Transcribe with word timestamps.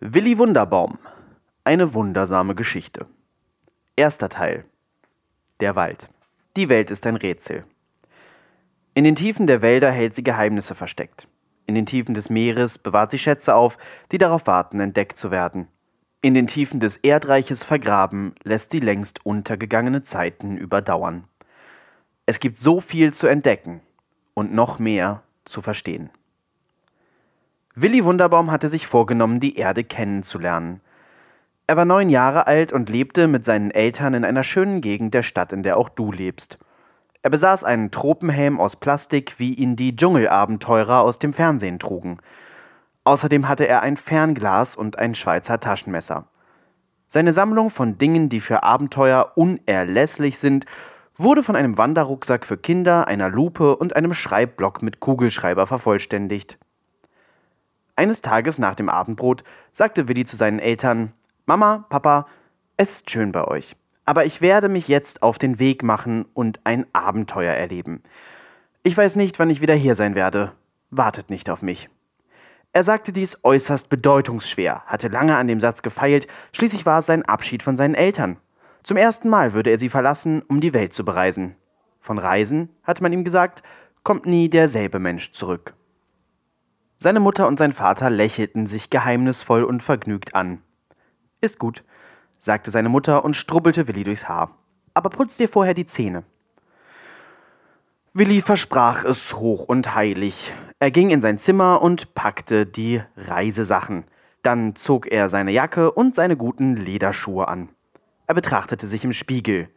Willi 0.00 0.38
Wunderbaum. 0.38 0.96
Eine 1.64 1.92
wundersame 1.92 2.54
Geschichte. 2.54 3.06
Erster 3.96 4.28
Teil. 4.28 4.64
Der 5.58 5.74
Wald. 5.74 6.08
Die 6.56 6.68
Welt 6.68 6.92
ist 6.92 7.04
ein 7.04 7.16
Rätsel. 7.16 7.64
In 8.94 9.02
den 9.02 9.16
Tiefen 9.16 9.48
der 9.48 9.60
Wälder 9.60 9.90
hält 9.90 10.14
sie 10.14 10.22
Geheimnisse 10.22 10.76
versteckt. 10.76 11.26
In 11.66 11.74
den 11.74 11.84
Tiefen 11.84 12.14
des 12.14 12.30
Meeres 12.30 12.78
bewahrt 12.78 13.10
sie 13.10 13.18
Schätze 13.18 13.56
auf, 13.56 13.76
die 14.12 14.18
darauf 14.18 14.46
warten, 14.46 14.78
entdeckt 14.78 15.18
zu 15.18 15.32
werden. 15.32 15.66
In 16.22 16.34
den 16.34 16.46
Tiefen 16.46 16.78
des 16.78 16.98
Erdreiches 16.98 17.64
vergraben 17.64 18.36
lässt 18.44 18.70
sie 18.70 18.78
längst 18.78 19.26
untergegangene 19.26 20.04
Zeiten 20.04 20.56
überdauern. 20.56 21.24
Es 22.24 22.38
gibt 22.38 22.60
so 22.60 22.80
viel 22.80 23.12
zu 23.12 23.26
entdecken 23.26 23.80
und 24.34 24.54
noch 24.54 24.78
mehr 24.78 25.24
zu 25.44 25.60
verstehen. 25.60 26.10
Willi 27.80 28.02
Wunderbaum 28.02 28.50
hatte 28.50 28.68
sich 28.68 28.88
vorgenommen, 28.88 29.38
die 29.38 29.56
Erde 29.56 29.84
kennenzulernen. 29.84 30.80
Er 31.68 31.76
war 31.76 31.84
neun 31.84 32.08
Jahre 32.08 32.48
alt 32.48 32.72
und 32.72 32.88
lebte 32.88 33.28
mit 33.28 33.44
seinen 33.44 33.70
Eltern 33.70 34.14
in 34.14 34.24
einer 34.24 34.42
schönen 34.42 34.80
Gegend 34.80 35.14
der 35.14 35.22
Stadt, 35.22 35.52
in 35.52 35.62
der 35.62 35.76
auch 35.76 35.88
du 35.88 36.10
lebst. 36.10 36.58
Er 37.22 37.30
besaß 37.30 37.62
einen 37.62 37.92
Tropenhelm 37.92 38.58
aus 38.58 38.74
Plastik, 38.74 39.38
wie 39.38 39.54
ihn 39.54 39.76
die 39.76 39.94
Dschungelabenteurer 39.94 41.02
aus 41.02 41.20
dem 41.20 41.32
Fernsehen 41.32 41.78
trugen. 41.78 42.18
Außerdem 43.04 43.46
hatte 43.46 43.68
er 43.68 43.82
ein 43.82 43.96
Fernglas 43.96 44.74
und 44.74 44.98
ein 44.98 45.14
Schweizer 45.14 45.60
Taschenmesser. 45.60 46.26
Seine 47.06 47.32
Sammlung 47.32 47.70
von 47.70 47.96
Dingen, 47.96 48.28
die 48.28 48.40
für 48.40 48.64
Abenteuer 48.64 49.34
unerlässlich 49.36 50.40
sind, 50.40 50.66
wurde 51.16 51.44
von 51.44 51.54
einem 51.54 51.78
Wanderrucksack 51.78 52.44
für 52.44 52.56
Kinder, 52.56 53.06
einer 53.06 53.28
Lupe 53.28 53.76
und 53.76 53.94
einem 53.94 54.14
Schreibblock 54.14 54.82
mit 54.82 54.98
Kugelschreiber 54.98 55.68
vervollständigt. 55.68 56.58
Eines 57.98 58.22
Tages 58.22 58.60
nach 58.60 58.76
dem 58.76 58.88
Abendbrot 58.88 59.42
sagte 59.72 60.06
Willi 60.06 60.24
zu 60.24 60.36
seinen 60.36 60.60
Eltern: 60.60 61.14
Mama, 61.46 61.84
Papa, 61.88 62.28
es 62.76 62.92
ist 62.92 63.10
schön 63.10 63.32
bei 63.32 63.44
euch, 63.44 63.74
aber 64.04 64.24
ich 64.24 64.40
werde 64.40 64.68
mich 64.68 64.86
jetzt 64.86 65.24
auf 65.24 65.36
den 65.36 65.58
Weg 65.58 65.82
machen 65.82 66.24
und 66.32 66.60
ein 66.62 66.86
Abenteuer 66.92 67.54
erleben. 67.54 68.04
Ich 68.84 68.96
weiß 68.96 69.16
nicht, 69.16 69.40
wann 69.40 69.50
ich 69.50 69.60
wieder 69.60 69.74
hier 69.74 69.96
sein 69.96 70.14
werde. 70.14 70.52
Wartet 70.90 71.28
nicht 71.28 71.50
auf 71.50 71.60
mich. 71.60 71.90
Er 72.72 72.84
sagte 72.84 73.12
dies 73.12 73.38
äußerst 73.42 73.88
bedeutungsschwer, 73.88 74.84
hatte 74.86 75.08
lange 75.08 75.34
an 75.34 75.48
dem 75.48 75.58
Satz 75.58 75.82
gefeilt, 75.82 76.28
schließlich 76.52 76.86
war 76.86 77.00
es 77.00 77.06
sein 77.06 77.24
Abschied 77.24 77.64
von 77.64 77.76
seinen 77.76 77.96
Eltern. 77.96 78.36
Zum 78.84 78.96
ersten 78.96 79.28
Mal 79.28 79.54
würde 79.54 79.70
er 79.70 79.78
sie 79.80 79.88
verlassen, 79.88 80.44
um 80.46 80.60
die 80.60 80.72
Welt 80.72 80.92
zu 80.92 81.04
bereisen. 81.04 81.56
Von 81.98 82.18
Reisen, 82.18 82.68
hatte 82.84 83.02
man 83.02 83.12
ihm 83.12 83.24
gesagt, 83.24 83.64
kommt 84.04 84.24
nie 84.24 84.48
derselbe 84.48 85.00
Mensch 85.00 85.32
zurück. 85.32 85.74
Seine 87.00 87.20
Mutter 87.20 87.46
und 87.46 87.60
sein 87.60 87.72
Vater 87.72 88.10
lächelten 88.10 88.66
sich 88.66 88.90
geheimnisvoll 88.90 89.62
und 89.62 89.84
vergnügt 89.84 90.34
an. 90.34 90.62
Ist 91.40 91.60
gut, 91.60 91.84
sagte 92.38 92.72
seine 92.72 92.88
Mutter 92.88 93.24
und 93.24 93.36
strubbelte 93.36 93.86
Willi 93.86 94.02
durchs 94.02 94.28
Haar. 94.28 94.58
Aber 94.94 95.08
putz 95.08 95.36
dir 95.36 95.48
vorher 95.48 95.74
die 95.74 95.86
Zähne. 95.86 96.24
Willi 98.14 98.42
versprach 98.42 99.04
es 99.04 99.36
hoch 99.36 99.66
und 99.66 99.94
heilig. 99.94 100.52
Er 100.80 100.90
ging 100.90 101.10
in 101.10 101.20
sein 101.20 101.38
Zimmer 101.38 101.82
und 101.82 102.16
packte 102.16 102.66
die 102.66 103.00
Reisesachen. 103.16 104.04
Dann 104.42 104.74
zog 104.74 105.06
er 105.06 105.28
seine 105.28 105.52
Jacke 105.52 105.92
und 105.92 106.16
seine 106.16 106.36
guten 106.36 106.74
Lederschuhe 106.74 107.46
an. 107.46 107.68
Er 108.26 108.34
betrachtete 108.34 108.88
sich 108.88 109.04
im 109.04 109.12
Spiegel. 109.12 109.68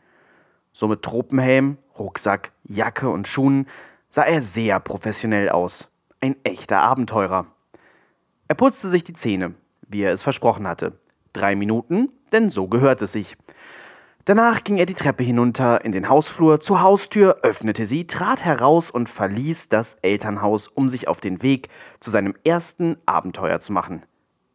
So 0.74 0.88
mit 0.88 1.04
Tropenhelm, 1.04 1.78
Rucksack, 2.00 2.52
Jacke 2.64 3.10
und 3.10 3.28
Schuhen 3.28 3.68
sah 4.10 4.24
er 4.24 4.42
sehr 4.42 4.80
professionell 4.80 5.50
aus 5.50 5.91
ein 6.22 6.36
echter 6.44 6.80
Abenteurer. 6.80 7.48
Er 8.48 8.56
putzte 8.56 8.88
sich 8.88 9.04
die 9.04 9.14
Zähne, 9.14 9.56
wie 9.88 10.04
er 10.04 10.14
es 10.14 10.22
versprochen 10.22 10.68
hatte. 10.68 11.00
Drei 11.34 11.56
Minuten, 11.56 12.10
denn 12.32 12.50
so 12.50 12.68
gehört 12.68 13.02
es 13.02 13.12
sich. 13.12 13.36
Danach 14.26 14.64
ging 14.64 14.78
er 14.78 14.86
die 14.86 14.94
Treppe 14.94 15.24
hinunter 15.24 15.84
in 15.84 15.92
den 15.92 16.08
Hausflur 16.08 16.60
zur 16.60 16.82
Haustür, 16.82 17.40
öffnete 17.42 17.88
sie, 17.88 18.06
trat 18.06 18.46
heraus 18.46 18.92
und 18.92 19.10
verließ 19.10 19.70
das 19.70 19.96
Elternhaus, 20.04 20.68
um 20.68 20.90
sich 20.90 21.08
auf 21.08 21.20
den 21.20 21.42
Weg 21.42 21.70
zu 22.00 22.12
seinem 22.12 22.36
ersten 22.44 22.98
Abenteuer 23.08 23.60
zu 23.60 23.74
machen. 23.74 24.04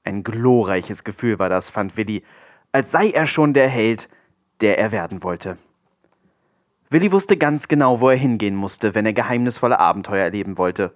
Ein 0.05 0.22
glorreiches 0.22 1.03
Gefühl 1.03 1.41
war 1.41 1.49
das, 1.49 1.69
fand 1.69 1.97
Willi, 1.97 2.22
als 2.71 2.93
sei 2.93 3.10
er 3.10 3.26
schon 3.26 3.55
der 3.55 3.69
Held, 3.69 4.09
der 4.60 4.78
er 4.78 4.93
werden 4.93 5.25
wollte. 5.25 5.59
Willi 6.88 7.10
wusste 7.10 7.37
ganz 7.37 7.66
genau, 7.66 8.00
wo 8.00 8.09
er 8.09 8.16
hingehen 8.16 8.55
musste, 8.55 8.94
wenn 8.94 9.05
er 9.05 9.12
geheimnisvolle 9.12 9.81
Abenteuer 9.81 10.22
erleben 10.22 10.59
wollte. 10.59 10.93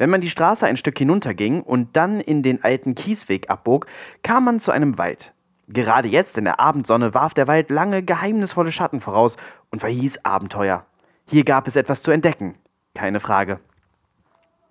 Wenn 0.00 0.08
man 0.08 0.22
die 0.22 0.30
Straße 0.30 0.64
ein 0.64 0.78
Stück 0.78 0.96
hinunterging 0.96 1.60
und 1.60 1.94
dann 1.94 2.20
in 2.20 2.42
den 2.42 2.64
alten 2.64 2.94
Kiesweg 2.94 3.50
abbog, 3.50 3.84
kam 4.22 4.46
man 4.46 4.58
zu 4.58 4.72
einem 4.72 4.96
Wald. 4.96 5.34
Gerade 5.68 6.08
jetzt 6.08 6.38
in 6.38 6.46
der 6.46 6.58
Abendsonne 6.58 7.12
warf 7.12 7.34
der 7.34 7.46
Wald 7.46 7.68
lange, 7.68 8.02
geheimnisvolle 8.02 8.72
Schatten 8.72 9.02
voraus 9.02 9.36
und 9.68 9.80
verhieß 9.80 10.24
Abenteuer. 10.24 10.86
Hier 11.28 11.44
gab 11.44 11.66
es 11.68 11.76
etwas 11.76 12.02
zu 12.02 12.12
entdecken, 12.12 12.54
keine 12.94 13.20
Frage. 13.20 13.60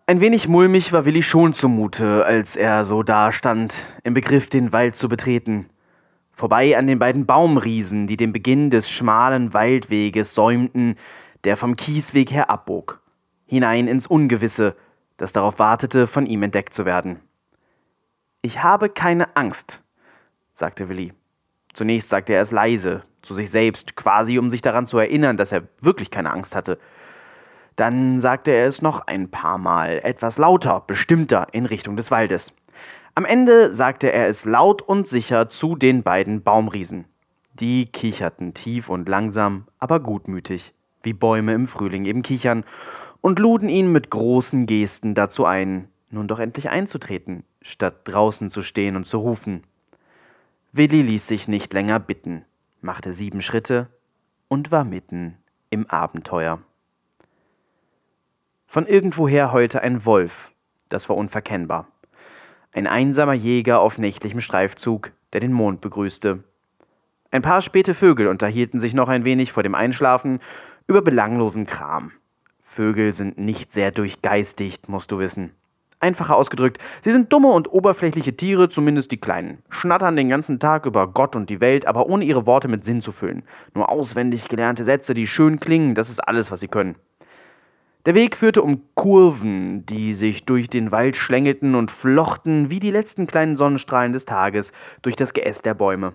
Ein 0.07 0.19
wenig 0.19 0.47
mulmig 0.47 0.93
war 0.93 1.05
Willi 1.05 1.21
schon 1.21 1.53
zumute, 1.53 2.25
als 2.25 2.55
er 2.55 2.83
so 2.83 3.03
dastand, 3.03 3.75
im 4.03 4.15
Begriff, 4.15 4.49
den 4.49 4.73
Wald 4.73 4.95
zu 4.95 5.09
betreten. 5.09 5.69
Vorbei 6.31 6.75
an 6.75 6.87
den 6.87 6.97
beiden 6.97 7.27
Baumriesen, 7.27 8.07
die 8.07 8.17
den 8.17 8.33
Beginn 8.33 8.71
des 8.71 8.89
schmalen 8.89 9.53
Waldweges 9.53 10.33
säumten, 10.33 10.95
der 11.43 11.55
vom 11.55 11.75
Kiesweg 11.75 12.31
her 12.31 12.49
abbog. 12.49 12.99
Hinein 13.45 13.87
ins 13.87 14.07
Ungewisse, 14.07 14.75
das 15.19 15.33
darauf 15.33 15.59
wartete, 15.59 16.07
von 16.07 16.25
ihm 16.25 16.41
entdeckt 16.41 16.73
zu 16.73 16.85
werden. 16.85 17.19
Ich 18.41 18.63
habe 18.63 18.89
keine 18.89 19.35
Angst, 19.35 19.83
sagte 20.53 20.89
Willi. 20.89 21.13
Zunächst 21.73 22.09
sagte 22.09 22.33
er 22.33 22.41
es 22.41 22.51
leise, 22.51 23.03
zu 23.21 23.35
sich 23.35 23.51
selbst, 23.51 23.95
quasi 23.95 24.39
um 24.39 24.49
sich 24.49 24.61
daran 24.61 24.87
zu 24.87 24.97
erinnern, 24.97 25.37
dass 25.37 25.51
er 25.51 25.63
wirklich 25.81 26.09
keine 26.09 26.31
Angst 26.31 26.55
hatte. 26.55 26.79
Dann 27.75 28.19
sagte 28.21 28.51
er 28.51 28.67
es 28.67 28.81
noch 28.81 29.07
ein 29.07 29.29
paar 29.29 29.57
Mal, 29.57 29.99
etwas 30.03 30.37
lauter, 30.37 30.83
bestimmter 30.87 31.47
in 31.51 31.65
Richtung 31.65 31.95
des 31.95 32.11
Waldes. 32.11 32.53
Am 33.13 33.25
Ende 33.25 33.73
sagte 33.73 34.11
er 34.11 34.27
es 34.27 34.45
laut 34.45 34.81
und 34.81 35.07
sicher 35.07 35.49
zu 35.49 35.75
den 35.75 36.01
beiden 36.01 36.43
Baumriesen. 36.43 37.05
Die 37.53 37.87
kicherten 37.87 38.53
tief 38.53 38.87
und 38.87 39.09
langsam, 39.09 39.67
aber 39.79 39.99
gutmütig, 39.99 40.73
wie 41.03 41.13
Bäume 41.13 41.53
im 41.53 41.67
Frühling 41.67 42.05
eben 42.05 42.21
kichern, 42.21 42.63
und 43.21 43.39
luden 43.39 43.69
ihn 43.69 43.91
mit 43.91 44.09
großen 44.09 44.65
Gesten 44.65 45.15
dazu 45.15 45.45
ein, 45.45 45.89
nun 46.09 46.27
doch 46.27 46.39
endlich 46.39 46.69
einzutreten, 46.69 47.43
statt 47.61 48.01
draußen 48.05 48.49
zu 48.49 48.61
stehen 48.61 48.95
und 48.95 49.05
zu 49.05 49.19
rufen. 49.19 49.63
Willi 50.71 51.01
ließ 51.01 51.27
sich 51.27 51.47
nicht 51.47 51.73
länger 51.73 51.99
bitten, 51.99 52.45
machte 52.81 53.13
sieben 53.13 53.41
Schritte 53.41 53.87
und 54.47 54.71
war 54.71 54.83
mitten 54.83 55.37
im 55.69 55.89
Abenteuer. 55.89 56.59
Von 58.67 58.85
irgendwoher 58.85 59.51
heulte 59.51 59.81
ein 59.81 60.05
Wolf, 60.05 60.51
das 60.89 61.09
war 61.09 61.17
unverkennbar. 61.17 61.87
Ein 62.71 62.85
einsamer 62.85 63.33
Jäger 63.33 63.81
auf 63.81 63.97
nächtlichem 63.97 64.41
Streifzug, 64.41 65.11
der 65.33 65.41
den 65.41 65.53
Mond 65.53 65.81
begrüßte. 65.81 66.43
Ein 67.31 67.41
paar 67.41 67.61
späte 67.61 67.95
Vögel 67.95 68.27
unterhielten 68.27 68.79
sich 68.79 68.93
noch 68.93 69.09
ein 69.09 69.23
wenig 69.23 69.51
vor 69.51 69.63
dem 69.63 69.75
Einschlafen 69.75 70.39
über 70.87 71.01
belanglosen 71.01 71.65
Kram. 71.65 72.11
Vögel 72.69 73.15
sind 73.15 73.39
nicht 73.39 73.73
sehr 73.73 73.89
durchgeistigt, 73.89 74.89
musst 74.89 75.11
du 75.11 75.17
wissen. 75.17 75.53
Einfacher 75.99 76.35
ausgedrückt, 76.35 76.77
sie 77.01 77.11
sind 77.11 77.33
dumme 77.33 77.47
und 77.47 77.73
oberflächliche 77.73 78.37
Tiere, 78.37 78.69
zumindest 78.69 79.11
die 79.11 79.19
Kleinen. 79.19 79.63
Schnattern 79.69 80.15
den 80.15 80.29
ganzen 80.29 80.59
Tag 80.59 80.85
über 80.85 81.07
Gott 81.07 81.35
und 81.35 81.49
die 81.49 81.61
Welt, 81.61 81.87
aber 81.87 82.05
ohne 82.05 82.25
ihre 82.25 82.45
Worte 82.45 82.67
mit 82.67 82.85
Sinn 82.85 83.01
zu 83.01 83.11
füllen. 83.11 83.41
Nur 83.73 83.89
auswendig 83.89 84.49
gelernte 84.49 84.83
Sätze, 84.83 85.15
die 85.15 85.25
schön 85.25 85.59
klingen, 85.59 85.95
das 85.95 86.11
ist 86.11 86.19
alles, 86.19 86.51
was 86.51 86.59
sie 86.59 86.67
können. 86.67 86.95
Der 88.05 88.13
Weg 88.13 88.37
führte 88.37 88.61
um 88.61 88.83
Kurven, 88.93 89.87
die 89.87 90.13
sich 90.13 90.45
durch 90.45 90.69
den 90.69 90.91
Wald 90.91 91.17
schlängelten 91.17 91.73
und 91.73 91.89
flochten 91.89 92.69
wie 92.69 92.79
die 92.79 92.91
letzten 92.91 93.25
kleinen 93.25 93.57
Sonnenstrahlen 93.57 94.13
des 94.13 94.25
Tages 94.25 94.73
durch 95.01 95.15
das 95.15 95.33
Geäst 95.33 95.65
der 95.65 95.73
Bäume. 95.73 96.13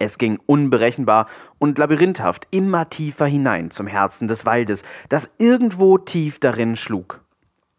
Es 0.00 0.16
ging 0.16 0.40
unberechenbar 0.46 1.28
und 1.58 1.76
labyrinthhaft 1.76 2.48
immer 2.50 2.88
tiefer 2.88 3.26
hinein 3.26 3.70
zum 3.70 3.86
Herzen 3.86 4.28
des 4.28 4.46
Waldes, 4.46 4.82
das 5.10 5.30
irgendwo 5.36 5.98
tief 5.98 6.40
darin 6.40 6.74
schlug. 6.74 7.20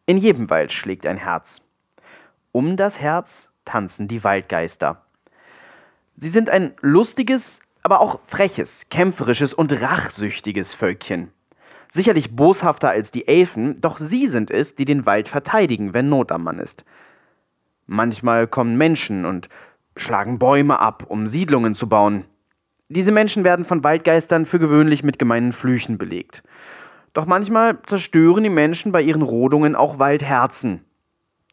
In 0.05 0.17
jedem 0.17 0.51
Wald 0.51 0.71
schlägt 0.71 1.07
ein 1.07 1.17
Herz. 1.17 1.67
Um 2.51 2.77
das 2.77 2.99
Herz 2.99 3.49
tanzen 3.65 4.07
die 4.07 4.23
Waldgeister. 4.23 5.01
Sie 6.15 6.29
sind 6.29 6.51
ein 6.51 6.75
lustiges, 6.81 7.59
aber 7.81 8.01
auch 8.01 8.19
freches, 8.23 8.87
kämpferisches 8.89 9.55
und 9.55 9.81
rachsüchtiges 9.81 10.75
Völkchen. 10.75 11.31
Sicherlich 11.89 12.35
boshafter 12.35 12.89
als 12.89 13.09
die 13.09 13.27
Elfen, 13.27 13.81
doch 13.81 13.97
sie 13.97 14.27
sind 14.27 14.51
es, 14.51 14.75
die 14.75 14.85
den 14.85 15.07
Wald 15.07 15.27
verteidigen, 15.27 15.95
wenn 15.95 16.07
Not 16.07 16.31
am 16.31 16.43
Mann 16.43 16.59
ist. 16.59 16.85
Manchmal 17.87 18.45
kommen 18.45 18.77
Menschen 18.77 19.25
und 19.25 19.49
schlagen 19.95 20.39
Bäume 20.39 20.79
ab, 20.79 21.05
um 21.07 21.27
Siedlungen 21.27 21.75
zu 21.75 21.87
bauen. 21.87 22.25
Diese 22.89 23.11
Menschen 23.11 23.43
werden 23.43 23.65
von 23.65 23.83
Waldgeistern 23.83 24.45
für 24.45 24.59
gewöhnlich 24.59 25.03
mit 25.03 25.17
gemeinen 25.19 25.53
Flüchen 25.53 25.97
belegt. 25.97 26.43
Doch 27.13 27.25
manchmal 27.25 27.81
zerstören 27.83 28.43
die 28.43 28.49
Menschen 28.49 28.91
bei 28.91 29.01
ihren 29.01 29.21
Rodungen 29.21 29.75
auch 29.75 29.99
Waldherzen. 29.99 30.85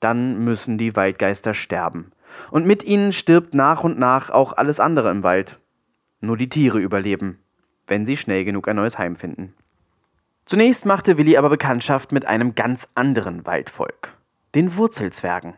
Dann 0.01 0.45
müssen 0.45 0.79
die 0.79 0.95
Waldgeister 0.95 1.55
sterben. 1.55 2.13
Und 2.51 2.67
mit 2.67 2.85
ihnen 2.85 3.13
stirbt 3.13 3.55
nach 3.55 3.85
und 3.85 3.99
nach 3.99 4.31
auch 4.31 4.53
alles 4.53 4.81
andere 4.81 5.11
im 5.11 5.23
Wald. 5.23 5.59
Nur 6.21 6.37
die 6.37 6.49
Tiere 6.49 6.79
überleben, 6.79 7.39
wenn 7.87 8.07
sie 8.07 8.17
schnell 8.17 8.45
genug 8.45 8.69
ein 8.69 8.77
neues 8.77 8.99
Heim 8.99 9.17
finden. 9.17 9.55
Zunächst 10.45 10.87
machte 10.87 11.19
Willi 11.19 11.37
aber 11.37 11.51
Bekanntschaft 11.51 12.11
mit 12.11 12.27
einem 12.27 12.55
ganz 12.55 12.89
anderen 12.95 13.45
Waldvolk, 13.45 14.15
den 14.55 14.77
Wurzelzwergen. 14.77 15.55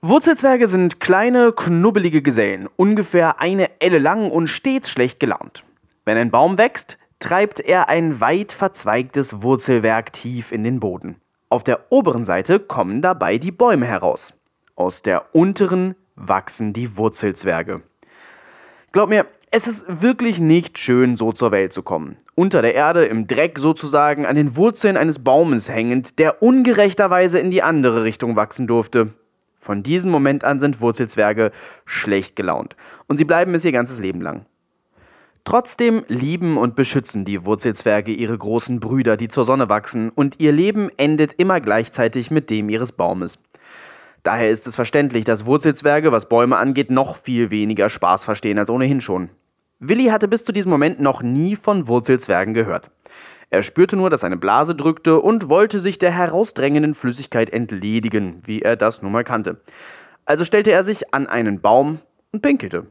Wurzelzwerge 0.00 0.68
sind 0.68 1.00
kleine, 1.00 1.50
knubbelige 1.50 2.22
Gesellen, 2.22 2.68
ungefähr 2.76 3.40
eine 3.40 3.80
Elle 3.80 3.98
lang 3.98 4.30
und 4.30 4.46
stets 4.46 4.90
schlecht 4.90 5.18
gelaunt. 5.18 5.64
Wenn 6.04 6.16
ein 6.16 6.30
Baum 6.30 6.56
wächst, 6.56 6.98
treibt 7.18 7.58
er 7.58 7.88
ein 7.88 8.20
weit 8.20 8.52
verzweigtes 8.52 9.42
Wurzelwerk 9.42 10.12
tief 10.12 10.52
in 10.52 10.62
den 10.62 10.78
Boden. 10.78 11.16
Auf 11.48 11.64
der 11.64 11.90
oberen 11.90 12.24
Seite 12.24 12.60
kommen 12.60 13.02
dabei 13.02 13.38
die 13.38 13.50
Bäume 13.50 13.86
heraus. 13.86 14.34
Aus 14.76 15.02
der 15.02 15.34
unteren 15.34 15.96
wachsen 16.14 16.72
die 16.72 16.96
Wurzelzwerge. 16.96 17.82
Glaub 18.92 19.08
mir, 19.08 19.26
es 19.50 19.66
ist 19.66 19.84
wirklich 19.88 20.38
nicht 20.38 20.78
schön, 20.78 21.16
so 21.16 21.32
zur 21.32 21.50
Welt 21.50 21.72
zu 21.72 21.82
kommen. 21.82 22.18
Unter 22.36 22.62
der 22.62 22.74
Erde, 22.76 23.04
im 23.06 23.26
Dreck 23.26 23.58
sozusagen, 23.58 24.26
an 24.26 24.36
den 24.36 24.54
Wurzeln 24.54 24.96
eines 24.96 25.18
Baumes 25.18 25.68
hängend, 25.68 26.20
der 26.20 26.40
ungerechterweise 26.40 27.40
in 27.40 27.50
die 27.50 27.64
andere 27.64 28.04
Richtung 28.04 28.36
wachsen 28.36 28.68
durfte. 28.68 29.12
Von 29.58 29.82
diesem 29.82 30.10
Moment 30.10 30.44
an 30.44 30.60
sind 30.60 30.80
Wurzelzwerge 30.80 31.52
schlecht 31.84 32.36
gelaunt. 32.36 32.76
Und 33.06 33.16
sie 33.16 33.24
bleiben 33.24 33.54
es 33.54 33.64
ihr 33.64 33.72
ganzes 33.72 33.98
Leben 33.98 34.20
lang. 34.20 34.46
Trotzdem 35.44 36.04
lieben 36.08 36.58
und 36.58 36.76
beschützen 36.76 37.24
die 37.24 37.44
Wurzelzwerge 37.46 38.12
ihre 38.12 38.36
großen 38.36 38.80
Brüder, 38.80 39.16
die 39.16 39.28
zur 39.28 39.46
Sonne 39.46 39.68
wachsen, 39.68 40.10
und 40.10 40.40
ihr 40.40 40.52
Leben 40.52 40.90
endet 40.98 41.32
immer 41.34 41.60
gleichzeitig 41.60 42.30
mit 42.30 42.50
dem 42.50 42.68
ihres 42.68 42.92
Baumes. 42.92 43.38
Daher 44.22 44.50
ist 44.50 44.66
es 44.66 44.74
verständlich, 44.74 45.24
dass 45.24 45.46
Wurzelzwerge, 45.46 46.12
was 46.12 46.28
Bäume 46.28 46.58
angeht, 46.58 46.90
noch 46.90 47.16
viel 47.16 47.50
weniger 47.50 47.88
Spaß 47.88 48.24
verstehen 48.24 48.58
als 48.58 48.68
ohnehin 48.68 49.00
schon. 49.00 49.30
Willi 49.80 50.06
hatte 50.06 50.28
bis 50.28 50.44
zu 50.44 50.52
diesem 50.52 50.70
Moment 50.70 51.00
noch 51.00 51.22
nie 51.22 51.56
von 51.56 51.88
Wurzelzwergen 51.88 52.52
gehört. 52.52 52.90
Er 53.50 53.62
spürte 53.62 53.96
nur, 53.96 54.10
dass 54.10 54.20
seine 54.20 54.36
Blase 54.36 54.74
drückte 54.74 55.20
und 55.20 55.48
wollte 55.48 55.80
sich 55.80 55.98
der 55.98 56.10
herausdrängenden 56.10 56.94
Flüssigkeit 56.94 57.50
entledigen, 57.50 58.42
wie 58.44 58.60
er 58.60 58.76
das 58.76 59.00
nun 59.00 59.12
mal 59.12 59.24
kannte. 59.24 59.60
Also 60.26 60.44
stellte 60.44 60.70
er 60.70 60.84
sich 60.84 61.14
an 61.14 61.26
einen 61.26 61.60
Baum 61.60 62.00
und 62.32 62.42
pinkelte. 62.42 62.86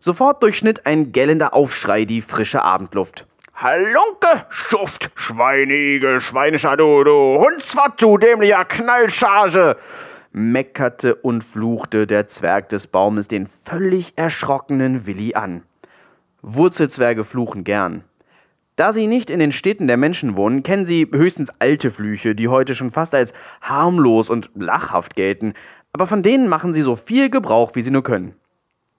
Sofort 0.00 0.42
durchschnitt 0.42 0.86
ein 0.86 1.12
gellender 1.12 1.54
Aufschrei 1.54 2.04
die 2.04 2.22
frische 2.22 2.62
Abendluft. 2.62 3.26
Halunke, 3.54 4.46
Schuft, 4.48 5.10
Schweineigel, 5.14 6.20
Schweinischer, 6.20 6.76
du, 6.76 7.04
du 7.04 7.38
Hundswart, 7.38 8.02
du 8.02 8.16
dämlicher 8.16 8.64
Knallcharge! 8.64 9.76
meckerte 10.32 11.16
und 11.16 11.42
fluchte 11.42 12.06
der 12.06 12.26
Zwerg 12.26 12.68
des 12.68 12.86
Baumes 12.86 13.28
den 13.28 13.46
völlig 13.46 14.16
erschrockenen 14.16 15.06
Willi 15.06 15.34
an. 15.34 15.64
Wurzelzwerge 16.42 17.24
fluchen 17.24 17.64
gern. 17.64 18.04
Da 18.80 18.94
sie 18.94 19.08
nicht 19.08 19.28
in 19.28 19.40
den 19.40 19.52
Städten 19.52 19.88
der 19.88 19.98
Menschen 19.98 20.36
wohnen, 20.36 20.62
kennen 20.62 20.86
sie 20.86 21.06
höchstens 21.12 21.50
alte 21.58 21.90
Flüche, 21.90 22.34
die 22.34 22.48
heute 22.48 22.74
schon 22.74 22.90
fast 22.90 23.14
als 23.14 23.34
harmlos 23.60 24.30
und 24.30 24.48
lachhaft 24.54 25.16
gelten, 25.16 25.52
aber 25.92 26.06
von 26.06 26.22
denen 26.22 26.48
machen 26.48 26.72
sie 26.72 26.80
so 26.80 26.96
viel 26.96 27.28
Gebrauch, 27.28 27.74
wie 27.74 27.82
sie 27.82 27.90
nur 27.90 28.02
können. 28.02 28.36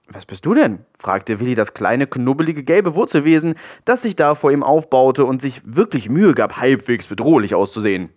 Was 0.06 0.24
bist 0.24 0.46
du 0.46 0.54
denn? 0.54 0.86
fragte 1.00 1.40
Willi 1.40 1.56
das 1.56 1.74
kleine, 1.74 2.06
knubbelige, 2.06 2.62
gelbe 2.62 2.94
Wurzelwesen, 2.94 3.56
das 3.84 4.02
sich 4.02 4.14
da 4.14 4.36
vor 4.36 4.52
ihm 4.52 4.62
aufbaute 4.62 5.24
und 5.24 5.42
sich 5.42 5.60
wirklich 5.64 6.08
Mühe 6.08 6.32
gab, 6.32 6.58
halbwegs 6.58 7.08
bedrohlich 7.08 7.56
auszusehen. 7.56 8.10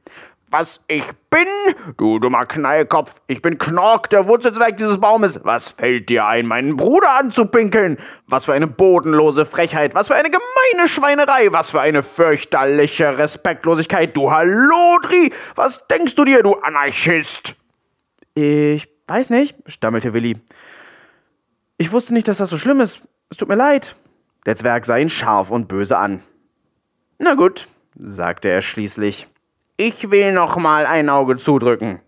Was 0.51 0.79
ich 0.87 1.05
bin? 1.29 1.47
Du 1.97 2.19
dummer 2.19 2.45
Knallkopf. 2.45 3.21
Ich 3.27 3.41
bin 3.41 3.57
Knork, 3.57 4.09
der 4.09 4.27
Wurzelzweig 4.27 4.77
dieses 4.77 4.99
Baumes. 4.99 5.39
Was 5.43 5.67
fällt 5.67 6.09
dir 6.09 6.25
ein, 6.25 6.45
meinen 6.45 6.77
Bruder 6.77 7.17
anzupinkeln? 7.17 7.97
Was 8.27 8.45
für 8.45 8.53
eine 8.53 8.67
bodenlose 8.67 9.45
Frechheit. 9.45 9.95
Was 9.95 10.07
für 10.07 10.15
eine 10.15 10.29
gemeine 10.29 10.87
Schweinerei. 10.87 11.51
Was 11.51 11.71
für 11.71 11.81
eine 11.81 12.03
fürchterliche 12.03 13.17
Respektlosigkeit. 13.17 14.15
Du 14.15 14.31
Hallodri. 14.31 15.33
Was 15.55 15.85
denkst 15.87 16.15
du 16.15 16.25
dir, 16.25 16.43
du 16.43 16.53
Anarchist? 16.53 17.55
Ich 18.35 18.87
weiß 19.07 19.31
nicht, 19.31 19.55
stammelte 19.65 20.13
Willi. 20.13 20.37
Ich 21.77 21.91
wusste 21.91 22.13
nicht, 22.13 22.27
dass 22.27 22.37
das 22.37 22.49
so 22.49 22.57
schlimm 22.57 22.81
ist. 22.81 23.01
Es 23.29 23.37
tut 23.37 23.49
mir 23.49 23.55
leid. 23.55 23.95
Der 24.45 24.55
Zwerg 24.55 24.85
sah 24.85 24.97
ihn 24.97 25.09
scharf 25.09 25.49
und 25.51 25.67
böse 25.67 25.97
an. 25.97 26.21
Na 27.17 27.33
gut, 27.33 27.67
sagte 27.97 28.49
er 28.49 28.61
schließlich. 28.61 29.27
Ich 29.77 30.09
will 30.09 30.31
noch 30.31 30.55
mal 30.55 30.85
ein 30.85 31.09
Auge 31.09 31.35
zudrücken. 31.35 31.99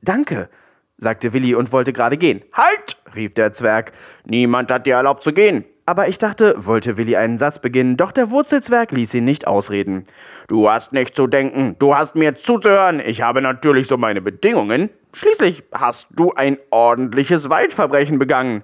Danke, 0.00 0.48
sagte 0.96 1.32
Willi 1.32 1.56
und 1.56 1.72
wollte 1.72 1.92
gerade 1.92 2.16
gehen. 2.16 2.42
Halt! 2.52 2.96
rief 3.16 3.34
der 3.34 3.52
Zwerg. 3.52 3.92
Niemand 4.24 4.70
hat 4.70 4.86
dir 4.86 4.94
erlaubt 4.94 5.24
zu 5.24 5.32
gehen. 5.32 5.64
Aber 5.86 6.06
ich 6.06 6.18
dachte, 6.18 6.54
wollte 6.56 6.96
Willi 6.96 7.16
einen 7.16 7.36
Satz 7.36 7.58
beginnen, 7.58 7.96
doch 7.96 8.12
der 8.12 8.30
Wurzelzwerg 8.30 8.92
ließ 8.92 9.12
ihn 9.14 9.24
nicht 9.24 9.46
ausreden. 9.46 10.04
Du 10.46 10.70
hast 10.70 10.92
nicht 10.92 11.16
zu 11.16 11.26
denken, 11.26 11.76
du 11.80 11.96
hast 11.96 12.14
mir 12.14 12.36
zuzuhören. 12.36 13.00
Ich 13.00 13.22
habe 13.22 13.42
natürlich 13.42 13.88
so 13.88 13.96
meine 13.96 14.22
Bedingungen. 14.22 14.88
Schließlich 15.12 15.64
hast 15.72 16.06
du 16.10 16.32
ein 16.32 16.58
ordentliches 16.70 17.50
Waldverbrechen 17.50 18.20
begangen. 18.20 18.62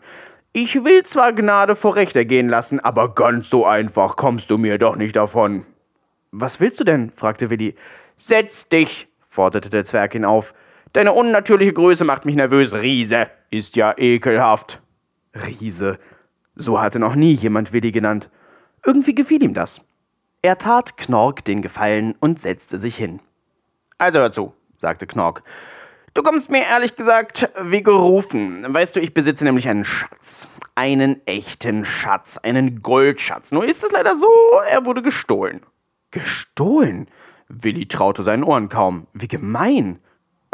Ich 0.53 0.85
will 0.85 1.03
zwar 1.03 1.33
Gnade 1.33 1.75
vor 1.75 1.97
Recht 1.97 2.15
ergehen 2.15 2.49
lassen, 2.49 2.81
aber 2.81 3.15
ganz 3.15 3.51
so 3.51 3.67
einfach 3.67 4.17
kommst 4.17 4.51
du 4.51 4.57
mir 4.57 4.79
doch 4.79 4.95
nicht 4.95 5.17
davon. 5.17 5.67
Was 6.31 6.61
willst 6.61 6.79
du 6.79 6.85
denn? 6.85 7.13
fragte 7.15 7.51
Willi. 7.51 7.75
Setz 8.23 8.69
dich, 8.69 9.09
forderte 9.31 9.71
der 9.71 9.85
Zwerg 9.85 10.15
ihn 10.15 10.27
auf. 10.27 10.53
Deine 10.93 11.15
unnatürliche 11.15 11.73
Größe 11.73 12.05
macht 12.05 12.27
mich 12.27 12.37
nervös. 12.37 12.75
Riese 12.75 13.31
ist 13.49 13.77
ja 13.77 13.97
ekelhaft. 13.97 14.83
Riese. 15.35 15.99
So 16.55 16.83
hatte 16.83 16.99
noch 16.99 17.15
nie 17.15 17.33
jemand 17.33 17.73
Willi 17.73 17.93
genannt. 17.93 18.29
Irgendwie 18.85 19.15
gefiel 19.15 19.43
ihm 19.43 19.55
das. 19.55 19.81
Er 20.43 20.59
tat 20.59 20.99
Knork 20.99 21.47
den 21.47 21.63
Gefallen 21.63 22.15
und 22.21 22.39
setzte 22.39 22.77
sich 22.77 22.95
hin. 22.95 23.21
Also 23.97 24.19
hör 24.19 24.33
zu, 24.33 24.53
sagte 24.77 25.07
Knork. 25.07 25.43
Du 26.13 26.23
kommst 26.23 26.51
mir 26.51 26.65
ehrlich 26.65 26.97
gesagt 26.97 27.49
wie 27.63 27.83
gerufen. 27.83 28.67
Weißt 28.69 28.97
du, 28.97 29.01
ich 29.01 29.15
besitze 29.15 29.45
nämlich 29.47 29.67
einen 29.67 29.87
Schatz. 29.87 30.47
Einen 30.75 31.27
echten 31.27 31.87
Schatz. 31.87 32.37
Einen 32.37 32.83
Goldschatz. 32.83 33.51
Nur 33.51 33.65
ist 33.65 33.83
es 33.83 33.93
leider 33.93 34.15
so, 34.15 34.29
er 34.69 34.85
wurde 34.85 35.01
gestohlen. 35.01 35.63
Gestohlen? 36.11 37.09
Willi 37.51 37.87
traute 37.87 38.23
seinen 38.23 38.45
Ohren 38.45 38.69
kaum. 38.69 39.07
Wie 39.13 39.29
gemein. 39.29 39.99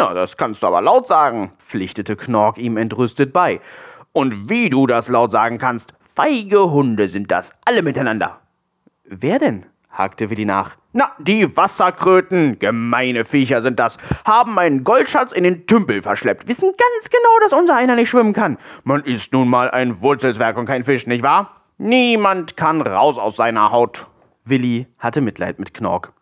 Ja, 0.01 0.15
das 0.15 0.37
kannst 0.37 0.63
du 0.63 0.67
aber 0.67 0.81
laut 0.81 1.07
sagen, 1.07 1.53
pflichtete 1.59 2.17
Knork 2.17 2.59
ihm 2.59 2.77
entrüstet 2.77 3.33
bei. 3.33 3.61
Und 4.13 4.49
wie 4.49 4.71
du 4.71 4.87
das 4.87 5.09
laut 5.09 5.31
sagen 5.31 5.59
kannst, 5.59 5.93
feige 6.01 6.71
Hunde 6.71 7.09
sind 7.09 7.31
das 7.31 7.53
alle 7.65 7.83
miteinander. 7.83 8.41
Wer 9.05 9.39
denn? 9.39 9.67
hakte 9.91 10.29
Willi 10.31 10.45
nach. 10.45 10.77
Na, 10.93 11.13
die 11.19 11.57
Wasserkröten, 11.57 12.59
gemeine 12.59 13.25
Viecher 13.25 13.61
sind 13.63 13.79
das, 13.79 13.99
haben 14.27 14.55
meinen 14.55 14.85
Goldschatz 14.85 15.33
in 15.33 15.45
den 15.45 15.67
Tümpel 15.67 16.03
verschleppt, 16.03 16.49
wissen 16.49 16.69
ganz 16.69 17.11
genau, 17.11 17.39
dass 17.43 17.53
unser 17.53 17.77
einer 17.77 17.95
nicht 17.97 18.11
schwimmen 18.11 18.33
kann. 18.33 18.59
Man 18.85 19.03
ist 19.03 19.33
nun 19.33 19.49
mal 19.49 19.71
ein 19.71 20.01
Wurzelzwerg 20.01 20.57
und 20.57 20.67
kein 20.67 20.85
Fisch, 20.85 21.07
nicht 21.07 21.23
wahr? 21.23 21.63
Niemand 21.79 22.57
kann 22.57 22.81
raus 22.81 23.19
aus 23.19 23.37
seiner 23.37 23.71
Haut. 23.71 24.07
Willi 24.45 24.87
hatte 24.99 25.21
Mitleid 25.21 25.59
mit 25.59 25.75
Knork. 25.75 26.13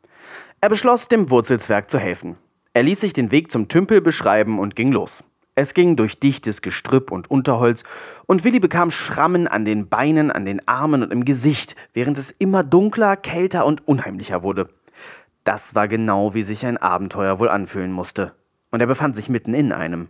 Er 0.64 0.70
beschloss, 0.70 1.08
dem 1.08 1.28
Wurzelzwerg 1.28 1.90
zu 1.90 1.98
helfen. 1.98 2.38
Er 2.72 2.84
ließ 2.84 2.98
sich 2.98 3.12
den 3.12 3.30
Weg 3.30 3.52
zum 3.52 3.68
Tümpel 3.68 4.00
beschreiben 4.00 4.58
und 4.58 4.74
ging 4.74 4.92
los. 4.92 5.22
Es 5.54 5.74
ging 5.74 5.94
durch 5.94 6.18
dichtes 6.18 6.62
Gestrüpp 6.62 7.10
und 7.10 7.30
Unterholz, 7.30 7.84
und 8.24 8.44
Willi 8.44 8.60
bekam 8.60 8.90
Schrammen 8.90 9.46
an 9.46 9.66
den 9.66 9.90
Beinen, 9.90 10.30
an 10.30 10.46
den 10.46 10.66
Armen 10.66 11.02
und 11.02 11.12
im 11.12 11.26
Gesicht, 11.26 11.76
während 11.92 12.16
es 12.16 12.30
immer 12.30 12.64
dunkler, 12.64 13.14
kälter 13.18 13.66
und 13.66 13.86
unheimlicher 13.86 14.42
wurde. 14.42 14.70
Das 15.44 15.74
war 15.74 15.86
genau, 15.86 16.32
wie 16.32 16.42
sich 16.42 16.64
ein 16.64 16.78
Abenteuer 16.78 17.38
wohl 17.38 17.50
anfühlen 17.50 17.92
musste. 17.92 18.32
Und 18.70 18.80
er 18.80 18.86
befand 18.86 19.16
sich 19.16 19.28
mitten 19.28 19.52
in 19.52 19.70
einem. 19.70 20.08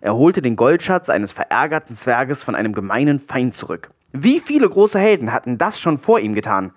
Er 0.00 0.14
holte 0.14 0.40
den 0.40 0.56
Goldschatz 0.56 1.10
eines 1.10 1.30
verärgerten 1.30 1.94
Zwerges 1.94 2.42
von 2.42 2.54
einem 2.54 2.72
gemeinen 2.72 3.20
Feind 3.20 3.52
zurück. 3.52 3.90
Wie 4.12 4.40
viele 4.40 4.66
große 4.66 4.98
Helden 4.98 5.30
hatten 5.30 5.58
das 5.58 5.78
schon 5.78 5.98
vor 5.98 6.20
ihm 6.20 6.32
getan? 6.32 6.72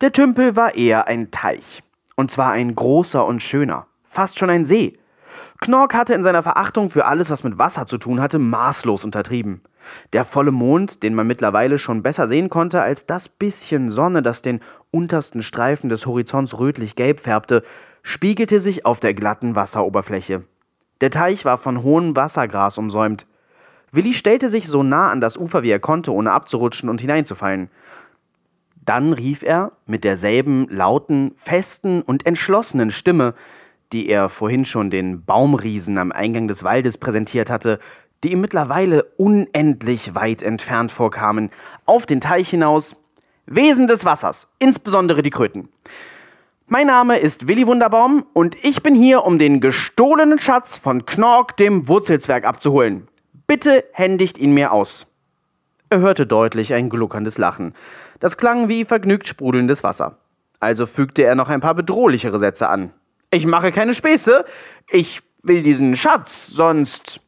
Der 0.00 0.12
Tümpel 0.12 0.54
war 0.54 0.76
eher 0.76 1.08
ein 1.08 1.32
Teich. 1.32 1.82
Und 2.16 2.30
zwar 2.30 2.52
ein 2.52 2.74
großer 2.74 3.24
und 3.24 3.42
schöner. 3.42 3.86
Fast 4.04 4.38
schon 4.38 4.50
ein 4.50 4.66
See. 4.66 4.98
Knork 5.60 5.94
hatte 5.94 6.14
in 6.14 6.22
seiner 6.22 6.42
Verachtung 6.42 6.90
für 6.90 7.06
alles, 7.06 7.30
was 7.30 7.44
mit 7.44 7.56
Wasser 7.56 7.86
zu 7.86 7.96
tun 7.98 8.20
hatte, 8.20 8.38
maßlos 8.38 9.04
untertrieben. 9.04 9.62
Der 10.12 10.24
volle 10.24 10.50
Mond, 10.50 11.02
den 11.02 11.14
man 11.14 11.26
mittlerweile 11.26 11.78
schon 11.78 12.02
besser 12.02 12.28
sehen 12.28 12.50
konnte 12.50 12.82
als 12.82 13.06
das 13.06 13.28
bisschen 13.28 13.90
Sonne, 13.90 14.22
das 14.22 14.42
den 14.42 14.60
untersten 14.90 15.42
Streifen 15.42 15.88
des 15.88 16.06
Horizonts 16.06 16.58
rötlich-gelb 16.58 17.20
färbte, 17.20 17.62
spiegelte 18.02 18.60
sich 18.60 18.84
auf 18.84 19.00
der 19.00 19.14
glatten 19.14 19.54
Wasseroberfläche. 19.54 20.44
Der 21.00 21.10
Teich 21.10 21.44
war 21.44 21.58
von 21.58 21.82
hohem 21.82 22.14
Wassergras 22.14 22.78
umsäumt. 22.78 23.26
Willi 23.90 24.14
stellte 24.14 24.48
sich 24.48 24.68
so 24.68 24.82
nah 24.82 25.10
an 25.10 25.20
das 25.20 25.36
Ufer, 25.36 25.62
wie 25.62 25.70
er 25.70 25.80
konnte, 25.80 26.12
ohne 26.12 26.32
abzurutschen 26.32 26.88
und 26.88 27.00
hineinzufallen. 27.00 27.70
Dann 28.84 29.12
rief 29.12 29.42
er 29.42 29.72
mit 29.86 30.02
derselben 30.02 30.66
lauten, 30.68 31.34
festen 31.36 32.02
und 32.02 32.26
entschlossenen 32.26 32.90
Stimme, 32.90 33.34
die 33.92 34.08
er 34.08 34.28
vorhin 34.28 34.64
schon 34.64 34.90
den 34.90 35.24
Baumriesen 35.24 35.98
am 35.98 36.10
Eingang 36.10 36.48
des 36.48 36.64
Waldes 36.64 36.98
präsentiert 36.98 37.48
hatte, 37.48 37.78
die 38.24 38.32
ihm 38.32 38.40
mittlerweile 38.40 39.04
unendlich 39.16 40.14
weit 40.14 40.42
entfernt 40.42 40.90
vorkamen, 40.90 41.50
auf 41.86 42.06
den 42.06 42.20
Teich 42.20 42.48
hinaus. 42.48 42.96
Wesen 43.46 43.86
des 43.88 44.04
Wassers, 44.04 44.48
insbesondere 44.58 45.22
die 45.22 45.30
Kröten. 45.30 45.68
Mein 46.66 46.86
Name 46.86 47.18
ist 47.18 47.48
Willi 47.48 47.66
Wunderbaum 47.66 48.24
und 48.32 48.56
ich 48.64 48.82
bin 48.82 48.94
hier, 48.94 49.24
um 49.24 49.38
den 49.38 49.60
gestohlenen 49.60 50.38
Schatz 50.38 50.76
von 50.76 51.04
Knork, 51.06 51.56
dem 51.56 51.86
Wurzelzwerg, 51.86 52.44
abzuholen. 52.44 53.08
Bitte 53.46 53.84
händigt 53.92 54.38
ihn 54.38 54.54
mir 54.54 54.72
aus. 54.72 55.06
Er 55.90 55.98
hörte 55.98 56.26
deutlich 56.26 56.72
ein 56.72 56.88
gluckerndes 56.88 57.36
Lachen. 57.36 57.74
Das 58.22 58.36
klang 58.36 58.68
wie 58.68 58.84
vergnügt 58.84 59.26
sprudelndes 59.26 59.82
Wasser. 59.82 60.16
Also 60.60 60.86
fügte 60.86 61.24
er 61.24 61.34
noch 61.34 61.48
ein 61.48 61.60
paar 61.60 61.74
bedrohlichere 61.74 62.38
Sätze 62.38 62.68
an. 62.68 62.92
Ich 63.32 63.46
mache 63.46 63.72
keine 63.72 63.94
Späße. 63.94 64.44
Ich 64.92 65.22
will 65.42 65.64
diesen 65.64 65.96
Schatz, 65.96 66.46
sonst. 66.46 67.20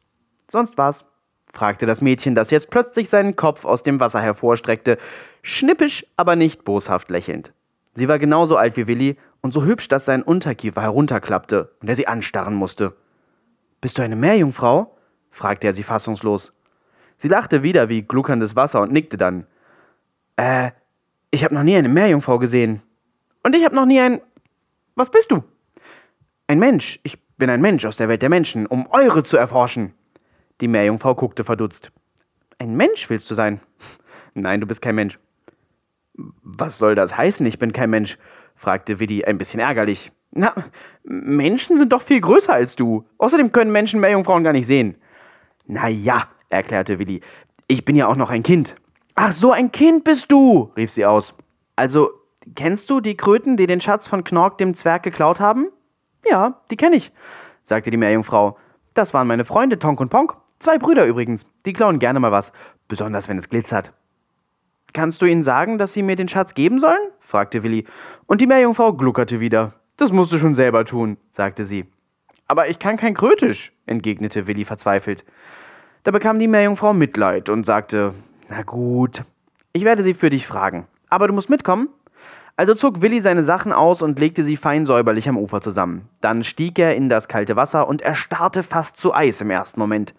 Sonst 0.49 0.77
was? 0.77 1.03
fragte 1.51 1.85
das 1.85 1.99
Mädchen, 1.99 2.33
das 2.33 2.49
jetzt 2.49 2.69
plötzlich 2.69 3.09
seinen 3.09 3.35
Kopf 3.35 3.65
aus 3.65 3.83
dem 3.83 3.99
Wasser 3.99 4.21
hervorstreckte, 4.21 4.97
schnippisch, 5.41 6.05
aber 6.15 6.37
nicht 6.37 6.63
boshaft 6.63 7.09
lächelnd. 7.09 7.51
Sie 7.93 8.07
war 8.07 8.17
genauso 8.17 8.55
alt 8.55 8.77
wie 8.77 8.87
Willi 8.87 9.17
und 9.41 9.53
so 9.53 9.65
hübsch, 9.65 9.89
dass 9.89 10.05
sein 10.05 10.23
Unterkiefer 10.23 10.81
herunterklappte 10.81 11.75
und 11.81 11.89
er 11.89 11.97
sie 11.97 12.07
anstarren 12.07 12.55
musste. 12.55 12.95
Bist 13.81 13.97
du 13.97 14.01
eine 14.01 14.15
Meerjungfrau? 14.15 14.95
fragte 15.29 15.67
er 15.67 15.73
sie 15.73 15.83
fassungslos. 15.83 16.53
Sie 17.17 17.27
lachte 17.27 17.63
wieder 17.63 17.89
wie 17.89 18.01
gluckerndes 18.01 18.55
Wasser 18.55 18.79
und 18.79 18.93
nickte 18.93 19.17
dann. 19.17 19.45
Äh, 20.37 20.71
ich 21.31 21.43
habe 21.43 21.53
noch 21.53 21.63
nie 21.63 21.75
eine 21.75 21.89
Meerjungfrau 21.89 22.39
gesehen. 22.39 22.81
Und 23.43 23.55
ich 23.55 23.63
habe 23.63 23.75
noch 23.75 23.85
nie 23.85 23.99
ein. 23.99 24.21
Was 24.95 25.09
bist 25.09 25.31
du? 25.31 25.43
Ein 26.47 26.59
Mensch. 26.59 26.99
Ich 27.03 27.17
bin 27.37 27.49
ein 27.49 27.61
Mensch 27.61 27.85
aus 27.85 27.97
der 27.97 28.07
Welt 28.07 28.21
der 28.21 28.29
Menschen, 28.29 28.65
um 28.65 28.87
eure 28.89 29.23
zu 29.23 29.37
erforschen. 29.37 29.93
Die 30.61 30.67
Meerjungfrau 30.67 31.15
guckte 31.15 31.43
verdutzt. 31.43 31.91
Ein 32.59 32.75
Mensch 32.75 33.09
willst 33.09 33.29
du 33.29 33.35
sein? 33.35 33.59
Nein, 34.33 34.61
du 34.61 34.67
bist 34.67 34.81
kein 34.81 34.95
Mensch. 34.95 35.19
Was 36.13 36.77
soll 36.77 36.95
das 36.95 37.17
heißen, 37.17 37.45
ich 37.45 37.59
bin 37.59 37.73
kein 37.73 37.89
Mensch? 37.89 38.17
fragte 38.55 38.99
Widdy 38.99 39.25
ein 39.25 39.37
bisschen 39.37 39.59
ärgerlich. 39.59 40.13
Na, 40.31 40.53
Menschen 41.03 41.75
sind 41.75 41.91
doch 41.91 42.01
viel 42.01 42.21
größer 42.21 42.53
als 42.53 42.75
du. 42.75 43.05
Außerdem 43.17 43.51
können 43.51 43.71
Menschen 43.71 43.99
Meerjungfrauen 43.99 44.43
gar 44.43 44.53
nicht 44.53 44.67
sehen. 44.67 44.95
Na 45.67 45.87
ja, 45.87 46.29
erklärte 46.49 46.99
Willi. 46.99 47.21
Ich 47.67 47.85
bin 47.85 47.95
ja 47.95 48.07
auch 48.07 48.15
noch 48.15 48.29
ein 48.29 48.43
Kind. 48.43 48.75
Ach, 49.15 49.31
so 49.31 49.51
ein 49.51 49.71
Kind 49.71 50.03
bist 50.03 50.31
du, 50.31 50.71
rief 50.75 50.91
sie 50.91 51.05
aus. 51.05 51.33
Also, 51.75 52.09
Kennst 52.53 52.91
du 52.91 53.01
die 53.01 53.17
Kröten, 53.17 53.57
die 53.57 53.65
den 53.65 53.81
Schatz 53.81 54.07
von 54.07 54.23
Knork 54.23 54.59
dem 54.59 54.75
Zwerg 54.75 55.01
geklaut 55.01 55.39
haben? 55.39 55.69
Ja, 56.29 56.61
die 56.69 56.77
kenne 56.77 56.95
ich, 56.97 57.11
sagte 57.63 57.89
die 57.89 57.97
Meerjungfrau. 57.97 58.57
Das 58.93 59.13
waren 59.13 59.27
meine 59.27 59.45
Freunde 59.45 59.79
Tonk 59.79 59.99
und 59.99 60.09
Ponk. 60.09 60.35
Zwei 60.59 60.77
Brüder 60.77 61.05
übrigens. 61.05 61.47
Die 61.65 61.73
klauen 61.73 61.97
gerne 61.97 62.19
mal 62.19 62.31
was, 62.31 62.51
besonders 62.87 63.27
wenn 63.27 63.37
es 63.37 63.49
glitzert. 63.49 63.93
Kannst 64.93 65.21
du 65.21 65.25
ihnen 65.25 65.43
sagen, 65.43 65.77
dass 65.77 65.93
sie 65.93 66.03
mir 66.03 66.15
den 66.15 66.27
Schatz 66.27 66.53
geben 66.53 66.79
sollen? 66.79 67.11
fragte 67.19 67.63
Willi. 67.63 67.85
Und 68.27 68.41
die 68.41 68.47
Meerjungfrau 68.47 68.93
gluckerte 68.93 69.39
wieder. 69.39 69.73
Das 69.97 70.11
musst 70.11 70.31
du 70.31 70.37
schon 70.37 70.55
selber 70.55 70.85
tun, 70.85 71.17
sagte 71.31 71.65
sie. 71.65 71.85
Aber 72.47 72.69
ich 72.69 72.77
kann 72.77 72.95
kein 72.95 73.15
Krötisch, 73.15 73.73
entgegnete 73.87 74.45
Willi 74.45 74.65
verzweifelt. 74.65 75.25
Da 76.03 76.11
bekam 76.11 76.37
die 76.37 76.47
Meerjungfrau 76.47 76.93
Mitleid 76.93 77.49
und 77.49 77.65
sagte: 77.65 78.13
Na 78.47 78.61
gut, 78.61 79.23
ich 79.73 79.83
werde 79.83 80.03
sie 80.03 80.13
für 80.13 80.29
dich 80.29 80.45
fragen. 80.45 80.87
Aber 81.09 81.27
du 81.27 81.33
musst 81.33 81.49
mitkommen, 81.49 81.89
also 82.57 82.73
zog 82.73 83.01
Willi 83.01 83.19
seine 83.19 83.43
Sachen 83.43 83.73
aus 83.73 84.01
und 84.01 84.19
legte 84.19 84.45
sie 84.45 84.55
fein 84.55 84.85
säuberlich 84.85 85.27
am 85.27 85.37
Ufer 85.37 85.61
zusammen. 85.61 86.07
Dann 86.21 86.43
stieg 86.43 86.79
er 86.79 86.95
in 86.95 87.09
das 87.09 87.27
kalte 87.27 87.55
Wasser 87.55 87.87
und 87.87 88.01
erstarrte 88.01 88.63
fast 88.63 88.97
zu 88.97 89.13
Eis 89.13 89.41
im 89.41 89.49
ersten 89.49 89.79
Moment. 89.79 90.13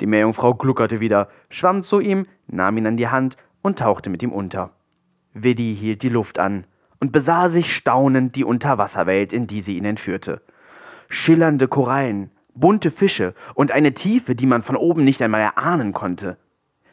Die 0.00 0.06
Meerjungfrau 0.06 0.54
gluckerte 0.54 1.00
wieder, 1.00 1.28
schwamm 1.48 1.82
zu 1.82 2.00
ihm, 2.00 2.26
nahm 2.46 2.76
ihn 2.76 2.86
an 2.86 2.96
die 2.96 3.08
Hand 3.08 3.36
und 3.62 3.78
tauchte 3.78 4.10
mit 4.10 4.22
ihm 4.22 4.32
unter. 4.32 4.70
Willi 5.34 5.74
hielt 5.74 6.02
die 6.02 6.08
Luft 6.08 6.38
an 6.38 6.66
und 7.00 7.10
besah 7.10 7.48
sich 7.48 7.74
staunend 7.74 8.36
die 8.36 8.44
Unterwasserwelt, 8.44 9.32
in 9.32 9.46
die 9.46 9.60
sie 9.60 9.76
ihn 9.76 9.84
entführte. 9.84 10.42
Schillernde 11.08 11.68
Korallen, 11.68 12.30
bunte 12.54 12.90
Fische 12.90 13.34
und 13.54 13.72
eine 13.72 13.94
Tiefe, 13.94 14.34
die 14.34 14.46
man 14.46 14.62
von 14.62 14.76
oben 14.76 15.04
nicht 15.04 15.22
einmal 15.22 15.40
erahnen 15.40 15.92
konnte. 15.92 16.36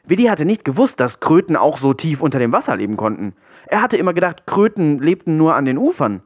Willi 0.05 0.25
hatte 0.25 0.45
nicht 0.45 0.65
gewusst, 0.65 0.99
dass 0.99 1.19
Kröten 1.19 1.55
auch 1.55 1.77
so 1.77 1.93
tief 1.93 2.21
unter 2.21 2.39
dem 2.39 2.51
Wasser 2.51 2.75
leben 2.75 2.97
konnten. 2.97 3.33
Er 3.67 3.81
hatte 3.81 3.97
immer 3.97 4.13
gedacht, 4.13 4.47
Kröten 4.47 4.99
lebten 4.99 5.37
nur 5.37 5.55
an 5.55 5.65
den 5.65 5.77
Ufern. 5.77 6.23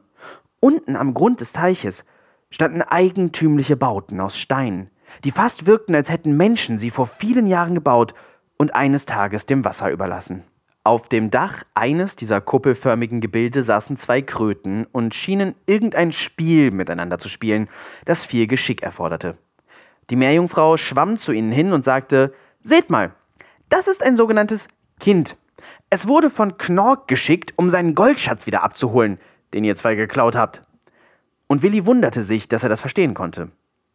Unten 0.60 0.96
am 0.96 1.14
Grund 1.14 1.40
des 1.40 1.52
Teiches 1.52 2.04
standen 2.50 2.82
eigentümliche 2.82 3.76
Bauten 3.76 4.20
aus 4.20 4.38
Stein, 4.38 4.90
die 5.24 5.30
fast 5.30 5.66
wirkten, 5.66 5.94
als 5.94 6.10
hätten 6.10 6.36
Menschen 6.36 6.78
sie 6.78 6.90
vor 6.90 7.06
vielen 7.06 7.46
Jahren 7.46 7.74
gebaut 7.74 8.14
und 8.56 8.74
eines 8.74 9.06
Tages 9.06 9.46
dem 9.46 9.64
Wasser 9.64 9.90
überlassen. 9.90 10.44
Auf 10.86 11.08
dem 11.08 11.30
Dach 11.30 11.64
eines 11.74 12.14
dieser 12.14 12.42
kuppelförmigen 12.42 13.22
Gebilde 13.22 13.62
saßen 13.62 13.96
zwei 13.96 14.20
Kröten 14.20 14.86
und 14.92 15.14
schienen 15.14 15.54
irgendein 15.66 16.12
Spiel 16.12 16.70
miteinander 16.70 17.18
zu 17.18 17.30
spielen, 17.30 17.68
das 18.04 18.24
viel 18.24 18.46
Geschick 18.46 18.82
erforderte. 18.82 19.38
Die 20.10 20.16
Meerjungfrau 20.16 20.76
schwamm 20.76 21.16
zu 21.16 21.32
ihnen 21.32 21.52
hin 21.52 21.72
und 21.72 21.84
sagte: 21.84 22.34
Seht 22.60 22.90
mal, 22.90 23.14
das 23.74 23.88
ist 23.88 24.04
ein 24.04 24.16
sogenanntes 24.16 24.68
Kind. 25.00 25.36
Es 25.90 26.06
wurde 26.06 26.30
von 26.30 26.58
Knork 26.58 27.08
geschickt, 27.08 27.54
um 27.56 27.68
seinen 27.68 27.96
Goldschatz 27.96 28.46
wieder 28.46 28.62
abzuholen, 28.62 29.18
den 29.52 29.64
ihr 29.64 29.74
zwei 29.74 29.96
geklaut 29.96 30.36
habt. 30.36 30.62
Und 31.48 31.62
Willi 31.62 31.84
wunderte 31.84 32.22
sich, 32.22 32.46
dass 32.46 32.62
er 32.62 32.68
das 32.68 32.80
verstehen 32.80 33.14
konnte. 33.14 33.50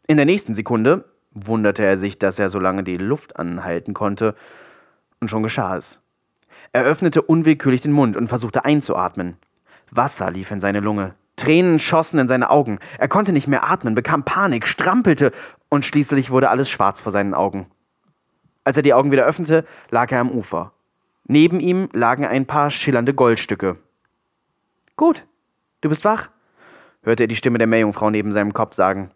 In 0.06 0.18
der 0.18 0.26
nächsten 0.26 0.54
Sekunde 0.54 1.06
wunderte 1.32 1.86
er 1.86 1.98
sich, 1.98 2.20
dass 2.20 2.40
er 2.40 2.50
so 2.50 2.60
lange 2.60 2.84
die 2.84 2.98
Luft 2.98 3.40
anhalten 3.40 3.94
konnte, 3.94 4.36
und 5.22 5.30
schon 5.30 5.44
geschah 5.44 5.78
es. 5.78 6.02
Er 6.74 6.84
öffnete 6.84 7.22
unwillkürlich 7.22 7.80
den 7.80 7.94
Mund 7.94 8.18
und 8.18 8.28
versuchte 8.28 8.66
einzuatmen. 8.66 9.38
Wasser 9.92 10.30
lief 10.30 10.52
in 10.52 10.60
seine 10.60 10.82
Lunge, 10.82 11.16
Tränen 11.38 11.80
schossen 11.80 12.20
in 12.20 12.28
seine 12.28 12.50
Augen, 12.50 12.80
er 12.98 13.08
konnte 13.08 13.32
nicht 13.32 13.48
mehr 13.48 13.70
atmen, 13.70 13.96
bekam 13.96 14.26
Panik, 14.26 14.68
strampelte, 14.68 15.32
und 15.70 15.86
schließlich 15.86 16.32
wurde 16.32 16.50
alles 16.50 16.70
schwarz 16.70 17.00
vor 17.00 17.14
seinen 17.14 17.34
Augen. 17.34 17.68
Als 18.70 18.78
er 18.78 18.84
die 18.84 18.94
Augen 18.94 19.12
wieder 19.12 19.26
öffnete, 19.26 19.66
lag 19.90 20.12
er 20.12 20.20
am 20.20 20.30
Ufer. 20.30 20.74
Neben 21.26 21.60
ihm 21.60 21.90
lagen 21.92 22.24
ein 22.24 22.46
paar 22.46 22.70
schillernde 22.70 23.16
Goldstücke. 23.16 23.78
Gut, 24.96 25.26
du 25.82 25.90
bist 25.90 26.06
wach, 26.06 26.30
hörte 27.02 27.24
er 27.24 27.28
die 27.28 27.36
Stimme 27.36 27.58
der 27.58 27.66
Meerjungfrau 27.66 28.12
neben 28.12 28.32
seinem 28.32 28.54
Kopf 28.54 28.76
sagen. 28.76 29.10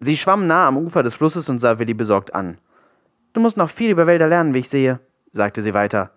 Sie 0.00 0.16
schwamm 0.16 0.46
nah 0.46 0.68
am 0.68 0.78
Ufer 0.78 1.02
des 1.02 1.14
Flusses 1.14 1.50
und 1.50 1.58
sah 1.58 1.78
Willi 1.78 1.92
besorgt 1.92 2.34
an. 2.34 2.56
Du 3.34 3.42
musst 3.42 3.58
noch 3.58 3.68
viel 3.68 3.90
über 3.90 4.06
Wälder 4.06 4.26
lernen, 4.26 4.54
wie 4.54 4.60
ich 4.60 4.70
sehe, 4.70 5.00
sagte 5.32 5.60
sie 5.60 5.74
weiter. 5.74 6.10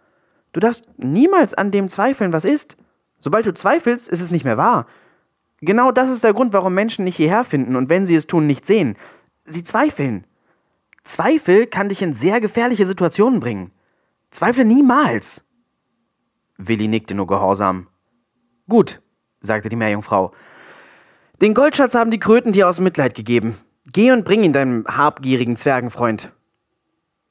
Du 0.54 0.62
darfst 0.62 0.86
niemals 0.96 1.56
an 1.56 1.72
dem 1.72 1.90
zweifeln, 1.90 2.32
was 2.32 2.46
ist. 2.46 2.78
Sobald 3.20 3.46
du 3.46 3.54
zweifelst, 3.54 4.08
ist 4.08 4.22
es 4.22 4.32
nicht 4.32 4.46
mehr 4.46 4.58
wahr. 4.58 4.88
Genau 5.60 5.92
das 5.92 6.10
ist 6.10 6.24
der 6.24 6.34
Grund, 6.34 6.54
warum 6.54 6.74
Menschen 6.74 7.04
nicht 7.04 7.18
hierher 7.18 7.44
finden 7.44 7.76
und 7.76 7.90
wenn 7.90 8.08
sie 8.08 8.16
es 8.16 8.28
tun, 8.28 8.48
nicht 8.48 8.66
sehen. 8.66 8.96
Sie 9.44 9.66
zweifeln. 9.66 10.24
Zweifel 11.08 11.68
kann 11.68 11.88
dich 11.88 12.02
in 12.02 12.14
sehr 12.14 12.42
gefährliche 12.42 12.86
Situationen 12.86 13.40
bringen. 13.40 13.72
Zweifle 14.30 14.66
niemals. 14.66 15.42
Willi 16.58 16.90
nickte 16.90 17.16
nur 17.16 17.28
gehorsam. 17.28 17.88
Gut, 18.68 19.02
sagte 19.40 19.70
die 19.70 19.78
Meerjungfrau. 19.78 20.34
Den 21.42 21.54
Goldschatz 21.54 21.96
haben 21.96 22.12
die 22.12 22.20
Kröten 22.20 22.52
dir 22.52 22.68
aus 22.68 22.82
Mitleid 22.82 23.16
gegeben. 23.16 23.58
Geh 23.90 24.12
und 24.12 24.26
bring 24.26 24.44
ihn 24.44 24.52
deinem 24.52 24.86
habgierigen 24.86 25.56
Zwergenfreund. 25.56 26.34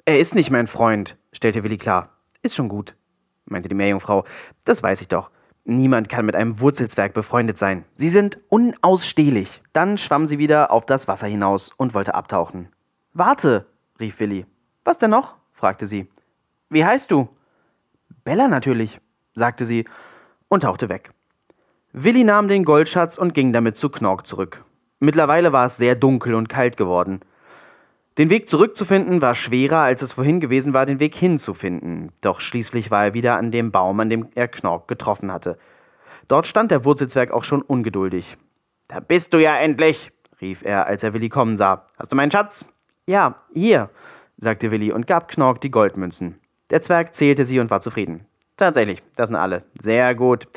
Er 0.07 0.21
ist 0.21 0.35
nicht 0.35 0.51
mein 0.51 0.69
Freund, 0.69 1.19
stellte 1.33 1.63
Willi 1.63 1.77
klar. 1.77 2.17
Ist 2.41 2.55
schon 2.55 2.71
gut, 2.71 2.97
meinte 3.45 3.69
die 3.69 3.75
Meerjungfrau. 3.75 4.25
Das 4.65 4.83
weiß 4.83 5.03
ich 5.03 5.09
doch. 5.09 5.31
Niemand 5.65 6.09
kann 6.09 6.25
mit 6.25 6.35
einem 6.35 6.61
Wurzelzwerg 6.61 7.13
befreundet 7.13 7.59
sein. 7.59 7.85
Sie 7.95 8.09
sind 8.09 8.39
unausstehlich. 8.49 9.61
Dann 9.75 9.99
schwamm 9.99 10.27
sie 10.27 10.39
wieder 10.39 10.71
auf 10.71 10.87
das 10.87 11.09
Wasser 11.09 11.27
hinaus 11.27 11.73
und 11.77 11.93
wollte 11.93 12.15
abtauchen. 12.15 12.71
Warte, 13.19 13.65
rief 13.99 14.21
Willi. 14.21 14.45
Was 14.85 14.99
denn 14.99 15.09
noch? 15.09 15.37
fragte 15.51 15.87
sie. 15.87 16.07
Wie 16.69 16.85
heißt 16.85 17.11
du? 17.11 17.31
Bella 18.25 18.47
natürlich, 18.47 19.01
sagte 19.33 19.65
sie 19.65 19.87
und 20.49 20.65
tauchte 20.65 20.91
weg. 20.91 21.13
Willi 21.95 22.25
nahm 22.25 22.47
den 22.47 22.63
Goldschatz 22.63 23.17
und 23.17 23.33
ging 23.33 23.55
damit 23.55 23.79
zu 23.79 23.89
Knork 23.89 24.27
zurück. 24.27 24.67
Mittlerweile 24.99 25.55
war 25.55 25.65
es 25.65 25.79
sehr 25.79 25.95
dunkel 25.95 26.35
und 26.35 26.51
kalt 26.51 26.77
geworden. 26.77 27.21
Den 28.19 28.29
Weg 28.29 28.51
zurückzufinden 28.51 29.23
war 29.23 29.35
schwerer, 29.35 29.79
als 29.79 30.03
es 30.03 30.13
vorhin 30.13 30.39
gewesen 30.39 30.75
war, 30.75 30.85
den 30.85 31.01
Weg 31.01 31.15
hinzufinden. 31.15 32.13
Doch 32.21 32.43
schließlich 32.43 32.91
war 32.91 33.07
er 33.07 33.15
wieder 33.15 33.39
an 33.39 33.51
dem 33.51 33.73
Baum, 33.73 33.99
an 33.99 34.11
dem 34.11 34.29
er 34.35 34.49
Knork 34.49 34.89
getroffen 34.89 35.33
hatte. 35.33 35.57
Dort 36.29 36.47
stand 36.47 36.71
der 36.71 36.85
Wurzelzwerg 36.85 37.31
auch 37.31 37.45
schon 37.45 37.63
ungeduldig. 37.63 38.37
Da 38.89 39.01
bist 39.01 39.33
du 39.33 39.39
ja 39.39 39.57
endlich, 39.57 40.13
rief 40.43 40.63
er, 40.63 40.85
als 40.85 41.03
er 41.03 41.15
Willi 41.15 41.31
kommen 41.31 41.57
sah. 41.57 41.87
Hast 41.97 42.13
du 42.13 42.17
meinen 42.17 42.31
Schatz? 42.31 42.67
Ja, 43.07 43.37
hier, 43.55 43.91
sagte 44.37 44.71
Willi 44.71 44.93
und 44.93 45.07
gab 45.07 45.29
Knork 45.29 45.61
die 45.61 45.71
Goldmünzen. 45.71 46.41
Der 46.71 46.83
Zwerg 46.83 47.15
zählte 47.15 47.45
sie 47.45 47.61
und 47.61 47.71
war 47.71 47.81
zufrieden. 47.81 48.27
Tatsächlich, 48.57 49.03
das 49.15 49.29
sind 49.29 49.37
alle. 49.37 49.63
Sehr 49.81 50.15
gut. 50.15 50.49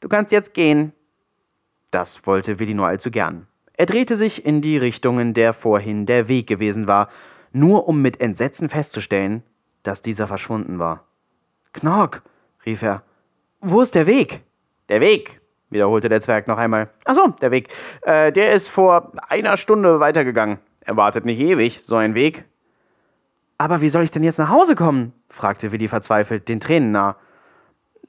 Du 0.00 0.08
kannst 0.08 0.32
jetzt 0.32 0.52
gehen. 0.54 0.92
Das 1.90 2.26
wollte 2.26 2.58
Willi 2.58 2.74
nur 2.74 2.88
allzu 2.88 3.10
gern. 3.10 3.46
Er 3.74 3.86
drehte 3.86 4.16
sich 4.16 4.44
in 4.44 4.60
die 4.60 4.78
Richtung, 4.78 5.20
in 5.20 5.34
der 5.34 5.52
vorhin 5.52 6.06
der 6.06 6.28
Weg 6.28 6.46
gewesen 6.46 6.86
war. 6.86 7.08
nur 7.52 7.86
um 7.86 8.00
mit 8.00 8.20
Entsetzen 8.20 8.68
festzustellen, 8.68 9.42
dass 9.82 10.02
dieser 10.02 10.26
verschwunden 10.26 10.78
war. 10.78 11.04
Knork, 11.72 12.22
rief 12.64 12.82
er, 12.82 13.02
wo 13.60 13.80
ist 13.80 13.94
der 13.94 14.06
Weg? 14.06 14.40
Der 14.88 15.00
Weg, 15.00 15.40
wiederholte 15.70 16.08
der 16.08 16.20
Zwerg 16.20 16.48
noch 16.48 16.58
einmal. 16.58 16.90
Ach 17.04 17.14
so, 17.14 17.28
der 17.40 17.50
Weg. 17.50 17.68
Äh, 18.02 18.32
der 18.32 18.52
ist 18.52 18.68
vor 18.68 19.12
einer 19.28 19.56
Stunde 19.56 20.00
weitergegangen. 20.00 20.58
Er 20.84 20.96
wartet 20.96 21.24
nicht 21.24 21.40
ewig, 21.40 21.80
so 21.82 21.96
ein 21.96 22.14
Weg. 22.14 22.44
Aber 23.58 23.80
wie 23.80 23.88
soll 23.88 24.02
ich 24.02 24.10
denn 24.10 24.24
jetzt 24.24 24.38
nach 24.38 24.48
Hause 24.48 24.74
kommen? 24.74 25.12
fragte 25.28 25.72
Willi 25.72 25.88
verzweifelt, 25.88 26.48
den 26.48 26.60
Tränen 26.60 26.90
nah. 26.90 27.16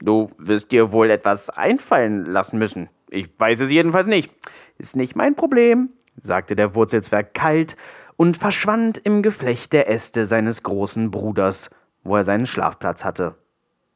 Du 0.00 0.30
wirst 0.36 0.72
dir 0.72 0.90
wohl 0.90 1.10
etwas 1.10 1.50
einfallen 1.50 2.24
lassen 2.26 2.58
müssen. 2.58 2.88
Ich 3.08 3.28
weiß 3.38 3.60
es 3.60 3.70
jedenfalls 3.70 4.08
nicht. 4.08 4.32
Ist 4.78 4.96
nicht 4.96 5.14
mein 5.14 5.36
Problem, 5.36 5.90
sagte 6.20 6.56
der 6.56 6.74
Wurzelzwerg 6.74 7.32
kalt 7.32 7.76
und 8.16 8.36
verschwand 8.36 8.98
im 8.98 9.22
Geflecht 9.22 9.72
der 9.72 9.88
Äste 9.88 10.26
seines 10.26 10.64
großen 10.64 11.12
Bruders, 11.12 11.70
wo 12.02 12.16
er 12.16 12.24
seinen 12.24 12.46
Schlafplatz 12.46 13.04
hatte. 13.04 13.36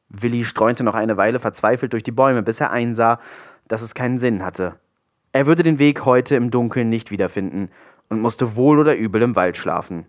Willi 0.07 0.45
streunte 0.45 0.83
noch 0.83 0.95
eine 0.95 1.17
Weile 1.17 1.39
verzweifelt 1.39 1.91
durch 1.91 2.03
die 2.03 2.11
Bäume, 2.11 2.41
bis 2.41 2.61
er 2.61 2.71
einsah, 2.71 3.19
dass 3.67 3.81
es 3.81 3.93
keinen 3.93 4.19
Sinn 4.19 4.43
hatte. 4.43 4.79
Er 5.31 5.45
würde 5.45 5.61
den 5.61 5.77
Weg 5.77 6.05
heute 6.05 6.35
im 6.35 6.49
Dunkeln 6.49 6.89
nicht 6.89 7.11
wiederfinden 7.11 7.69
und 8.09 8.19
musste 8.19 8.55
wohl 8.55 8.79
oder 8.79 8.95
übel 8.95 9.21
im 9.21 9.35
Wald 9.35 9.55
schlafen. 9.57 10.05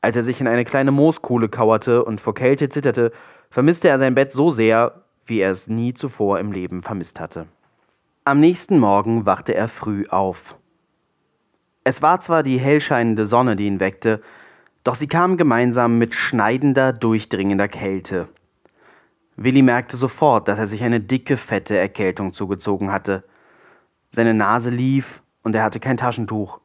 Als 0.00 0.14
er 0.14 0.22
sich 0.22 0.40
in 0.40 0.46
eine 0.46 0.64
kleine 0.64 0.92
Mooskuhle 0.92 1.48
kauerte 1.48 2.04
und 2.04 2.20
vor 2.20 2.34
Kälte 2.34 2.68
zitterte, 2.68 3.10
vermisste 3.50 3.88
er 3.88 3.98
sein 3.98 4.14
Bett 4.14 4.32
so 4.32 4.50
sehr, 4.50 5.02
wie 5.26 5.40
er 5.40 5.50
es 5.50 5.68
nie 5.68 5.94
zuvor 5.94 6.38
im 6.38 6.52
Leben 6.52 6.82
vermisst 6.82 7.18
hatte. 7.18 7.46
Am 8.24 8.40
nächsten 8.40 8.78
Morgen 8.78 9.26
wachte 9.26 9.54
er 9.54 9.68
früh 9.68 10.06
auf. 10.08 10.56
Es 11.82 12.02
war 12.02 12.20
zwar 12.20 12.42
die 12.42 12.58
hellscheinende 12.58 13.26
Sonne, 13.26 13.56
die 13.56 13.66
ihn 13.66 13.80
weckte, 13.80 14.20
doch 14.84 14.94
sie 14.94 15.06
kam 15.06 15.36
gemeinsam 15.36 15.98
mit 15.98 16.14
schneidender, 16.14 16.92
durchdringender 16.92 17.68
Kälte. 17.68 18.28
Willi 19.36 19.62
merkte 19.62 19.96
sofort, 19.96 20.48
dass 20.48 20.58
er 20.58 20.66
sich 20.66 20.82
eine 20.82 21.00
dicke, 21.00 21.36
fette 21.36 21.76
Erkältung 21.76 22.32
zugezogen 22.32 22.92
hatte. 22.92 23.24
Seine 24.10 24.34
Nase 24.34 24.70
lief 24.70 25.22
und 25.42 25.54
er 25.54 25.62
hatte 25.62 25.80
kein 25.80 25.96
Taschentuch. 25.96 26.60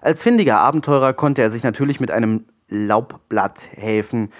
Als 0.00 0.22
findiger 0.22 0.58
Abenteurer 0.58 1.12
konnte 1.12 1.42
er 1.42 1.50
sich 1.50 1.62
natürlich 1.62 2.00
mit 2.00 2.10
einem 2.10 2.46
Laubblatt 2.68 3.68
helfen, 3.74 4.32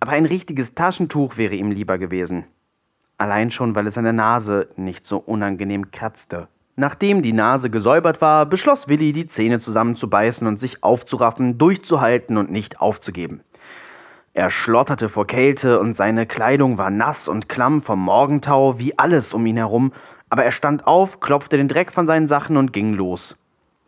aber 0.00 0.12
ein 0.12 0.26
richtiges 0.26 0.74
Taschentuch 0.74 1.36
wäre 1.36 1.54
ihm 1.54 1.70
lieber 1.70 1.98
gewesen. 1.98 2.46
Allein 3.18 3.50
schon, 3.50 3.74
weil 3.74 3.86
es 3.86 3.98
an 3.98 4.04
der 4.04 4.12
Nase 4.12 4.68
nicht 4.76 5.06
so 5.06 5.18
unangenehm 5.18 5.90
kratzte. 5.90 6.48
Nachdem 6.76 7.20
die 7.20 7.34
Nase 7.34 7.68
gesäubert 7.68 8.22
war, 8.22 8.46
beschloss 8.46 8.88
Willi, 8.88 9.12
die 9.12 9.26
Zähne 9.26 9.58
zusammenzubeißen 9.58 10.46
und 10.46 10.58
sich 10.58 10.82
aufzuraffen, 10.82 11.58
durchzuhalten 11.58 12.38
und 12.38 12.50
nicht 12.50 12.80
aufzugeben. 12.80 13.42
Er 14.32 14.50
schlotterte 14.50 15.08
vor 15.08 15.26
Kälte 15.26 15.80
und 15.80 15.96
seine 15.96 16.24
Kleidung 16.24 16.78
war 16.78 16.90
nass 16.90 17.28
und 17.28 17.48
klamm 17.48 17.82
vom 17.82 18.00
Morgentau 18.00 18.78
wie 18.78 18.98
alles 18.98 19.34
um 19.34 19.44
ihn 19.44 19.56
herum, 19.56 19.92
aber 20.30 20.44
er 20.44 20.52
stand 20.52 20.86
auf, 20.86 21.20
klopfte 21.20 21.56
den 21.56 21.68
Dreck 21.68 21.92
von 21.92 22.06
seinen 22.06 22.28
Sachen 22.28 22.56
und 22.56 22.72
ging 22.72 22.94
los. 22.94 23.36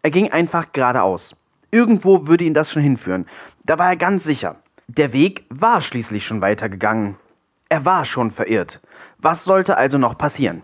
Er 0.02 0.10
ging 0.10 0.32
einfach 0.32 0.72
geradeaus. 0.72 1.36
Irgendwo 1.70 2.26
würde 2.26 2.44
ihn 2.44 2.54
das 2.54 2.70
schon 2.70 2.82
hinführen. 2.82 3.26
Da 3.64 3.78
war 3.78 3.88
er 3.88 3.96
ganz 3.96 4.24
sicher. 4.24 4.56
Der 4.88 5.12
Weg 5.12 5.46
war 5.48 5.80
schließlich 5.80 6.26
schon 6.26 6.40
weitergegangen. 6.40 7.16
Er 7.68 7.84
war 7.84 8.04
schon 8.04 8.30
verirrt. 8.30 8.80
Was 9.18 9.44
sollte 9.44 9.76
also 9.76 9.98
noch 9.98 10.18
passieren? 10.18 10.62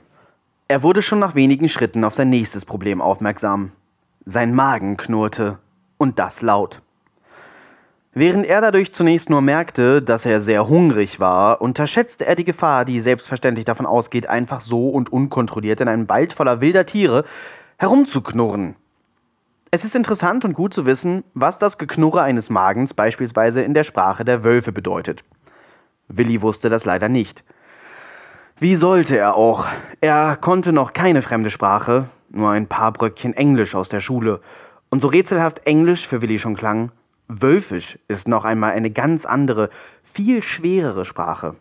Er 0.67 0.83
wurde 0.83 1.01
schon 1.01 1.21
nach 1.21 1.35
wenigen 1.35 1.69
Schritten 1.69 2.05
auf 2.05 2.15
sein 2.15 2.29
nächstes 2.29 2.65
Problem 2.65 3.01
aufmerksam. 3.01 3.73
Sein 4.27 4.55
Magen 4.55 4.97
knurrte. 4.97 5.59
Und 5.97 6.19
das 6.19 6.43
laut. 6.43 6.83
Während 8.13 8.47
er 8.47 8.61
dadurch 8.61 8.93
zunächst 8.93 9.31
nur 9.31 9.41
merkte, 9.41 10.03
dass 10.03 10.27
er 10.27 10.41
sehr 10.41 10.69
hungrig 10.69 11.21
war, 11.21 11.61
unterschätzte 11.61 12.27
er 12.27 12.35
die 12.35 12.45
Gefahr, 12.45 12.85
die 12.85 13.01
selbstverständlich 13.01 13.65
davon 13.65 13.87
ausgeht, 13.87 14.29
einfach 14.29 14.61
so 14.61 14.89
und 14.89 15.13
unkontrolliert 15.13 15.81
in 15.81 15.89
einem 15.89 16.09
Wald 16.09 16.33
voller 16.33 16.61
wilder 16.61 16.85
Tiere 16.85 17.25
herumzuknurren. 17.79 18.75
Es 19.71 19.85
ist 19.85 19.95
interessant 19.95 20.47
und 20.47 20.55
gut 20.55 20.73
zu 20.73 20.87
wissen, 20.87 21.25
was 21.35 21.59
das 21.59 21.77
Geknurre 21.77 22.23
eines 22.23 22.49
Magens 22.49 22.95
beispielsweise 22.95 23.61
in 23.61 23.75
der 23.75 23.85
Sprache 23.85 24.25
der 24.25 24.43
Wölfe 24.43 24.73
bedeutet. 24.73 25.25
Willi 26.09 26.41
wusste 26.41 26.71
das 26.71 26.87
leider 26.87 27.11
nicht. 27.11 27.45
Wie 28.59 28.77
sollte 28.77 29.19
er 29.19 29.35
auch? 29.35 29.69
Er 30.01 30.37
konnte 30.37 30.73
noch 30.73 30.95
keine 30.95 31.21
fremde 31.21 31.51
Sprache, 31.51 32.09
nur 32.31 32.51
ein 32.51 32.67
paar 32.67 32.93
Bröckchen 32.93 33.35
Englisch 33.35 33.75
aus 33.75 33.91
der 33.91 34.01
Schule. 34.01 34.41
Und 34.89 35.01
so 35.01 35.09
rätselhaft 35.09 35.67
Englisch 35.67 36.09
für 36.09 36.23
Willi 36.23 36.39
schon 36.39 36.57
klang, 36.57 36.91
Wölfisch 37.29 37.99
ist 38.09 38.27
noch 38.27 38.47
einmal 38.47 38.73
eine 38.73 38.91
ganz 38.91 39.27
andere, 39.27 39.69
viel 40.03 40.43
schwerere 40.43 41.05
Sprache. 41.05 41.57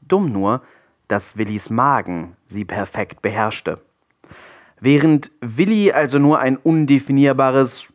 Dumm 0.00 0.32
nur, 0.32 0.60
dass 1.06 1.36
Willis 1.36 1.70
Magen 1.70 2.36
sie 2.48 2.64
perfekt 2.64 3.22
beherrschte. 3.22 3.80
Während 4.84 5.32
Willi 5.40 5.92
also 5.92 6.18
nur 6.18 6.40
ein 6.40 6.58
undefinierbares 6.58 7.86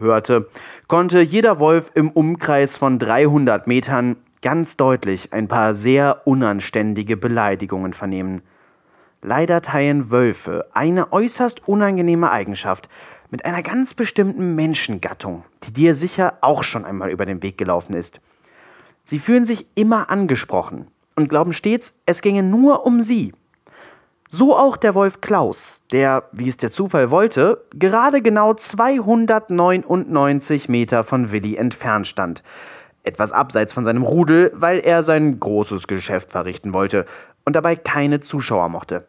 hörte, 0.00 0.48
konnte 0.88 1.20
jeder 1.20 1.58
Wolf 1.60 1.90
im 1.94 2.10
Umkreis 2.12 2.78
von 2.78 2.98
300 2.98 3.66
Metern 3.66 4.16
ganz 4.40 4.78
deutlich 4.78 5.34
ein 5.34 5.48
paar 5.48 5.74
sehr 5.74 6.22
unanständige 6.24 7.18
Beleidigungen 7.18 7.92
vernehmen. 7.92 8.40
Leider 9.20 9.60
teilen 9.60 10.10
Wölfe 10.10 10.64
eine 10.72 11.12
äußerst 11.12 11.68
unangenehme 11.68 12.30
Eigenschaft 12.30 12.88
mit 13.30 13.44
einer 13.44 13.62
ganz 13.62 13.92
bestimmten 13.92 14.54
Menschengattung, 14.54 15.44
die 15.64 15.74
dir 15.74 15.94
sicher 15.94 16.38
auch 16.40 16.64
schon 16.64 16.86
einmal 16.86 17.10
über 17.10 17.26
den 17.26 17.42
Weg 17.42 17.58
gelaufen 17.58 17.92
ist. 17.92 18.22
Sie 19.04 19.18
fühlen 19.18 19.44
sich 19.44 19.66
immer 19.74 20.08
angesprochen 20.08 20.86
und 21.16 21.28
glauben 21.28 21.52
stets, 21.52 21.94
es 22.06 22.22
ginge 22.22 22.42
nur 22.42 22.86
um 22.86 23.02
sie. 23.02 23.34
So 24.34 24.56
auch 24.56 24.78
der 24.78 24.94
Wolf 24.94 25.20
Klaus, 25.20 25.82
der, 25.92 26.24
wie 26.32 26.48
es 26.48 26.56
der 26.56 26.70
Zufall 26.70 27.10
wollte, 27.10 27.62
gerade 27.74 28.22
genau 28.22 28.54
299 28.54 30.70
Meter 30.70 31.04
von 31.04 31.32
Willi 31.32 31.56
entfernt 31.56 32.06
stand. 32.06 32.42
Etwas 33.02 33.32
abseits 33.32 33.74
von 33.74 33.84
seinem 33.84 34.02
Rudel, 34.02 34.50
weil 34.54 34.78
er 34.78 35.02
sein 35.02 35.38
großes 35.38 35.86
Geschäft 35.86 36.30
verrichten 36.30 36.72
wollte 36.72 37.04
und 37.44 37.56
dabei 37.56 37.76
keine 37.76 38.20
Zuschauer 38.20 38.70
mochte. 38.70 39.06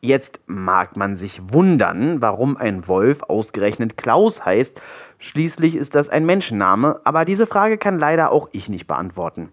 Jetzt 0.00 0.38
mag 0.46 0.96
man 0.96 1.16
sich 1.16 1.40
wundern, 1.52 2.22
warum 2.22 2.56
ein 2.56 2.86
Wolf 2.86 3.24
ausgerechnet 3.24 3.96
Klaus 3.96 4.44
heißt. 4.44 4.80
Schließlich 5.18 5.74
ist 5.74 5.96
das 5.96 6.08
ein 6.08 6.24
Menschenname, 6.24 7.00
aber 7.02 7.24
diese 7.24 7.48
Frage 7.48 7.78
kann 7.78 7.98
leider 7.98 8.30
auch 8.30 8.48
ich 8.52 8.68
nicht 8.68 8.86
beantworten. 8.86 9.48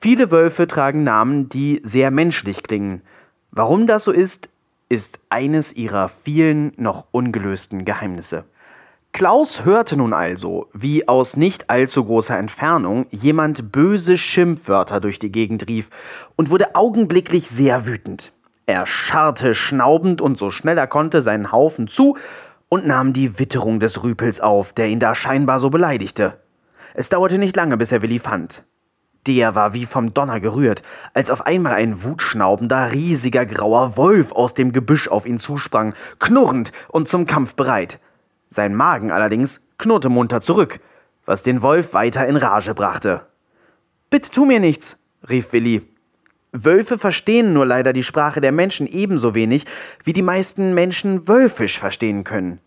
Viele 0.00 0.30
Wölfe 0.30 0.66
tragen 0.66 1.02
Namen, 1.02 1.50
die 1.50 1.82
sehr 1.84 2.10
menschlich 2.10 2.62
klingen. 2.62 3.02
Warum 3.50 3.86
das 3.86 4.04
so 4.04 4.12
ist, 4.12 4.48
ist 4.88 5.18
eines 5.28 5.72
ihrer 5.74 6.08
vielen 6.08 6.72
noch 6.76 7.06
ungelösten 7.10 7.84
Geheimnisse. 7.84 8.44
Klaus 9.12 9.64
hörte 9.64 9.96
nun 9.96 10.12
also, 10.12 10.68
wie 10.72 11.08
aus 11.08 11.36
nicht 11.36 11.70
allzu 11.70 12.04
großer 12.04 12.38
Entfernung 12.38 13.06
jemand 13.10 13.72
böse 13.72 14.18
Schimpfwörter 14.18 15.00
durch 15.00 15.18
die 15.18 15.32
Gegend 15.32 15.66
rief 15.66 15.88
und 16.36 16.50
wurde 16.50 16.74
augenblicklich 16.74 17.48
sehr 17.48 17.86
wütend. 17.86 18.32
Er 18.66 18.86
scharrte 18.86 19.54
schnaubend 19.54 20.20
und 20.20 20.38
so 20.38 20.50
schnell 20.50 20.76
er 20.76 20.86
konnte 20.86 21.22
seinen 21.22 21.50
Haufen 21.50 21.88
zu 21.88 22.16
und 22.68 22.86
nahm 22.86 23.14
die 23.14 23.38
Witterung 23.38 23.80
des 23.80 24.04
Rüpels 24.04 24.40
auf, 24.40 24.72
der 24.74 24.88
ihn 24.88 25.00
da 25.00 25.14
scheinbar 25.14 25.58
so 25.58 25.70
beleidigte. 25.70 26.38
Es 26.94 27.08
dauerte 27.08 27.38
nicht 27.38 27.56
lange, 27.56 27.76
bis 27.76 27.92
er 27.92 28.02
Willi 28.02 28.18
fand. 28.18 28.64
Der 29.26 29.54
war 29.54 29.72
wie 29.74 29.84
vom 29.84 30.14
Donner 30.14 30.40
gerührt, 30.40 30.82
als 31.12 31.30
auf 31.30 31.46
einmal 31.46 31.72
ein 31.72 32.02
wutschnaubender, 32.02 32.92
riesiger 32.92 33.44
grauer 33.44 33.96
Wolf 33.96 34.32
aus 34.32 34.54
dem 34.54 34.72
Gebüsch 34.72 35.08
auf 35.08 35.26
ihn 35.26 35.38
zusprang, 35.38 35.94
knurrend 36.18 36.72
und 36.88 37.08
zum 37.08 37.26
Kampf 37.26 37.54
bereit. 37.54 37.98
Sein 38.48 38.74
Magen 38.74 39.10
allerdings 39.10 39.66
knurrte 39.76 40.08
munter 40.08 40.40
zurück, 40.40 40.80
was 41.26 41.42
den 41.42 41.60
Wolf 41.60 41.92
weiter 41.92 42.26
in 42.26 42.36
Rage 42.36 42.74
brachte. 42.74 43.26
Bitte 44.08 44.30
tu 44.30 44.46
mir 44.46 44.60
nichts, 44.60 44.96
rief 45.28 45.52
Willi. 45.52 45.86
Wölfe 46.52 46.96
verstehen 46.96 47.52
nur 47.52 47.66
leider 47.66 47.92
die 47.92 48.02
Sprache 48.02 48.40
der 48.40 48.52
Menschen 48.52 48.86
ebenso 48.86 49.34
wenig, 49.34 49.66
wie 50.02 50.14
die 50.14 50.22
meisten 50.22 50.72
Menschen 50.72 51.28
Wölfisch 51.28 51.78
verstehen 51.78 52.24
können. 52.24 52.60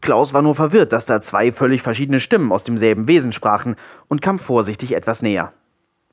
Klaus 0.00 0.32
war 0.32 0.42
nur 0.42 0.54
verwirrt, 0.54 0.92
dass 0.92 1.06
da 1.06 1.20
zwei 1.20 1.50
völlig 1.50 1.82
verschiedene 1.82 2.20
Stimmen 2.20 2.52
aus 2.52 2.62
demselben 2.62 3.08
Wesen 3.08 3.32
sprachen 3.32 3.74
und 4.06 4.22
kam 4.22 4.38
vorsichtig 4.38 4.94
etwas 4.94 5.22
näher. 5.22 5.52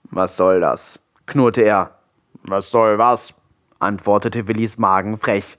Was 0.03 0.35
soll 0.37 0.59
das? 0.59 0.99
knurrte 1.25 1.61
er. 1.61 1.99
Was 2.43 2.71
soll 2.71 2.97
was? 2.97 3.33
antwortete 3.79 4.47
Willis 4.47 4.77
Magen 4.77 5.17
frech. 5.17 5.57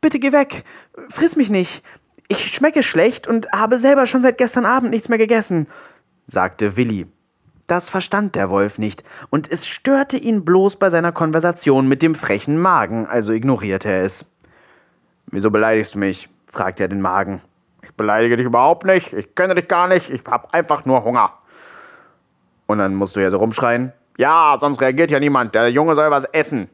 Bitte 0.00 0.18
geh 0.18 0.32
weg. 0.32 0.64
Friss 1.10 1.36
mich 1.36 1.50
nicht. 1.50 1.82
Ich 2.28 2.52
schmecke 2.52 2.82
schlecht 2.82 3.26
und 3.26 3.50
habe 3.52 3.78
selber 3.78 4.06
schon 4.06 4.22
seit 4.22 4.38
gestern 4.38 4.66
Abend 4.66 4.90
nichts 4.90 5.08
mehr 5.08 5.18
gegessen, 5.18 5.66
sagte 6.26 6.76
Willi. 6.76 7.06
Das 7.66 7.88
verstand 7.88 8.34
der 8.34 8.50
Wolf 8.50 8.78
nicht, 8.78 9.02
und 9.30 9.50
es 9.50 9.66
störte 9.66 10.16
ihn 10.16 10.44
bloß 10.44 10.76
bei 10.76 10.90
seiner 10.90 11.12
Konversation 11.12 11.88
mit 11.88 12.02
dem 12.02 12.14
frechen 12.14 12.58
Magen, 12.58 13.06
also 13.06 13.32
ignorierte 13.32 13.88
er 13.88 14.04
es. 14.04 14.26
Wieso 15.26 15.50
beleidigst 15.50 15.94
du 15.94 15.98
mich? 15.98 16.28
fragte 16.46 16.84
er 16.84 16.88
den 16.88 17.00
Magen. 17.00 17.42
Ich 17.82 17.92
beleidige 17.94 18.36
dich 18.36 18.46
überhaupt 18.46 18.84
nicht. 18.84 19.12
Ich 19.12 19.34
kenne 19.34 19.54
dich 19.54 19.68
gar 19.68 19.88
nicht. 19.88 20.08
Ich 20.08 20.22
habe 20.26 20.52
einfach 20.52 20.84
nur 20.84 21.04
Hunger. 21.04 21.32
Und 22.68 22.78
dann 22.78 22.94
musst 22.94 23.16
du 23.16 23.20
ja 23.20 23.30
so 23.30 23.38
rumschreien. 23.38 23.92
Ja, 24.18 24.56
sonst 24.60 24.80
reagiert 24.80 25.10
ja 25.10 25.18
niemand. 25.18 25.54
Der 25.54 25.70
Junge 25.70 25.94
soll 25.94 26.10
was 26.10 26.24
essen. 26.26 26.68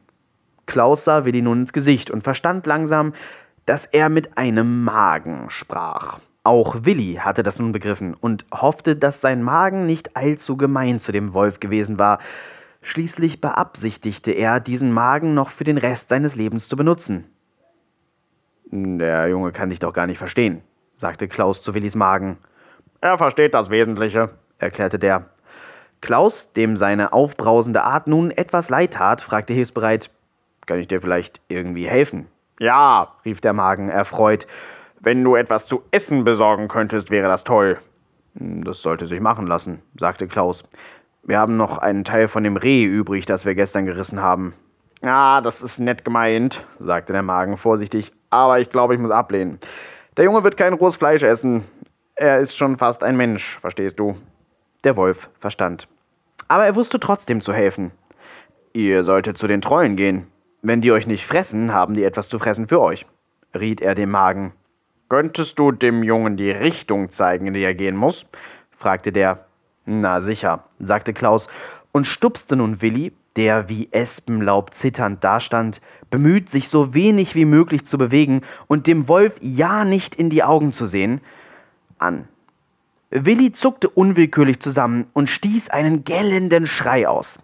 Klaus 0.65 1.05
sah 1.05 1.25
Willi 1.25 1.41
nun 1.41 1.61
ins 1.61 1.73
Gesicht 1.73 2.11
und 2.11 2.21
verstand 2.21 2.67
langsam, 2.67 3.13
dass 3.65 3.85
er 3.85 4.09
mit 4.09 4.37
einem 4.37 4.83
Magen 4.83 5.49
sprach. 5.49 6.19
Auch 6.43 6.75
Willi 6.81 7.15
hatte 7.21 7.43
das 7.43 7.59
nun 7.59 7.71
begriffen 7.71 8.13
und 8.13 8.45
hoffte, 8.53 8.95
dass 8.95 9.21
sein 9.21 9.41
Magen 9.41 9.85
nicht 9.85 10.17
allzu 10.17 10.57
gemein 10.57 10.99
zu 10.99 11.11
dem 11.11 11.33
Wolf 11.33 11.59
gewesen 11.59 11.97
war. 11.97 12.19
Schließlich 12.81 13.39
beabsichtigte 13.39 14.31
er, 14.31 14.59
diesen 14.59 14.91
Magen 14.91 15.33
noch 15.33 15.49
für 15.49 15.63
den 15.63 15.77
Rest 15.77 16.09
seines 16.09 16.35
Lebens 16.35 16.67
zu 16.67 16.75
benutzen. 16.75 17.23
Der 18.65 19.27
Junge 19.29 19.53
kann 19.53 19.69
dich 19.69 19.79
doch 19.79 19.93
gar 19.93 20.07
nicht 20.07 20.17
verstehen, 20.17 20.61
sagte 20.95 21.27
Klaus 21.27 21.61
zu 21.61 21.73
Willis 21.73 21.95
Magen. 21.95 22.37
Er 23.01 23.17
versteht 23.17 23.53
das 23.53 23.69
Wesentliche, 23.69 24.29
erklärte 24.59 24.99
der. 24.99 25.29
Klaus, 26.05 26.53
dem 26.53 26.77
seine 26.77 27.13
aufbrausende 27.13 27.83
Art 27.83 28.05
nun 28.05 28.29
etwas 28.29 28.69
leid 28.69 28.93
tat, 28.93 29.21
fragte 29.21 29.53
hilfsbereit: 29.53 30.11
Kann 30.67 30.79
ich 30.79 30.87
dir 30.87 31.01
vielleicht 31.01 31.41
irgendwie 31.47 31.87
helfen? 31.87 32.27
Ja, 32.59 33.15
rief 33.25 33.41
der 33.41 33.53
Magen 33.53 33.89
erfreut. 33.89 34.45
Wenn 34.99 35.23
du 35.23 35.35
etwas 35.35 35.65
zu 35.65 35.81
essen 35.89 36.23
besorgen 36.23 36.67
könntest, 36.67 37.09
wäre 37.09 37.27
das 37.27 37.43
toll. 37.43 37.79
Hm, 38.37 38.63
das 38.63 38.83
sollte 38.83 39.07
sich 39.07 39.19
machen 39.19 39.47
lassen, 39.47 39.81
sagte 39.97 40.27
Klaus. 40.27 40.69
Wir 41.23 41.39
haben 41.39 41.57
noch 41.57 41.79
einen 41.79 42.03
Teil 42.03 42.27
von 42.27 42.43
dem 42.43 42.55
Reh 42.55 42.83
übrig, 42.83 43.25
das 43.25 43.43
wir 43.43 43.55
gestern 43.55 43.87
gerissen 43.87 44.21
haben. 44.21 44.53
Ja, 45.01 45.41
das 45.41 45.63
ist 45.63 45.79
nett 45.79 46.05
gemeint, 46.05 46.67
sagte 46.77 47.13
der 47.13 47.23
Magen 47.23 47.57
vorsichtig, 47.57 48.11
aber 48.29 48.59
ich 48.59 48.69
glaube, 48.69 48.93
ich 48.93 48.99
muss 48.99 49.09
ablehnen. 49.09 49.59
Der 50.17 50.25
Junge 50.25 50.43
wird 50.43 50.55
kein 50.55 50.73
rohes 50.73 50.97
Fleisch 50.97 51.23
essen. 51.23 51.63
Er 52.13 52.39
ist 52.39 52.55
schon 52.55 52.77
fast 52.77 53.03
ein 53.03 53.17
Mensch, 53.17 53.57
verstehst 53.59 53.99
du? 53.99 54.15
Der 54.83 54.95
Wolf 54.97 55.31
verstand. 55.39 55.87
Aber 56.47 56.65
er 56.65 56.75
wusste 56.75 56.99
trotzdem 56.99 57.41
zu 57.41 57.53
helfen. 57.53 57.91
Ihr 58.73 59.03
solltet 59.03 59.37
zu 59.37 59.47
den 59.47 59.61
Trollen 59.61 59.95
gehen. 59.95 60.27
Wenn 60.61 60.81
die 60.81 60.91
euch 60.91 61.07
nicht 61.07 61.25
fressen, 61.25 61.73
haben 61.73 61.93
die 61.93 62.03
etwas 62.03 62.27
zu 62.27 62.39
fressen 62.39 62.67
für 62.67 62.81
euch, 62.81 63.05
riet 63.53 63.81
er 63.81 63.95
dem 63.95 64.11
Magen. 64.11 64.53
Könntest 65.09 65.59
du 65.59 65.71
dem 65.71 66.03
Jungen 66.03 66.37
die 66.37 66.51
Richtung 66.51 67.11
zeigen, 67.11 67.47
in 67.47 67.53
die 67.53 67.61
er 67.61 67.75
gehen 67.75 67.95
muss? 67.95 68.27
fragte 68.71 69.11
der. 69.11 69.45
Na 69.85 70.19
sicher, 70.19 70.63
sagte 70.79 71.13
Klaus 71.13 71.47
und 71.91 72.07
stupste 72.07 72.55
nun 72.55 72.81
Willi, 72.81 73.13
der 73.35 73.69
wie 73.69 73.89
Espenlaub 73.91 74.73
zitternd 74.73 75.23
dastand, 75.23 75.79
bemüht, 76.09 76.49
sich 76.49 76.69
so 76.69 76.93
wenig 76.93 77.35
wie 77.35 77.45
möglich 77.45 77.85
zu 77.85 77.97
bewegen 77.97 78.41
und 78.67 78.87
dem 78.87 79.07
Wolf 79.07 79.37
ja 79.41 79.85
nicht 79.85 80.15
in 80.15 80.29
die 80.29 80.43
Augen 80.43 80.71
zu 80.71 80.85
sehen, 80.85 81.21
an. 81.99 82.27
Willi 83.11 83.51
zuckte 83.51 83.89
unwillkürlich 83.89 84.59
zusammen 84.59 85.07
und 85.13 85.29
stieß 85.29 85.69
einen 85.69 86.03
gellenden 86.03 86.67
Schrei 86.67 87.07
aus. 87.07 87.37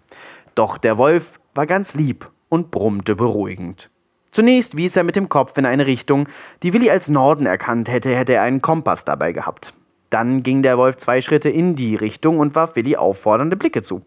Doch 0.54 0.76
der 0.76 0.98
Wolf 0.98 1.40
war 1.54 1.66
ganz 1.66 1.94
lieb 1.94 2.30
und 2.48 2.70
brummte 2.70 3.14
beruhigend. 3.14 3.88
Zunächst 4.32 4.76
wies 4.76 4.96
er 4.96 5.04
mit 5.04 5.14
dem 5.14 5.28
Kopf 5.28 5.56
in 5.58 5.66
eine 5.66 5.86
Richtung, 5.86 6.28
die 6.62 6.72
Willi 6.72 6.90
als 6.90 7.08
Norden 7.08 7.46
erkannt 7.46 7.90
hätte, 7.90 8.14
hätte 8.16 8.34
er 8.34 8.42
einen 8.42 8.62
Kompass 8.62 9.04
dabei 9.04 9.32
gehabt. 9.32 9.74
Dann 10.10 10.42
ging 10.42 10.62
der 10.62 10.78
Wolf 10.78 10.96
zwei 10.96 11.20
Schritte 11.20 11.48
in 11.48 11.74
die 11.74 11.96
Richtung 11.96 12.38
und 12.38 12.54
warf 12.54 12.76
Willi 12.76 12.96
auffordernde 12.96 13.56
Blicke 13.56 13.82
zu. 13.82 14.02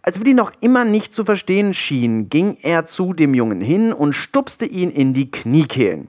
Als 0.00 0.20
Willi 0.20 0.34
noch 0.34 0.52
immer 0.60 0.84
nicht 0.84 1.14
zu 1.14 1.24
verstehen 1.24 1.72
schien, 1.72 2.28
ging 2.28 2.58
er 2.62 2.86
zu 2.86 3.14
dem 3.14 3.34
Jungen 3.34 3.62
hin 3.62 3.92
und 3.92 4.12
stupste 4.12 4.66
ihn 4.66 4.90
in 4.90 5.14
die 5.14 5.30
Kniekehlen. 5.30 6.08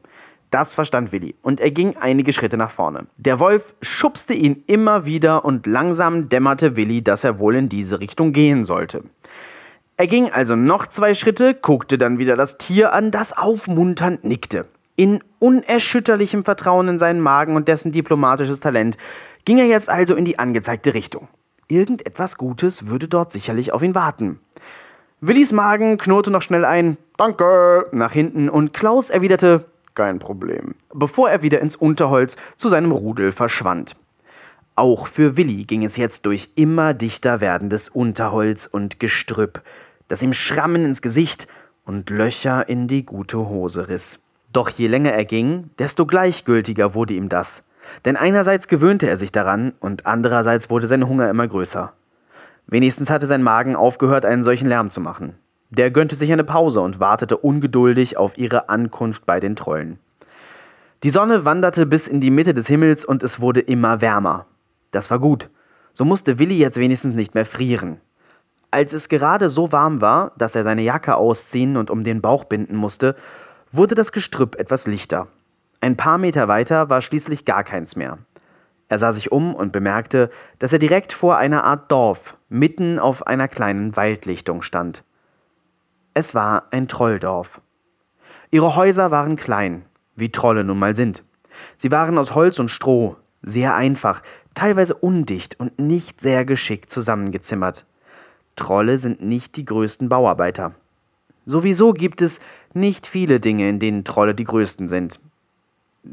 Das 0.51 0.75
verstand 0.75 1.11
Willi 1.11 1.35
und 1.41 1.59
er 1.59 1.71
ging 1.71 1.97
einige 1.97 2.31
Schritte 2.31 2.57
nach 2.57 2.71
vorne. 2.71 3.07
Der 3.17 3.39
Wolf 3.39 3.75
schubste 3.81 4.33
ihn 4.33 4.63
immer 4.67 5.05
wieder 5.05 5.43
und 5.43 5.67
langsam 5.67 6.29
dämmerte 6.29 6.75
Willi, 6.75 7.03
dass 7.03 7.23
er 7.23 7.39
wohl 7.39 7.55
in 7.55 7.69
diese 7.69 7.99
Richtung 7.99 8.31
gehen 8.31 8.63
sollte. 8.63 9.03
Er 9.97 10.07
ging 10.07 10.29
also 10.29 10.55
noch 10.55 10.87
zwei 10.87 11.13
Schritte, 11.13 11.53
guckte 11.53 11.97
dann 11.97 12.17
wieder 12.17 12.35
das 12.35 12.57
Tier 12.57 12.93
an, 12.93 13.11
das 13.11 13.35
aufmunternd 13.35 14.23
nickte. 14.23 14.67
In 14.97 15.23
unerschütterlichem 15.39 16.43
Vertrauen 16.43 16.87
in 16.87 16.99
seinen 16.99 17.21
Magen 17.21 17.55
und 17.55 17.67
dessen 17.67 17.91
diplomatisches 17.91 18.59
Talent 18.59 18.97
ging 19.45 19.57
er 19.57 19.67
jetzt 19.67 19.89
also 19.89 20.15
in 20.15 20.25
die 20.25 20.39
angezeigte 20.39 20.93
Richtung. 20.93 21.27
Irgendetwas 21.67 22.37
Gutes 22.37 22.87
würde 22.87 23.07
dort 23.07 23.31
sicherlich 23.31 23.71
auf 23.71 23.83
ihn 23.83 23.95
warten. 23.95 24.39
Willis 25.21 25.51
Magen 25.51 25.97
knurrte 25.97 26.29
noch 26.29 26.41
schnell 26.41 26.65
ein 26.65 26.97
Danke 27.17 27.87
nach 27.91 28.11
hinten 28.11 28.49
und 28.49 28.73
Klaus 28.73 29.09
erwiderte 29.09 29.65
kein 29.95 30.19
Problem, 30.19 30.75
bevor 30.93 31.29
er 31.29 31.41
wieder 31.41 31.61
ins 31.61 31.75
Unterholz 31.75 32.37
zu 32.57 32.69
seinem 32.69 32.91
Rudel 32.91 33.31
verschwand. 33.31 33.95
Auch 34.75 35.07
für 35.07 35.37
Willi 35.37 35.63
ging 35.63 35.85
es 35.85 35.95
jetzt 35.95 36.25
durch 36.25 36.49
immer 36.55 36.93
dichter 36.93 37.39
werdendes 37.39 37.87
Unterholz 37.87 38.65
und 38.65 38.99
Gestrüpp, 38.99 39.61
das 40.09 40.21
ihm 40.21 40.33
Schrammen 40.33 40.83
ins 40.83 41.01
Gesicht 41.01 41.47
und 41.85 42.09
Löcher 42.09 42.67
in 42.67 42.87
die 42.87 43.05
gute 43.05 43.37
Hose 43.37 43.87
riss. 43.87 44.19
Doch 44.51 44.69
je 44.69 44.87
länger 44.87 45.13
er 45.13 45.25
ging, 45.25 45.69
desto 45.79 46.05
gleichgültiger 46.05 46.93
wurde 46.93 47.13
ihm 47.13 47.29
das. 47.29 47.63
Denn 48.03 48.17
einerseits 48.17 48.67
gewöhnte 48.67 49.07
er 49.07 49.17
sich 49.17 49.31
daran 49.31 49.73
und 49.79 50.05
andererseits 50.05 50.69
wurde 50.69 50.87
sein 50.87 51.07
Hunger 51.07 51.29
immer 51.29 51.47
größer. 51.47 51.93
Wenigstens 52.67 53.09
hatte 53.09 53.27
sein 53.27 53.43
Magen 53.43 53.75
aufgehört, 53.75 54.25
einen 54.25 54.43
solchen 54.43 54.67
Lärm 54.67 54.89
zu 54.89 54.99
machen. 54.99 55.35
Der 55.69 55.91
gönnte 55.91 56.15
sich 56.15 56.31
eine 56.31 56.43
Pause 56.43 56.81
und 56.81 56.99
wartete 56.99 57.37
ungeduldig 57.37 58.17
auf 58.17 58.37
ihre 58.37 58.69
Ankunft 58.69 59.25
bei 59.25 59.39
den 59.39 59.55
Trollen. 59.55 59.99
Die 61.03 61.09
Sonne 61.09 61.45
wanderte 61.45 61.85
bis 61.85 62.07
in 62.07 62.21
die 62.21 62.31
Mitte 62.31 62.53
des 62.53 62.67
Himmels 62.67 63.05
und 63.05 63.23
es 63.23 63.39
wurde 63.39 63.59
immer 63.59 64.01
wärmer. 64.01 64.47
Das 64.91 65.11
war 65.11 65.19
gut. 65.19 65.49
So 65.93 66.03
musste 66.03 66.39
Willi 66.39 66.57
jetzt 66.57 66.77
wenigstens 66.77 67.15
nicht 67.15 67.35
mehr 67.35 67.45
frieren. 67.45 68.01
Als 68.71 68.91
es 68.91 69.07
gerade 69.07 69.49
so 69.49 69.71
warm 69.71 70.01
war, 70.01 70.33
dass 70.37 70.55
er 70.55 70.65
seine 70.65 70.81
Jacke 70.81 71.15
ausziehen 71.15 71.77
und 71.77 71.89
um 71.89 72.03
den 72.03 72.21
Bauch 72.21 72.43
binden 72.43 72.75
musste, 72.75 73.15
wurde 73.71 73.95
das 73.95 74.11
Gestrüpp 74.11 74.55
etwas 74.55 74.87
lichter. 74.87 75.27
Ein 75.79 75.95
paar 75.95 76.17
Meter 76.17 76.49
weiter 76.49 76.89
war 76.89 77.01
schließlich 77.01 77.45
gar 77.45 77.63
keins 77.63 77.95
mehr. 77.95 78.17
Er 78.89 78.99
sah 78.99 79.13
sich 79.13 79.31
um 79.31 79.55
und 79.55 79.71
bemerkte, 79.71 80.29
dass 80.59 80.73
er 80.73 80.79
direkt 80.79 81.13
vor 81.13 81.37
einer 81.37 81.63
Art 81.63 81.89
Dorf, 81.89 82.35
mitten 82.49 82.99
auf 82.99 83.25
einer 83.25 83.47
kleinen 83.47 83.95
Waldlichtung 83.95 84.61
stand. 84.61 85.04
Es 86.17 86.33
war 86.33 86.67
ein 86.71 86.87
Trolldorf. 86.87 87.59
Ihre 88.49 88.77
Häuser 88.77 89.11
waren 89.11 89.35
klein, 89.35 89.83
wie 90.15 90.31
Trolle 90.31 90.63
nun 90.63 90.79
mal 90.79 90.95
sind. 90.95 91.25
Sie 91.75 91.91
waren 91.91 92.17
aus 92.17 92.33
Holz 92.33 92.57
und 92.57 92.71
Stroh, 92.71 93.17
sehr 93.41 93.75
einfach, 93.75 94.23
teilweise 94.53 94.93
undicht 94.93 95.59
und 95.59 95.77
nicht 95.77 96.21
sehr 96.21 96.45
geschickt 96.45 96.89
zusammengezimmert. 96.89 97.85
Trolle 98.55 98.97
sind 98.97 99.21
nicht 99.23 99.57
die 99.57 99.65
größten 99.65 100.07
Bauarbeiter. 100.07 100.73
Sowieso 101.45 101.91
gibt 101.91 102.21
es 102.21 102.39
nicht 102.73 103.07
viele 103.07 103.41
Dinge, 103.41 103.67
in 103.67 103.79
denen 103.79 104.05
Trolle 104.05 104.33
die 104.33 104.45
größten 104.45 104.87
sind. 104.87 105.19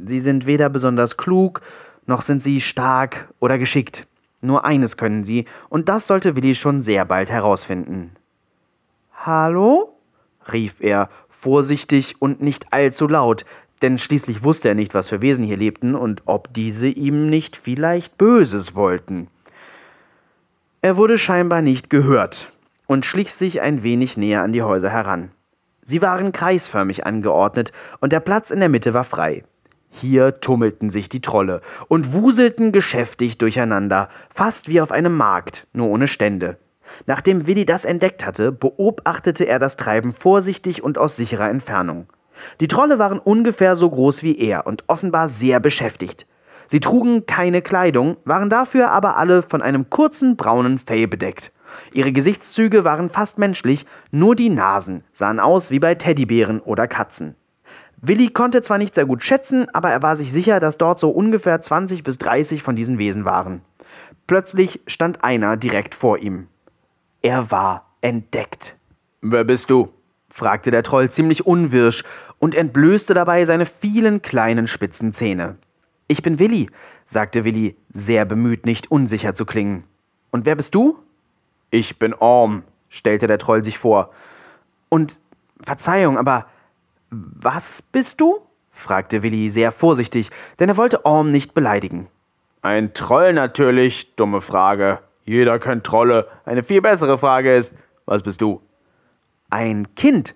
Sie 0.05 0.19
sind 0.19 0.47
weder 0.47 0.69
besonders 0.69 1.17
klug, 1.17 1.61
noch 2.07 2.23
sind 2.23 2.43
sie 2.43 2.61
stark 2.61 3.33
oder 3.39 3.57
geschickt. 3.57 4.09
Nur 4.41 4.65
eines 4.65 4.97
können 4.97 5.23
sie, 5.23 5.45
und 5.69 5.89
das 5.89 6.09
sollte 6.09 6.35
Willi 6.35 6.57
schon 6.57 6.83
sehr 6.83 7.05
bald 7.05 7.31
herausfinden. 7.31 8.17
Hallo? 9.25 10.01
rief 10.53 10.81
er, 10.81 11.09
vorsichtig 11.29 12.17
und 12.19 12.43
nicht 12.43 12.73
allzu 12.73 13.07
laut, 13.07 13.45
denn 13.81 13.99
schließlich 13.99 14.43
wusste 14.43 14.69
er 14.69 14.75
nicht, 14.75 14.95
was 14.95 15.09
für 15.09 15.23
Wesen 15.23 15.45
hier 15.45 15.57
lebten 15.57 15.95
und 15.95 16.23
ob 16.25 16.53
diese 16.53 16.89
ihm 16.89 17.31
nicht 17.31 17.57
vielleicht 17.57 18.19
Böses 18.19 18.75
wollten. 18.75 19.29
Er 20.81 20.97
wurde 20.97 21.19
scheinbar 21.19 21.63
nicht 21.63 21.89
gehört 21.89 22.51
und 22.89 23.07
schlich 23.07 23.33
sich 23.33 23.61
ein 23.61 23.85
wenig 23.85 24.17
näher 24.17 24.43
an 24.43 24.53
die 24.53 24.63
Häuser 24.63 24.91
heran. 24.91 25.31
Sie 25.85 26.03
waren 26.03 26.33
kreisförmig 26.33 27.07
angeordnet 27.07 27.71
und 28.01 28.13
der 28.13 28.19
Platz 28.19 28.51
in 28.51 28.59
der 28.59 28.69
Mitte 28.69 28.93
war 28.93 29.05
frei. 29.05 29.45
Hier 29.89 30.41
tummelten 30.41 30.91
sich 30.91 31.09
die 31.09 31.21
Trolle 31.21 31.61
und 31.87 32.13
wuselten 32.13 32.73
geschäftig 32.73 33.39
durcheinander, 33.39 34.09
fast 34.35 34.67
wie 34.67 34.81
auf 34.81 34.91
einem 34.91 35.17
Markt, 35.17 35.69
nur 35.73 35.87
ohne 35.87 36.09
Stände. 36.09 36.59
Nachdem 37.07 37.47
Willi 37.47 37.65
das 37.65 37.85
entdeckt 37.85 38.25
hatte, 38.27 38.53
beobachtete 38.53 39.45
er 39.45 39.59
das 39.59 39.77
Treiben 39.77 40.13
vorsichtig 40.13 40.83
und 40.83 40.99
aus 40.99 41.17
sicherer 41.17 41.51
Entfernung. 41.51 42.07
Die 42.61 42.69
Trolle 42.69 42.99
waren 42.99 43.19
ungefähr 43.19 43.77
so 43.77 43.89
groß 43.91 44.23
wie 44.23 44.39
er 44.39 44.67
und 44.67 44.85
offenbar 44.89 45.29
sehr 45.29 45.61
beschäftigt. 45.61 46.27
Sie 46.69 46.81
trugen 46.81 47.27
keine 47.27 47.61
Kleidung, 47.61 48.17
waren 48.25 48.49
dafür 48.49 48.91
aber 48.91 49.17
alle 49.17 49.43
von 49.43 49.63
einem 49.63 49.91
kurzen 49.91 50.37
braunen 50.37 50.79
Fell 50.79 51.07
bedeckt. 51.07 51.53
Ihre 51.93 52.13
Gesichtszüge 52.13 52.85
waren 52.85 53.11
fast 53.11 53.39
menschlich, 53.39 53.87
nur 54.11 54.35
die 54.35 54.51
Nasen 54.51 55.05
sahen 55.13 55.41
aus 55.41 55.71
wie 55.71 55.79
bei 55.79 55.95
Teddybären 55.95 56.61
oder 56.61 56.87
Katzen. 56.87 57.37
Willi 58.01 58.29
konnte 58.29 58.63
zwar 58.63 58.79
nicht 58.79 58.95
sehr 58.95 59.07
gut 59.07 59.23
schätzen, 59.23 59.69
aber 59.73 59.91
er 59.91 60.03
war 60.03 60.17
sich 60.17 60.33
sicher, 60.33 60.61
dass 60.61 60.77
dort 60.77 60.99
so 60.99 61.11
ungefähr 61.11 61.61
20 61.61 62.03
bis 62.03 62.19
30 62.19 62.63
von 62.63 62.75
diesen 62.75 62.99
Wesen 62.99 63.25
waren. 63.25 63.63
Plötzlich 64.27 64.81
stand 64.87 65.23
einer 65.25 65.57
direkt 65.57 65.95
vor 65.95 66.19
ihm. 66.19 66.49
Er 67.23 67.51
war 67.53 67.87
entdeckt. 68.01 68.77
Wer 69.21 69.45
bist 69.45 69.71
du? 69.71 69.93
fragte 70.29 70.71
der 70.71 70.83
Troll 70.83 71.11
ziemlich 71.11 71.47
unwirsch 71.47 72.05
und 72.39 72.55
entblößte 72.55 73.15
dabei 73.15 73.45
seine 73.45 73.67
vielen 73.67 74.23
kleinen 74.23 74.67
spitzen 74.67 75.13
Zähne. 75.13 75.57
Ich 76.09 76.23
bin 76.23 76.39
Willi, 76.39 76.69
sagte 77.07 77.45
Willi, 77.45 77.77
sehr 77.93 78.25
bemüht, 78.25 78.67
nicht 78.67 78.91
unsicher 78.91 79.35
zu 79.35 79.45
klingen. 79.45 79.85
Und 80.31 80.45
wer 80.47 80.57
bist 80.57 80.75
du? 80.75 80.99
Ich 81.71 81.99
bin 81.99 82.15
Orm, 82.15 82.65
stellte 82.89 83.27
der 83.27 83.39
Troll 83.39 83.63
sich 83.63 83.79
vor. 83.79 84.11
Und 84.89 85.21
Verzeihung, 85.63 86.19
aber 86.19 86.47
was 87.11 87.83
bist 87.83 88.21
du? 88.21 88.41
fragte 88.73 89.23
Willi 89.23 89.49
sehr 89.49 89.71
vorsichtig, 89.71 90.31
denn 90.59 90.71
er 90.71 90.77
wollte 90.77 91.05
Orm 91.05 91.31
nicht 91.31 91.55
beleidigen. 91.55 92.09
Ein 92.63 92.95
Troll 92.95 93.33
natürlich, 93.33 94.17
dumme 94.17 94.41
Frage. 94.41 95.01
Jeder 95.25 95.59
kennt 95.59 95.85
Trolle. 95.85 96.29
Eine 96.45 96.63
viel 96.63 96.83
bessere 96.83 97.19
Frage 97.19 97.55
ist, 97.55 97.75
was 98.07 98.23
bist 98.23 98.41
du? 98.41 98.61
Ein 99.51 99.95
Kind, 99.95 100.35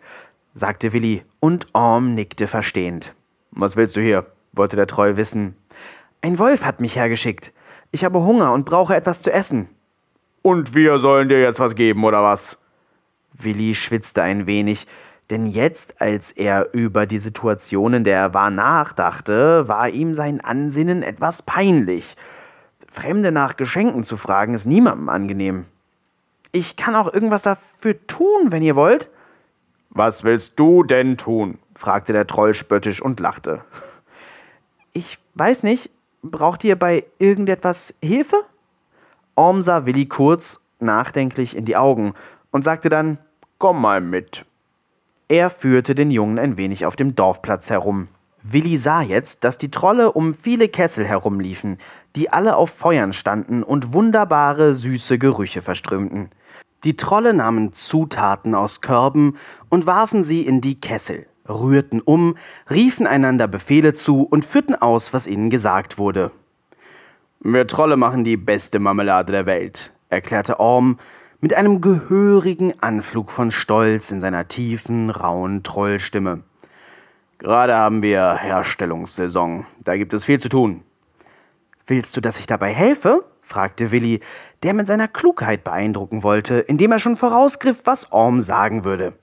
sagte 0.54 0.92
Willi, 0.92 1.24
und 1.40 1.66
Orm 1.72 2.14
nickte 2.14 2.46
verstehend. 2.46 3.14
Was 3.50 3.76
willst 3.76 3.96
du 3.96 4.00
hier? 4.00 4.26
wollte 4.52 4.76
der 4.76 4.86
Troll 4.86 5.16
wissen. 5.16 5.56
Ein 6.22 6.38
Wolf 6.38 6.64
hat 6.64 6.80
mich 6.80 6.96
hergeschickt. 6.96 7.52
Ich 7.92 8.04
habe 8.04 8.20
Hunger 8.20 8.52
und 8.52 8.64
brauche 8.64 8.96
etwas 8.96 9.22
zu 9.22 9.32
essen. 9.32 9.68
Und 10.42 10.74
wir 10.74 10.98
sollen 10.98 11.28
dir 11.28 11.40
jetzt 11.40 11.60
was 11.60 11.74
geben, 11.74 12.04
oder 12.04 12.22
was? 12.22 12.56
Willi 13.32 13.74
schwitzte 13.74 14.22
ein 14.22 14.46
wenig, 14.46 14.86
denn 15.30 15.46
jetzt, 15.46 16.00
als 16.00 16.32
er 16.32 16.72
über 16.72 17.06
die 17.06 17.18
Situation, 17.18 17.94
in 17.94 18.04
der 18.04 18.18
er 18.18 18.34
war, 18.34 18.50
nachdachte, 18.50 19.66
war 19.68 19.88
ihm 19.88 20.14
sein 20.14 20.40
Ansinnen 20.40 21.02
etwas 21.02 21.42
peinlich. 21.42 22.16
Fremde 22.88 23.32
nach 23.32 23.56
Geschenken 23.56 24.04
zu 24.04 24.16
fragen, 24.16 24.54
ist 24.54 24.66
niemandem 24.66 25.08
angenehm. 25.08 25.66
Ich 26.52 26.76
kann 26.76 26.94
auch 26.94 27.12
irgendwas 27.12 27.42
dafür 27.42 28.06
tun, 28.06 28.50
wenn 28.50 28.62
ihr 28.62 28.76
wollt. 28.76 29.10
Was 29.90 30.24
willst 30.24 30.58
du 30.58 30.82
denn 30.82 31.16
tun? 31.16 31.58
fragte 31.74 32.12
der 32.12 32.26
Troll 32.26 32.54
spöttisch 32.54 33.02
und 33.02 33.20
lachte. 33.20 33.62
Ich 34.92 35.18
weiß 35.34 35.62
nicht, 35.62 35.90
braucht 36.22 36.64
ihr 36.64 36.76
bei 36.76 37.04
irgendetwas 37.18 37.94
Hilfe? 38.02 38.36
Orm 39.34 39.60
sah 39.60 39.84
Willi 39.84 40.06
kurz 40.06 40.60
nachdenklich 40.80 41.56
in 41.56 41.64
die 41.66 41.76
Augen 41.76 42.14
und 42.50 42.62
sagte 42.62 42.88
dann: 42.88 43.18
Komm 43.58 43.80
mal 43.80 44.00
mit. 44.00 44.46
Er 45.28 45.50
führte 45.50 45.94
den 45.94 46.10
Jungen 46.10 46.38
ein 46.38 46.56
wenig 46.56 46.86
auf 46.86 46.96
dem 46.96 47.14
Dorfplatz 47.14 47.68
herum. 47.68 48.08
Willi 48.42 48.78
sah 48.78 49.02
jetzt, 49.02 49.44
dass 49.44 49.58
die 49.58 49.70
Trolle 49.70 50.12
um 50.12 50.32
viele 50.34 50.68
Kessel 50.68 51.04
herumliefen, 51.04 51.78
die 52.16 52.32
alle 52.32 52.56
auf 52.56 52.70
Feuern 52.70 53.12
standen 53.12 53.62
und 53.62 53.92
wunderbare, 53.92 54.74
süße 54.74 55.18
Gerüche 55.18 55.62
verströmten. 55.62 56.30
Die 56.82 56.96
Trolle 56.96 57.34
nahmen 57.34 57.72
Zutaten 57.72 58.54
aus 58.54 58.80
Körben 58.80 59.36
und 59.68 59.86
warfen 59.86 60.24
sie 60.24 60.46
in 60.46 60.60
die 60.60 60.80
Kessel, 60.80 61.26
rührten 61.48 62.00
um, 62.00 62.36
riefen 62.70 63.06
einander 63.06 63.48
Befehle 63.48 63.94
zu 63.94 64.22
und 64.22 64.44
führten 64.44 64.74
aus, 64.74 65.12
was 65.12 65.26
ihnen 65.26 65.50
gesagt 65.50 65.98
wurde. 65.98 66.32
Wir 67.40 67.66
Trolle 67.66 67.96
machen 67.96 68.24
die 68.24 68.36
beste 68.36 68.78
Marmelade 68.78 69.32
der 69.32 69.46
Welt, 69.46 69.92
erklärte 70.08 70.58
Orm 70.58 70.98
mit 71.40 71.54
einem 71.54 71.80
gehörigen 71.80 72.72
Anflug 72.80 73.30
von 73.30 73.52
Stolz 73.52 74.10
in 74.10 74.20
seiner 74.20 74.48
tiefen, 74.48 75.10
rauen 75.10 75.62
Trollstimme. 75.62 76.42
Gerade 77.38 77.74
haben 77.74 78.00
wir 78.00 78.36
Herstellungssaison. 78.36 79.66
Da 79.84 79.96
gibt 79.98 80.14
es 80.14 80.24
viel 80.24 80.40
zu 80.40 80.48
tun. 80.48 80.82
Willst 81.86 82.16
du, 82.16 82.20
dass 82.20 82.38
ich 82.38 82.46
dabei 82.46 82.72
helfe? 82.72 83.24
fragte 83.42 83.92
Willi, 83.92 84.20
der 84.64 84.74
mit 84.74 84.88
seiner 84.88 85.06
Klugheit 85.06 85.62
beeindrucken 85.62 86.24
wollte, 86.24 86.56
indem 86.58 86.90
er 86.90 86.98
schon 86.98 87.16
vorausgriff, 87.16 87.82
was 87.84 88.10
Orm 88.10 88.40
sagen 88.40 88.84
würde. 88.84 89.14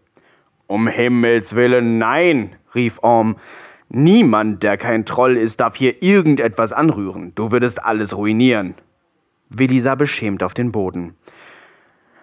Um 0.67 0.87
Himmels 0.87 1.55
willen, 1.55 1.97
nein, 1.97 2.55
rief 2.73 2.99
Orm. 3.01 3.35
Niemand, 3.89 4.63
der 4.63 4.77
kein 4.77 5.05
Troll 5.05 5.35
ist, 5.35 5.59
darf 5.59 5.75
hier 5.75 6.01
irgendetwas 6.01 6.71
anrühren. 6.71 7.33
Du 7.35 7.51
würdest 7.51 7.83
alles 7.83 8.15
ruinieren. 8.15 8.75
Willi 9.49 9.81
sah 9.81 9.95
beschämt 9.95 10.41
auf 10.41 10.53
den 10.53 10.71
Boden. 10.71 11.15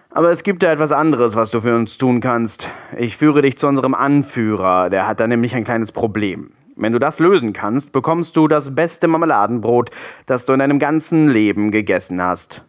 Aber 0.09 0.31
es 0.31 0.43
gibt 0.43 0.63
da 0.63 0.71
etwas 0.71 0.91
anderes, 0.91 1.35
was 1.35 1.51
du 1.51 1.61
für 1.61 1.75
uns 1.75 1.97
tun 1.97 2.19
kannst. 2.19 2.67
Ich 2.97 3.15
führe 3.15 3.43
dich 3.43 3.57
zu 3.57 3.67
unserem 3.67 3.93
Anführer, 3.93 4.89
der 4.89 5.07
hat 5.07 5.19
da 5.19 5.27
nämlich 5.27 5.55
ein 5.55 5.63
kleines 5.63 5.91
Problem. 5.91 6.51
Wenn 6.81 6.93
du 6.93 6.99
das 6.99 7.19
lösen 7.19 7.53
kannst, 7.53 7.91
bekommst 7.91 8.35
du 8.35 8.47
das 8.47 8.73
beste 8.73 9.07
Marmeladenbrot, 9.07 9.91
das 10.25 10.45
du 10.45 10.53
in 10.53 10.59
deinem 10.59 10.79
ganzen 10.79 11.29
Leben 11.29 11.69
gegessen 11.69 12.19
hast. 12.19 12.65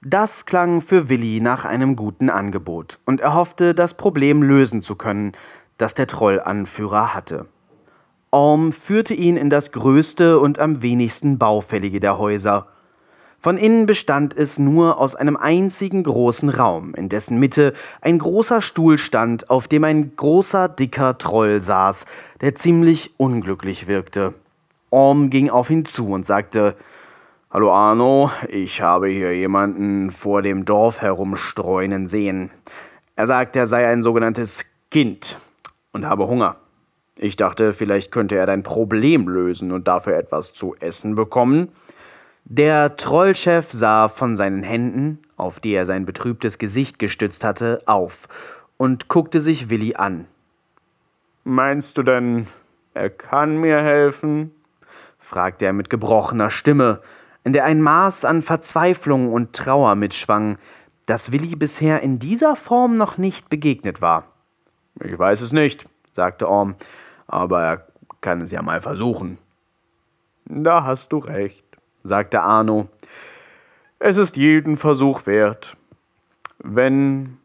Das 0.00 0.46
klang 0.46 0.80
für 0.80 1.10
Willi 1.10 1.40
nach 1.40 1.66
einem 1.66 1.94
guten 1.94 2.30
Angebot, 2.30 2.98
und 3.04 3.20
er 3.20 3.34
hoffte, 3.34 3.74
das 3.74 3.94
Problem 3.94 4.42
lösen 4.42 4.80
zu 4.80 4.96
können, 4.96 5.32
das 5.76 5.92
der 5.92 6.06
Trollanführer 6.06 7.14
hatte. 7.14 7.44
Orm 8.30 8.72
führte 8.72 9.12
ihn 9.12 9.36
in 9.36 9.50
das 9.50 9.70
größte 9.70 10.38
und 10.38 10.58
am 10.58 10.80
wenigsten 10.80 11.36
baufällige 11.36 12.00
der 12.00 12.16
Häuser. 12.16 12.68
Von 13.42 13.58
innen 13.58 13.86
bestand 13.86 14.36
es 14.36 14.60
nur 14.60 15.00
aus 15.00 15.16
einem 15.16 15.36
einzigen 15.36 16.04
großen 16.04 16.48
Raum, 16.48 16.94
in 16.94 17.08
dessen 17.08 17.40
Mitte 17.40 17.72
ein 18.00 18.20
großer 18.20 18.62
Stuhl 18.62 18.98
stand, 18.98 19.50
auf 19.50 19.66
dem 19.66 19.82
ein 19.82 20.14
großer, 20.14 20.68
dicker 20.68 21.18
Troll 21.18 21.60
saß, 21.60 22.04
der 22.40 22.54
ziemlich 22.54 23.10
unglücklich 23.16 23.88
wirkte. 23.88 24.34
Orm 24.90 25.28
ging 25.28 25.50
auf 25.50 25.70
ihn 25.70 25.84
zu 25.84 26.10
und 26.10 26.24
sagte, 26.24 26.76
Hallo 27.50 27.72
Arno, 27.72 28.30
ich 28.48 28.80
habe 28.80 29.08
hier 29.08 29.36
jemanden 29.36 30.12
vor 30.12 30.42
dem 30.42 30.64
Dorf 30.64 31.00
herumstreunen 31.00 32.06
sehen. 32.06 32.52
Er 33.16 33.26
sagt, 33.26 33.56
er 33.56 33.66
sei 33.66 33.88
ein 33.88 34.04
sogenanntes 34.04 34.66
Kind 34.92 35.36
und 35.92 36.06
habe 36.06 36.28
Hunger. 36.28 36.56
Ich 37.18 37.34
dachte, 37.34 37.72
vielleicht 37.72 38.12
könnte 38.12 38.36
er 38.36 38.46
dein 38.46 38.62
Problem 38.62 39.28
lösen 39.28 39.72
und 39.72 39.88
dafür 39.88 40.16
etwas 40.16 40.52
zu 40.52 40.76
essen 40.78 41.16
bekommen. 41.16 41.72
Der 42.44 42.96
Trollchef 42.96 43.72
sah 43.72 44.08
von 44.08 44.36
seinen 44.36 44.62
Händen, 44.62 45.20
auf 45.36 45.60
die 45.60 45.72
er 45.72 45.86
sein 45.86 46.04
betrübtes 46.04 46.58
Gesicht 46.58 46.98
gestützt 46.98 47.44
hatte, 47.44 47.82
auf 47.86 48.28
und 48.76 49.08
guckte 49.08 49.40
sich 49.40 49.70
Willi 49.70 49.94
an. 49.94 50.26
Meinst 51.44 51.98
du 51.98 52.02
denn, 52.02 52.48
er 52.94 53.10
kann 53.10 53.56
mir 53.58 53.80
helfen? 53.82 54.52
fragte 55.18 55.64
er 55.64 55.72
mit 55.72 55.88
gebrochener 55.88 56.50
Stimme 56.50 57.00
in 57.44 57.52
der 57.52 57.64
ein 57.64 57.80
Maß 57.80 58.24
an 58.24 58.42
Verzweiflung 58.42 59.32
und 59.32 59.52
Trauer 59.52 59.94
mitschwang, 59.94 60.58
das 61.06 61.32
Willi 61.32 61.56
bisher 61.56 62.00
in 62.00 62.18
dieser 62.18 62.56
Form 62.56 62.96
noch 62.96 63.18
nicht 63.18 63.50
begegnet 63.50 64.00
war. 64.00 64.26
Ich 65.02 65.18
weiß 65.18 65.40
es 65.40 65.52
nicht, 65.52 65.84
sagte 66.12 66.48
Orm, 66.48 66.76
aber 67.26 67.62
er 67.62 67.86
kann 68.20 68.40
es 68.40 68.52
ja 68.52 68.62
mal 68.62 68.80
versuchen. 68.80 69.38
Da 70.44 70.84
hast 70.84 71.10
du 71.12 71.18
recht, 71.18 71.64
sagte 72.02 72.42
Arno. 72.42 72.88
Es 73.98 74.16
ist 74.16 74.36
jeden 74.36 74.76
Versuch 74.76 75.26
wert. 75.26 75.76
Wenn 76.58 77.38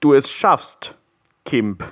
du 0.00 0.14
es 0.14 0.30
schaffst, 0.30 0.96
Kimp, 1.44 1.84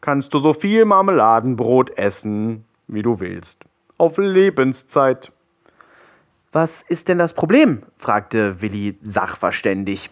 kannst 0.00 0.34
du 0.34 0.38
so 0.38 0.52
viel 0.52 0.84
Marmeladenbrot 0.84 1.96
essen, 1.98 2.64
wie 2.86 3.02
du 3.02 3.20
willst. 3.20 3.64
Auf 3.98 4.18
Lebenszeit. 4.18 5.32
Was 6.52 6.82
ist 6.82 7.08
denn 7.08 7.18
das 7.18 7.34
Problem? 7.34 7.82
fragte 7.98 8.60
Willi 8.60 8.98
sachverständig. 9.02 10.10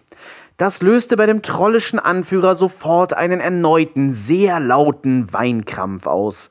Das 0.56 0.82
löste 0.82 1.16
bei 1.16 1.26
dem 1.26 1.42
trollischen 1.42 1.98
Anführer 1.98 2.54
sofort 2.54 3.12
einen 3.14 3.40
erneuten, 3.40 4.12
sehr 4.12 4.60
lauten 4.60 5.32
Weinkrampf 5.32 6.06
aus. 6.06 6.50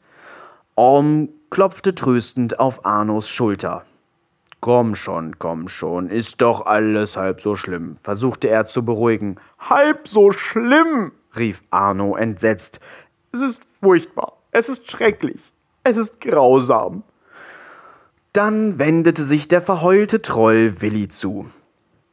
Orm 0.75 1.29
klopfte 1.49 1.95
tröstend 1.95 2.59
auf 2.59 2.85
Arnos 2.85 3.29
Schulter. 3.29 3.85
Komm 4.63 4.95
schon, 4.95 5.39
komm 5.39 5.67
schon, 5.67 6.07
ist 6.07 6.41
doch 6.41 6.65
alles 6.65 7.17
halb 7.17 7.41
so 7.41 7.57
schlimm, 7.57 7.97
versuchte 8.01 8.47
er 8.47 8.63
zu 8.63 8.85
beruhigen. 8.85 9.35
Halb 9.59 10.07
so 10.07 10.31
schlimm, 10.31 11.11
rief 11.35 11.61
Arno 11.69 12.15
entsetzt. 12.15 12.79
Es 13.33 13.41
ist 13.41 13.59
furchtbar, 13.81 14.37
es 14.51 14.69
ist 14.69 14.89
schrecklich, 14.89 15.51
es 15.83 15.97
ist 15.97 16.21
grausam. 16.21 17.03
Dann 18.31 18.79
wendete 18.79 19.25
sich 19.25 19.49
der 19.49 19.61
verheulte 19.61 20.21
Troll 20.21 20.75
Willi 20.79 21.09
zu. 21.09 21.47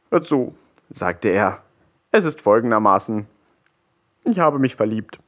Hör 0.09 0.21
zu, 0.21 0.53
sagte 0.89 1.29
er. 1.29 1.61
Es 2.11 2.25
ist 2.25 2.41
folgendermaßen. 2.41 3.27
Ich 4.25 4.39
habe 4.39 4.59
mich 4.59 4.75
verliebt. 4.75 5.19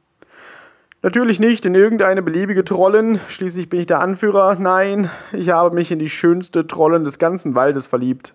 Natürlich 1.04 1.38
nicht 1.38 1.66
in 1.66 1.74
irgendeine 1.74 2.22
beliebige 2.22 2.64
Trollin, 2.64 3.20
schließlich 3.28 3.68
bin 3.68 3.78
ich 3.78 3.86
der 3.86 4.00
Anführer. 4.00 4.54
Nein, 4.58 5.10
ich 5.32 5.50
habe 5.50 5.74
mich 5.74 5.90
in 5.90 5.98
die 5.98 6.08
schönste 6.08 6.66
Trollin 6.66 7.04
des 7.04 7.18
ganzen 7.18 7.54
Waldes 7.54 7.86
verliebt. 7.86 8.32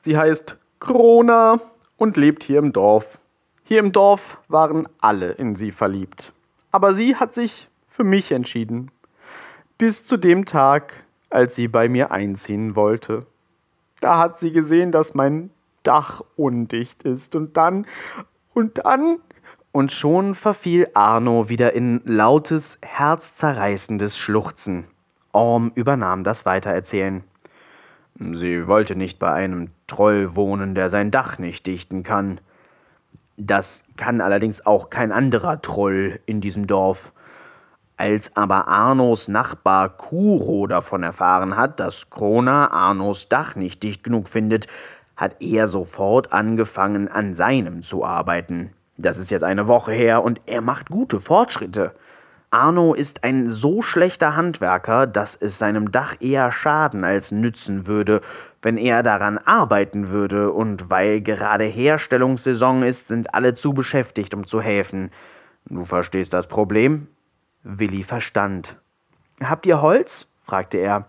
Sie 0.00 0.18
heißt 0.18 0.58
Krona 0.80 1.60
und 1.96 2.18
lebt 2.18 2.44
hier 2.44 2.58
im 2.58 2.74
Dorf. 2.74 3.18
Hier 3.62 3.78
im 3.78 3.92
Dorf 3.92 4.36
waren 4.48 4.86
alle 5.00 5.30
in 5.30 5.56
sie 5.56 5.72
verliebt. 5.72 6.34
Aber 6.72 6.92
sie 6.92 7.16
hat 7.16 7.32
sich 7.32 7.70
für 7.88 8.04
mich 8.04 8.32
entschieden. 8.32 8.90
Bis 9.78 10.04
zu 10.04 10.18
dem 10.18 10.44
Tag, 10.44 11.06
als 11.30 11.54
sie 11.54 11.68
bei 11.68 11.88
mir 11.88 12.10
einziehen 12.10 12.76
wollte. 12.76 13.24
Da 14.02 14.18
hat 14.18 14.38
sie 14.38 14.52
gesehen, 14.52 14.92
dass 14.92 15.14
mein 15.14 15.48
Dach 15.84 16.20
undicht 16.36 17.04
ist. 17.04 17.34
Und 17.34 17.56
dann, 17.56 17.86
und 18.52 18.84
dann. 18.84 19.20
Und 19.76 19.90
schon 19.90 20.36
verfiel 20.36 20.86
Arno 20.94 21.48
wieder 21.48 21.72
in 21.72 22.00
lautes, 22.04 22.78
herzzerreißendes 22.80 24.16
Schluchzen. 24.16 24.84
Orm 25.32 25.72
übernahm 25.74 26.22
das 26.22 26.46
Weitererzählen. 26.46 27.24
Sie 28.34 28.68
wollte 28.68 28.94
nicht 28.94 29.18
bei 29.18 29.32
einem 29.32 29.72
Troll 29.88 30.36
wohnen, 30.36 30.76
der 30.76 30.90
sein 30.90 31.10
Dach 31.10 31.38
nicht 31.38 31.66
dichten 31.66 32.04
kann. 32.04 32.40
Das 33.36 33.82
kann 33.96 34.20
allerdings 34.20 34.64
auch 34.64 34.90
kein 34.90 35.10
anderer 35.10 35.60
Troll 35.60 36.20
in 36.24 36.40
diesem 36.40 36.68
Dorf. 36.68 37.12
Als 37.96 38.36
aber 38.36 38.68
Arnos 38.68 39.26
Nachbar 39.26 39.88
Kuro 39.88 40.68
davon 40.68 41.02
erfahren 41.02 41.56
hat, 41.56 41.80
dass 41.80 42.10
Krona 42.10 42.70
Arnos 42.70 43.28
Dach 43.28 43.56
nicht 43.56 43.82
dicht 43.82 44.04
genug 44.04 44.28
findet, 44.28 44.68
hat 45.16 45.42
er 45.42 45.66
sofort 45.66 46.32
angefangen, 46.32 47.08
an 47.08 47.34
seinem 47.34 47.82
zu 47.82 48.04
arbeiten. 48.04 48.72
Das 48.96 49.18
ist 49.18 49.30
jetzt 49.30 49.42
eine 49.42 49.66
Woche 49.66 49.92
her 49.92 50.22
und 50.22 50.40
er 50.46 50.60
macht 50.60 50.90
gute 50.90 51.20
Fortschritte. 51.20 51.94
Arno 52.50 52.94
ist 52.94 53.24
ein 53.24 53.50
so 53.50 53.82
schlechter 53.82 54.36
Handwerker, 54.36 55.08
dass 55.08 55.34
es 55.34 55.58
seinem 55.58 55.90
Dach 55.90 56.14
eher 56.20 56.52
schaden 56.52 57.02
als 57.02 57.32
nützen 57.32 57.88
würde, 57.88 58.20
wenn 58.62 58.76
er 58.78 59.02
daran 59.02 59.38
arbeiten 59.38 60.08
würde, 60.08 60.52
und 60.52 60.88
weil 60.88 61.20
gerade 61.20 61.64
Herstellungssaison 61.64 62.84
ist, 62.84 63.08
sind 63.08 63.34
alle 63.34 63.54
zu 63.54 63.72
beschäftigt, 63.72 64.34
um 64.34 64.46
zu 64.46 64.60
helfen. 64.60 65.10
Du 65.66 65.84
verstehst 65.84 66.32
das 66.32 66.46
Problem? 66.46 67.08
Willi 67.64 68.04
verstand. 68.04 68.76
Habt 69.42 69.66
ihr 69.66 69.82
Holz? 69.82 70.30
fragte 70.44 70.78
er. 70.78 71.06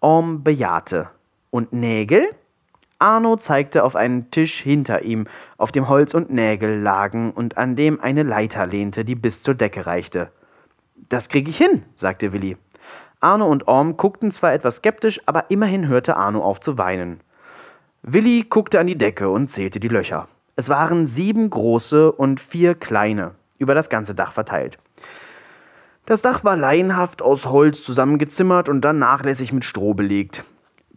Orm 0.00 0.42
bejahte. 0.42 1.10
Und 1.50 1.72
Nägel? 1.72 2.30
Arno 3.00 3.36
zeigte 3.36 3.84
auf 3.84 3.94
einen 3.94 4.30
Tisch 4.30 4.60
hinter 4.60 5.02
ihm, 5.02 5.28
auf 5.56 5.70
dem 5.70 5.88
Holz 5.88 6.14
und 6.14 6.30
Nägel 6.30 6.80
lagen 6.80 7.30
und 7.30 7.56
an 7.56 7.76
dem 7.76 8.00
eine 8.00 8.24
Leiter 8.24 8.66
lehnte, 8.66 9.04
die 9.04 9.14
bis 9.14 9.42
zur 9.42 9.54
Decke 9.54 9.86
reichte. 9.86 10.32
Das 11.08 11.28
kriege 11.28 11.50
ich 11.50 11.58
hin, 11.58 11.84
sagte 11.94 12.32
Willi. 12.32 12.56
Arno 13.20 13.46
und 13.46 13.68
Orm 13.68 13.96
guckten 13.96 14.30
zwar 14.30 14.52
etwas 14.52 14.76
skeptisch, 14.76 15.20
aber 15.26 15.50
immerhin 15.50 15.86
hörte 15.86 16.16
Arno 16.16 16.42
auf 16.42 16.60
zu 16.60 16.76
weinen. 16.76 17.20
Willi 18.02 18.46
guckte 18.48 18.80
an 18.80 18.86
die 18.86 18.98
Decke 18.98 19.28
und 19.28 19.48
zählte 19.48 19.80
die 19.80 19.88
Löcher. 19.88 20.28
Es 20.56 20.68
waren 20.68 21.06
sieben 21.06 21.50
große 21.50 22.10
und 22.10 22.40
vier 22.40 22.74
kleine, 22.74 23.36
über 23.58 23.74
das 23.74 23.90
ganze 23.90 24.14
Dach 24.14 24.32
verteilt. 24.32 24.76
Das 26.04 26.22
Dach 26.22 26.42
war 26.42 26.56
laienhaft 26.56 27.22
aus 27.22 27.46
Holz 27.46 27.82
zusammengezimmert 27.82 28.68
und 28.68 28.80
dann 28.80 28.98
nachlässig 28.98 29.52
mit 29.52 29.64
Stroh 29.64 29.94
belegt. 29.94 30.44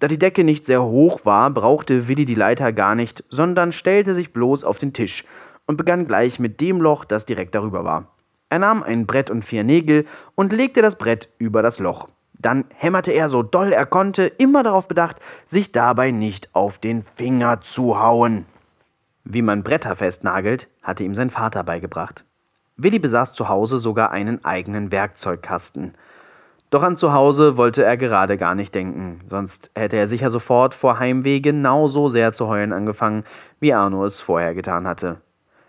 Da 0.02 0.08
die 0.08 0.18
Decke 0.18 0.44
nicht 0.44 0.66
sehr 0.66 0.82
hoch 0.82 1.26
war, 1.26 1.52
brauchte 1.52 2.08
Willi 2.08 2.26
die 2.26 2.34
Leiter 2.34 2.74
gar 2.74 2.96
nicht, 2.96 3.24
sondern 3.30 3.72
stellte 3.72 4.16
sich 4.16 4.34
bloß 4.34 4.64
auf 4.64 4.80
den 4.80 4.94
Tisch 4.94 5.26
und 5.68 5.78
begann 5.78 6.08
gleich 6.08 6.40
mit 6.40 6.60
dem 6.60 6.82
Loch, 6.82 7.06
das 7.06 7.28
direkt 7.28 7.54
darüber 7.54 7.86
war. 7.86 8.08
Er 8.50 8.58
nahm 8.58 8.82
ein 8.82 9.06
Brett 9.06 9.30
und 9.30 9.46
vier 9.46 9.64
Nägel 9.64 10.08
und 10.34 10.54
legte 10.54 10.82
das 10.82 10.96
Brett 10.96 11.30
über 11.38 11.62
das 11.62 11.78
Loch. 11.78 12.08
Dann 12.34 12.66
hämmerte 12.76 13.12
er 13.12 13.30
so 13.30 13.44
doll 13.44 13.74
er 13.74 13.86
konnte, 13.86 14.26
immer 14.26 14.64
darauf 14.64 14.88
bedacht, 14.88 15.18
sich 15.46 15.72
dabei 15.72 16.10
nicht 16.10 16.50
auf 16.56 16.80
den 16.80 17.04
Finger 17.04 17.62
zu 17.62 18.02
hauen. 18.02 18.48
Wie 19.24 19.44
man 19.44 19.62
Bretter 19.62 19.96
festnagelt, 19.96 20.68
hatte 20.82 21.04
ihm 21.04 21.14
sein 21.14 21.30
Vater 21.30 21.64
beigebracht. 21.64 22.26
Willi 22.76 22.98
besaß 22.98 23.34
zu 23.34 23.50
Hause 23.50 23.78
sogar 23.78 24.10
einen 24.10 24.44
eigenen 24.44 24.92
Werkzeugkasten. 24.92 25.94
Doch 26.72 26.84
an 26.84 26.96
zu 26.96 27.12
Hause 27.12 27.58
wollte 27.58 27.84
er 27.84 27.98
gerade 27.98 28.38
gar 28.38 28.56
nicht 28.56 28.74
denken, 28.74 29.20
sonst 29.30 29.70
hätte 29.76 29.98
er 29.98 30.08
sicher 30.08 30.32
sofort 30.32 30.74
vor 30.74 31.00
Heimweh 31.00 31.42
genauso 31.42 32.08
sehr 32.08 32.32
zu 32.32 32.48
heulen 32.48 32.72
angefangen, 32.72 33.26
wie 33.60 33.74
Arno 33.74 34.06
es 34.06 34.22
vorher 34.22 34.56
getan 34.56 34.88
hatte. 34.88 35.20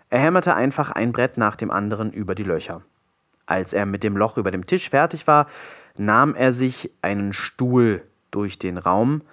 Er 0.09 0.19
hämmerte 0.19 0.55
einfach 0.55 0.91
ein 0.91 1.11
Brett 1.11 1.37
nach 1.37 1.57
dem 1.57 1.71
anderen 1.71 2.13
über 2.13 2.35
die 2.35 2.43
Löcher. 2.43 2.83
Als 3.45 3.73
er 3.73 3.85
mit 3.85 4.01
dem 4.03 4.15
Loch 4.15 4.37
über 4.37 4.49
dem 4.49 4.65
Tisch 4.65 4.91
fertig 4.91 5.27
war, 5.27 5.47
nahm 5.97 6.35
er 6.35 6.53
sich 6.53 6.89
einen 7.01 7.33
Stuhl 7.33 8.01
durch 8.31 8.57
den 8.57 8.77
Raum, 8.77 9.23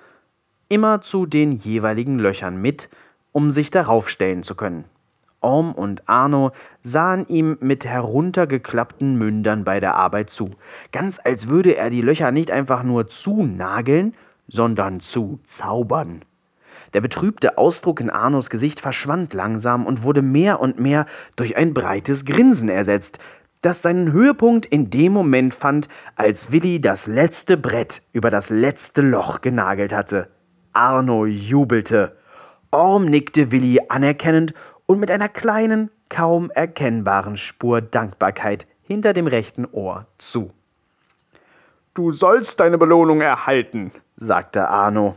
immer 0.68 1.02
zu 1.02 1.24
den 1.24 1.52
jeweiligen 1.52 2.18
Löchern 2.18 2.60
mit, 2.60 2.88
um 3.30 3.52
sich 3.52 3.70
darauf 3.70 4.08
stellen 4.08 4.42
zu 4.42 4.56
können. 4.56 4.86
Orm 5.40 5.72
und 5.72 6.08
Arno 6.08 6.52
sahen 6.82 7.26
ihm 7.26 7.56
mit 7.60 7.84
heruntergeklappten 7.84 9.16
Mündern 9.16 9.64
bei 9.64 9.80
der 9.80 9.94
Arbeit 9.94 10.30
zu, 10.30 10.50
ganz 10.92 11.20
als 11.22 11.48
würde 11.48 11.76
er 11.76 11.90
die 11.90 12.02
Löcher 12.02 12.30
nicht 12.30 12.50
einfach 12.50 12.82
nur 12.82 13.08
zunageln, 13.08 14.14
sondern 14.48 15.00
zu 15.00 15.40
zaubern. 15.44 16.22
Der 16.92 17.00
betrübte 17.00 17.56
Ausdruck 17.56 18.00
in 18.00 18.10
Arnos 18.10 18.50
Gesicht 18.50 18.80
verschwand 18.80 19.32
langsam 19.32 19.86
und 19.86 20.02
wurde 20.02 20.22
mehr 20.22 20.60
und 20.60 20.80
mehr 20.80 21.06
durch 21.36 21.56
ein 21.56 21.72
breites 21.72 22.24
Grinsen 22.24 22.68
ersetzt, 22.68 23.18
das 23.62 23.82
seinen 23.82 24.12
Höhepunkt 24.12 24.66
in 24.66 24.90
dem 24.90 25.12
Moment 25.12 25.54
fand, 25.54 25.88
als 26.16 26.50
Willi 26.50 26.80
das 26.80 27.06
letzte 27.06 27.56
Brett 27.56 28.02
über 28.12 28.30
das 28.30 28.50
letzte 28.50 29.02
Loch 29.02 29.40
genagelt 29.40 29.92
hatte. 29.92 30.28
Arno 30.72 31.26
jubelte. 31.26 32.16
Orm 32.70 33.06
nickte 33.06 33.50
Willi 33.50 33.80
anerkennend 33.88 34.54
und 34.90 34.98
mit 34.98 35.12
einer 35.12 35.28
kleinen, 35.28 35.88
kaum 36.08 36.50
erkennbaren 36.50 37.36
Spur 37.36 37.80
Dankbarkeit 37.80 38.66
hinter 38.82 39.12
dem 39.12 39.28
rechten 39.28 39.64
Ohr 39.70 40.08
zu. 40.18 40.50
Du 41.94 42.10
sollst 42.10 42.58
deine 42.58 42.76
Belohnung 42.76 43.20
erhalten, 43.20 43.92
sagte 44.16 44.66
Arno. 44.66 45.16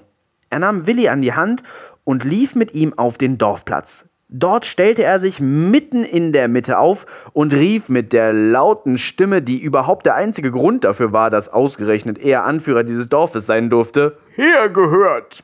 Er 0.52 0.60
nahm 0.60 0.86
Willi 0.86 1.10
an 1.10 1.24
die 1.24 1.34
Hand 1.34 1.64
und 2.04 2.24
lief 2.24 2.54
mit 2.54 2.76
ihm 2.76 2.94
auf 3.00 3.18
den 3.18 3.40
Dorfplatz. 3.40 4.06
Dort 4.30 4.68
stellte 4.68 5.04
er 5.04 5.20
sich 5.20 5.40
mitten 5.40 6.04
in 6.04 6.34
der 6.34 6.50
Mitte 6.50 6.78
auf 6.78 7.32
und 7.34 7.52
rief 7.52 7.90
mit 7.90 8.14
der 8.14 8.32
lauten 8.32 9.00
Stimme, 9.00 9.42
die 9.42 9.58
überhaupt 9.58 10.06
der 10.06 10.14
einzige 10.14 10.52
Grund 10.52 10.84
dafür 10.84 11.14
war, 11.14 11.32
dass 11.32 11.50
ausgerechnet 11.50 12.20
er 12.20 12.44
Anführer 12.44 12.84
dieses 12.84 13.10
Dorfes 13.10 13.48
sein 13.48 13.72
durfte: 13.72 14.20
Hergehört! 14.36 15.44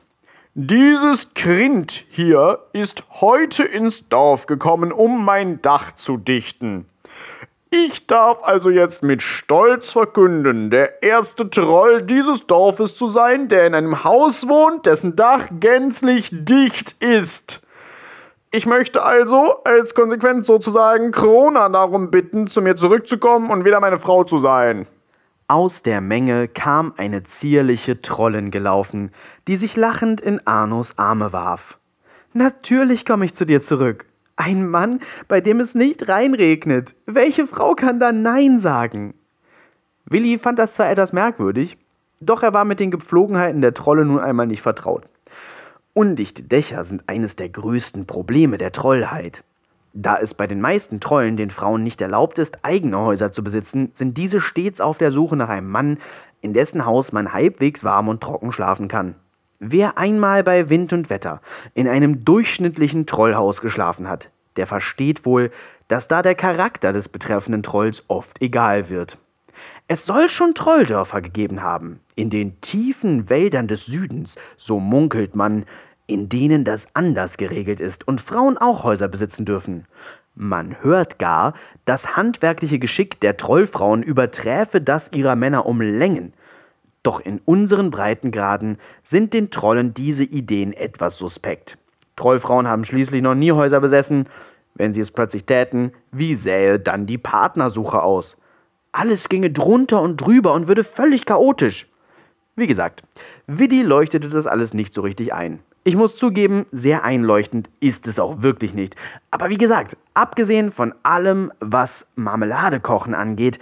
Dieses 0.54 1.32
Kind 1.34 2.06
hier 2.10 2.58
ist 2.72 3.04
heute 3.20 3.62
ins 3.62 4.08
Dorf 4.08 4.46
gekommen, 4.46 4.90
um 4.90 5.24
mein 5.24 5.62
Dach 5.62 5.92
zu 5.94 6.16
dichten. 6.16 6.86
Ich 7.70 8.08
darf 8.08 8.42
also 8.42 8.68
jetzt 8.68 9.04
mit 9.04 9.22
Stolz 9.22 9.90
verkünden, 9.90 10.70
der 10.70 11.04
erste 11.04 11.48
Troll 11.50 12.02
dieses 12.02 12.48
Dorfes 12.48 12.96
zu 12.96 13.06
sein, 13.06 13.48
der 13.48 13.64
in 13.64 13.76
einem 13.76 14.02
Haus 14.02 14.48
wohnt, 14.48 14.86
dessen 14.86 15.14
Dach 15.14 15.46
gänzlich 15.60 16.30
dicht 16.32 16.96
ist. 17.00 17.64
Ich 18.50 18.66
möchte 18.66 19.04
also 19.04 19.62
als 19.62 19.94
Konsequenz 19.94 20.48
sozusagen 20.48 21.12
Krona 21.12 21.68
darum 21.68 22.10
bitten, 22.10 22.48
zu 22.48 22.60
mir 22.60 22.74
zurückzukommen 22.74 23.52
und 23.52 23.64
wieder 23.64 23.78
meine 23.78 24.00
Frau 24.00 24.24
zu 24.24 24.38
sein. 24.38 24.88
Aus 25.50 25.82
der 25.82 26.00
Menge 26.00 26.46
kam 26.46 26.94
eine 26.96 27.24
zierliche 27.24 28.00
Trollin 28.00 28.52
gelaufen, 28.52 29.10
die 29.48 29.56
sich 29.56 29.76
lachend 29.76 30.20
in 30.20 30.40
Arnos 30.46 30.96
Arme 30.96 31.32
warf. 31.32 31.76
Natürlich 32.32 33.04
komme 33.04 33.24
ich 33.24 33.34
zu 33.34 33.44
dir 33.44 33.60
zurück, 33.60 34.06
ein 34.36 34.68
Mann, 34.68 35.00
bei 35.26 35.40
dem 35.40 35.58
es 35.58 35.74
nicht 35.74 36.08
reinregnet. 36.08 36.94
Welche 37.04 37.48
Frau 37.48 37.74
kann 37.74 37.98
da 37.98 38.12
Nein 38.12 38.60
sagen? 38.60 39.14
Willi 40.04 40.38
fand 40.38 40.56
das 40.60 40.74
zwar 40.74 40.88
etwas 40.88 41.12
merkwürdig, 41.12 41.76
doch 42.20 42.44
er 42.44 42.52
war 42.52 42.64
mit 42.64 42.78
den 42.78 42.92
Gepflogenheiten 42.92 43.60
der 43.60 43.74
Trolle 43.74 44.04
nun 44.04 44.20
einmal 44.20 44.46
nicht 44.46 44.62
vertraut. 44.62 45.02
Undichte 45.94 46.44
Dächer 46.44 46.84
sind 46.84 47.08
eines 47.08 47.34
der 47.34 47.48
größten 47.48 48.06
Probleme 48.06 48.56
der 48.56 48.70
Trollheit. 48.70 49.42
Da 49.92 50.18
es 50.18 50.34
bei 50.34 50.46
den 50.46 50.60
meisten 50.60 51.00
Trollen 51.00 51.36
den 51.36 51.50
Frauen 51.50 51.82
nicht 51.82 52.00
erlaubt 52.00 52.38
ist, 52.38 52.58
eigene 52.62 52.98
Häuser 52.98 53.32
zu 53.32 53.42
besitzen, 53.42 53.90
sind 53.92 54.16
diese 54.16 54.40
stets 54.40 54.80
auf 54.80 54.98
der 54.98 55.10
Suche 55.10 55.36
nach 55.36 55.48
einem 55.48 55.68
Mann, 55.68 55.98
in 56.40 56.54
dessen 56.54 56.86
Haus 56.86 57.12
man 57.12 57.32
halbwegs 57.32 57.84
warm 57.84 58.08
und 58.08 58.22
trocken 58.22 58.52
schlafen 58.52 58.88
kann. 58.88 59.16
Wer 59.58 59.98
einmal 59.98 60.42
bei 60.42 60.70
Wind 60.70 60.92
und 60.92 61.10
Wetter 61.10 61.42
in 61.74 61.86
einem 61.86 62.24
durchschnittlichen 62.24 63.06
Trollhaus 63.06 63.60
geschlafen 63.60 64.08
hat, 64.08 64.30
der 64.56 64.66
versteht 64.66 65.26
wohl, 65.26 65.50
dass 65.88 66.08
da 66.08 66.22
der 66.22 66.34
Charakter 66.34 66.92
des 66.92 67.08
betreffenden 67.08 67.62
Trolls 67.62 68.04
oft 68.08 68.40
egal 68.40 68.88
wird. 68.88 69.18
Es 69.88 70.06
soll 70.06 70.28
schon 70.28 70.54
Trolldörfer 70.54 71.20
gegeben 71.20 71.62
haben, 71.62 72.00
in 72.14 72.30
den 72.30 72.60
tiefen 72.60 73.28
Wäldern 73.28 73.68
des 73.68 73.86
Südens, 73.86 74.36
so 74.56 74.78
munkelt 74.78 75.34
man, 75.34 75.66
in 76.10 76.28
denen 76.28 76.64
das 76.64 76.88
anders 76.94 77.36
geregelt 77.36 77.80
ist 77.80 78.06
und 78.06 78.20
Frauen 78.20 78.58
auch 78.58 78.82
Häuser 78.82 79.08
besitzen 79.08 79.44
dürfen. 79.44 79.86
Man 80.34 80.76
hört 80.82 81.18
gar, 81.18 81.54
das 81.84 82.16
handwerkliche 82.16 82.78
Geschick 82.78 83.20
der 83.20 83.36
Trollfrauen 83.36 84.02
überträfe 84.02 84.80
das 84.80 85.12
ihrer 85.12 85.36
Männer 85.36 85.66
um 85.66 85.80
Längen. 85.80 86.32
Doch 87.02 87.20
in 87.20 87.40
unseren 87.44 87.90
Breitengraden 87.90 88.78
sind 89.02 89.32
den 89.32 89.50
Trollen 89.50 89.94
diese 89.94 90.24
Ideen 90.24 90.72
etwas 90.72 91.16
suspekt. 91.16 91.78
Trollfrauen 92.16 92.66
haben 92.66 92.84
schließlich 92.84 93.22
noch 93.22 93.34
nie 93.34 93.52
Häuser 93.52 93.80
besessen. 93.80 94.28
Wenn 94.74 94.92
sie 94.92 95.00
es 95.00 95.10
plötzlich 95.10 95.44
täten, 95.44 95.92
wie 96.10 96.34
sähe 96.34 96.78
dann 96.78 97.06
die 97.06 97.18
Partnersuche 97.18 98.02
aus? 98.02 98.36
Alles 98.92 99.28
ginge 99.28 99.50
drunter 99.50 100.02
und 100.02 100.20
drüber 100.20 100.52
und 100.54 100.68
würde 100.68 100.84
völlig 100.84 101.24
chaotisch. 101.24 101.86
Wie 102.56 102.66
gesagt, 102.66 103.02
Widdy 103.46 103.82
leuchtete 103.82 104.28
das 104.28 104.46
alles 104.46 104.74
nicht 104.74 104.92
so 104.92 105.02
richtig 105.02 105.32
ein. 105.32 105.60
Ich 105.82 105.96
muss 105.96 106.16
zugeben, 106.16 106.66
sehr 106.72 107.04
einleuchtend 107.04 107.70
ist 107.80 108.06
es 108.06 108.18
auch 108.20 108.42
wirklich 108.42 108.74
nicht. 108.74 108.96
Aber 109.30 109.48
wie 109.48 109.56
gesagt, 109.56 109.96
abgesehen 110.12 110.72
von 110.72 110.94
allem, 111.02 111.52
was 111.60 112.06
Marmeladekochen 112.16 113.14
angeht, 113.14 113.58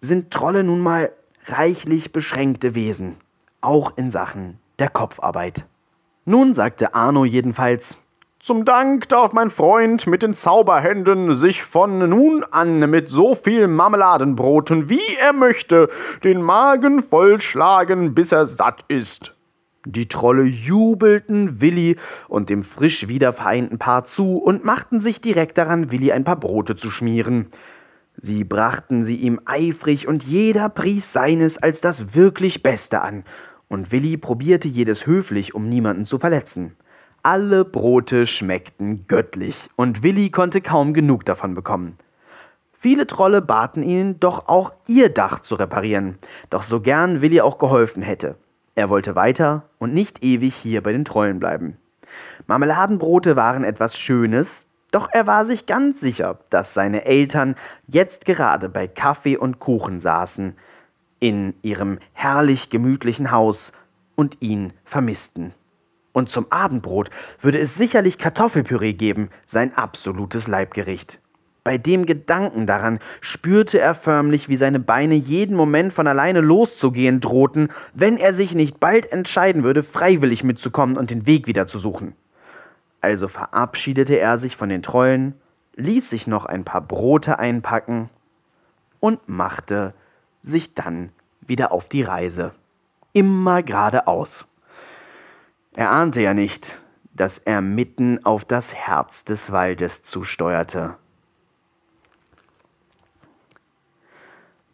sind 0.00 0.30
Trolle 0.30 0.64
nun 0.64 0.80
mal 0.80 1.12
reichlich 1.46 2.12
beschränkte 2.12 2.74
Wesen, 2.74 3.16
auch 3.60 3.92
in 3.96 4.10
Sachen 4.10 4.58
der 4.78 4.88
Kopfarbeit. 4.88 5.66
Nun 6.24 6.54
sagte 6.54 6.94
Arno 6.94 7.26
jedenfalls, 7.26 7.98
zum 8.42 8.64
Dank 8.64 9.10
darf 9.10 9.34
mein 9.34 9.50
Freund 9.50 10.06
mit 10.06 10.22
den 10.22 10.32
Zauberhänden 10.32 11.34
sich 11.34 11.62
von 11.62 12.08
nun 12.08 12.42
an 12.42 12.78
mit 12.88 13.10
so 13.10 13.34
viel 13.34 13.68
Marmeladenbroten, 13.68 14.88
wie 14.88 15.14
er 15.20 15.34
möchte, 15.34 15.90
den 16.24 16.40
Magen 16.40 17.02
vollschlagen, 17.02 18.14
bis 18.14 18.32
er 18.32 18.46
satt 18.46 18.86
ist. 18.88 19.34
Die 19.92 20.06
Trolle 20.06 20.44
jubelten 20.44 21.60
Willi 21.60 21.96
und 22.28 22.48
dem 22.48 22.62
frisch 22.62 23.08
wiedervereinten 23.08 23.78
Paar 23.78 24.04
zu 24.04 24.36
und 24.36 24.64
machten 24.64 25.00
sich 25.00 25.20
direkt 25.20 25.58
daran, 25.58 25.90
Willi 25.90 26.12
ein 26.12 26.22
paar 26.22 26.38
Brote 26.38 26.76
zu 26.76 26.90
schmieren. 26.90 27.48
Sie 28.16 28.44
brachten 28.44 29.02
sie 29.02 29.16
ihm 29.16 29.40
eifrig 29.46 30.06
und 30.06 30.22
jeder 30.22 30.68
pries 30.68 31.12
seines 31.12 31.58
als 31.58 31.80
das 31.80 32.14
wirklich 32.14 32.62
Beste 32.62 33.00
an, 33.00 33.24
und 33.66 33.90
Willi 33.90 34.16
probierte 34.16 34.68
jedes 34.68 35.06
höflich, 35.06 35.54
um 35.54 35.68
niemanden 35.68 36.04
zu 36.04 36.20
verletzen. 36.20 36.76
Alle 37.24 37.64
Brote 37.64 38.28
schmeckten 38.28 39.06
göttlich, 39.08 39.70
und 39.74 40.04
Willi 40.04 40.30
konnte 40.30 40.60
kaum 40.60 40.94
genug 40.94 41.24
davon 41.24 41.54
bekommen. 41.54 41.98
Viele 42.72 43.08
Trolle 43.08 43.42
baten 43.42 43.82
ihn, 43.82 44.20
doch 44.20 44.46
auch 44.46 44.72
ihr 44.86 45.08
Dach 45.08 45.40
zu 45.40 45.56
reparieren, 45.56 46.18
doch 46.48 46.62
so 46.62 46.80
gern 46.80 47.22
Willi 47.22 47.40
auch 47.40 47.58
geholfen 47.58 48.02
hätte. 48.02 48.36
Er 48.74 48.88
wollte 48.88 49.14
weiter 49.14 49.68
und 49.78 49.92
nicht 49.92 50.24
ewig 50.24 50.54
hier 50.54 50.82
bei 50.82 50.92
den 50.92 51.04
Trollen 51.04 51.38
bleiben. 51.38 51.76
Marmeladenbrote 52.46 53.36
waren 53.36 53.64
etwas 53.64 53.98
Schönes, 53.98 54.66
doch 54.90 55.08
er 55.12 55.26
war 55.26 55.44
sich 55.44 55.66
ganz 55.66 56.00
sicher, 56.00 56.40
dass 56.50 56.74
seine 56.74 57.04
Eltern 57.04 57.54
jetzt 57.86 58.24
gerade 58.24 58.68
bei 58.68 58.88
Kaffee 58.88 59.36
und 59.36 59.60
Kuchen 59.60 60.00
saßen, 60.00 60.56
in 61.20 61.54
ihrem 61.62 61.98
herrlich 62.12 62.70
gemütlichen 62.70 63.30
Haus 63.30 63.72
und 64.16 64.38
ihn 64.40 64.72
vermissten. 64.84 65.54
Und 66.12 66.28
zum 66.28 66.50
Abendbrot 66.50 67.10
würde 67.40 67.58
es 67.58 67.76
sicherlich 67.76 68.18
Kartoffelpüree 68.18 68.94
geben, 68.94 69.30
sein 69.46 69.74
absolutes 69.76 70.48
Leibgericht. 70.48 71.19
Bei 71.62 71.76
dem 71.76 72.06
Gedanken 72.06 72.66
daran 72.66 73.00
spürte 73.20 73.78
er 73.78 73.94
förmlich, 73.94 74.48
wie 74.48 74.56
seine 74.56 74.80
Beine 74.80 75.14
jeden 75.14 75.56
Moment 75.56 75.92
von 75.92 76.06
alleine 76.06 76.40
loszugehen 76.40 77.20
drohten, 77.20 77.68
wenn 77.92 78.16
er 78.16 78.32
sich 78.32 78.54
nicht 78.54 78.80
bald 78.80 79.12
entscheiden 79.12 79.62
würde, 79.62 79.82
freiwillig 79.82 80.42
mitzukommen 80.42 80.96
und 80.96 81.10
den 81.10 81.26
Weg 81.26 81.46
wieder 81.46 81.66
zu 81.66 81.78
suchen. 81.78 82.14
Also 83.02 83.28
verabschiedete 83.28 84.18
er 84.18 84.38
sich 84.38 84.56
von 84.56 84.68
den 84.68 84.82
Trollen, 84.82 85.34
ließ 85.76 86.10
sich 86.10 86.26
noch 86.26 86.46
ein 86.46 86.64
paar 86.64 86.80
Brote 86.80 87.38
einpacken 87.38 88.10
und 88.98 89.28
machte 89.28 89.94
sich 90.42 90.74
dann 90.74 91.10
wieder 91.40 91.72
auf 91.72 91.88
die 91.88 92.02
Reise. 92.02 92.52
Immer 93.12 93.62
geradeaus. 93.62 94.46
Er 95.74 95.90
ahnte 95.90 96.20
ja 96.20 96.34
nicht, 96.34 96.80
dass 97.12 97.38
er 97.38 97.60
mitten 97.60 98.24
auf 98.24 98.44
das 98.44 98.74
Herz 98.74 99.24
des 99.24 99.52
Waldes 99.52 100.02
zusteuerte. 100.02 100.96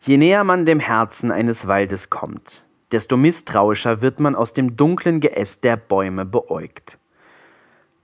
Je 0.06 0.18
näher 0.18 0.44
man 0.44 0.66
dem 0.66 0.78
Herzen 0.78 1.32
eines 1.32 1.66
Waldes 1.66 2.10
kommt, 2.10 2.64
desto 2.92 3.16
misstrauischer 3.16 4.02
wird 4.02 4.20
man 4.20 4.36
aus 4.36 4.52
dem 4.52 4.76
dunklen 4.76 5.18
Geäst 5.18 5.64
der 5.64 5.76
Bäume 5.76 6.24
beäugt. 6.24 7.00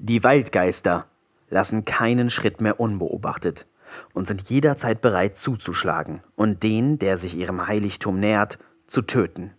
Die 0.00 0.24
Waldgeister 0.24 1.06
lassen 1.48 1.84
keinen 1.84 2.28
Schritt 2.28 2.60
mehr 2.60 2.80
unbeobachtet 2.80 3.68
und 4.14 4.26
sind 4.26 4.50
jederzeit 4.50 5.00
bereit 5.00 5.36
zuzuschlagen 5.36 6.24
und 6.34 6.64
den, 6.64 6.98
der 6.98 7.16
sich 7.16 7.36
ihrem 7.36 7.68
Heiligtum 7.68 8.18
nähert, 8.18 8.58
zu 8.88 9.02
töten. 9.02 9.52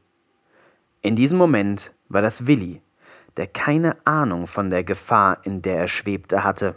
In 1.02 1.16
diesem 1.16 1.38
Moment 1.38 1.94
war 2.10 2.22
das 2.22 2.46
Willi, 2.46 2.82
der 3.38 3.48
keine 3.48 3.96
Ahnung 4.06 4.48
von 4.48 4.70
der 4.70 4.84
Gefahr, 4.84 5.38
in 5.46 5.62
der 5.62 5.78
er 5.78 5.88
schwebte, 5.88 6.44
hatte. 6.44 6.76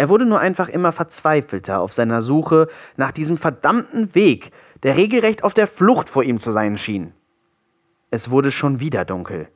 Er 0.00 0.08
wurde 0.08 0.24
nur 0.24 0.40
einfach 0.40 0.70
immer 0.70 0.92
verzweifelter 0.92 1.78
auf 1.78 1.92
seiner 1.92 2.22
Suche 2.22 2.68
nach 2.96 3.12
diesem 3.12 3.36
verdammten 3.36 4.14
Weg, 4.14 4.50
der 4.82 4.96
regelrecht 4.96 5.44
auf 5.44 5.52
der 5.52 5.66
Flucht 5.66 6.08
vor 6.08 6.22
ihm 6.22 6.40
zu 6.40 6.52
sein 6.52 6.78
schien. 6.78 7.12
Es 8.10 8.30
wurde 8.30 8.50
schon 8.50 8.80
wieder 8.80 9.04
dunkel. 9.04 9.48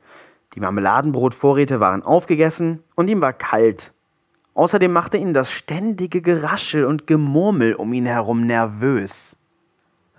Die 0.53 0.59
Marmeladenbrotvorräte 0.59 1.79
waren 1.79 2.03
aufgegessen 2.03 2.83
und 2.93 3.07
ihm 3.07 3.21
war 3.21 3.33
kalt. 3.33 3.91
Außerdem 4.53 4.93
machte 4.93 5.17
ihn 5.17 5.33
das 5.33 5.49
ständige 5.49 6.21
Geraschel 6.21 6.85
und 6.85 7.07
Gemurmel 7.07 7.73
um 7.73 7.91
ihn 7.91 8.05
herum 8.05 8.45
nervös. 8.45 9.37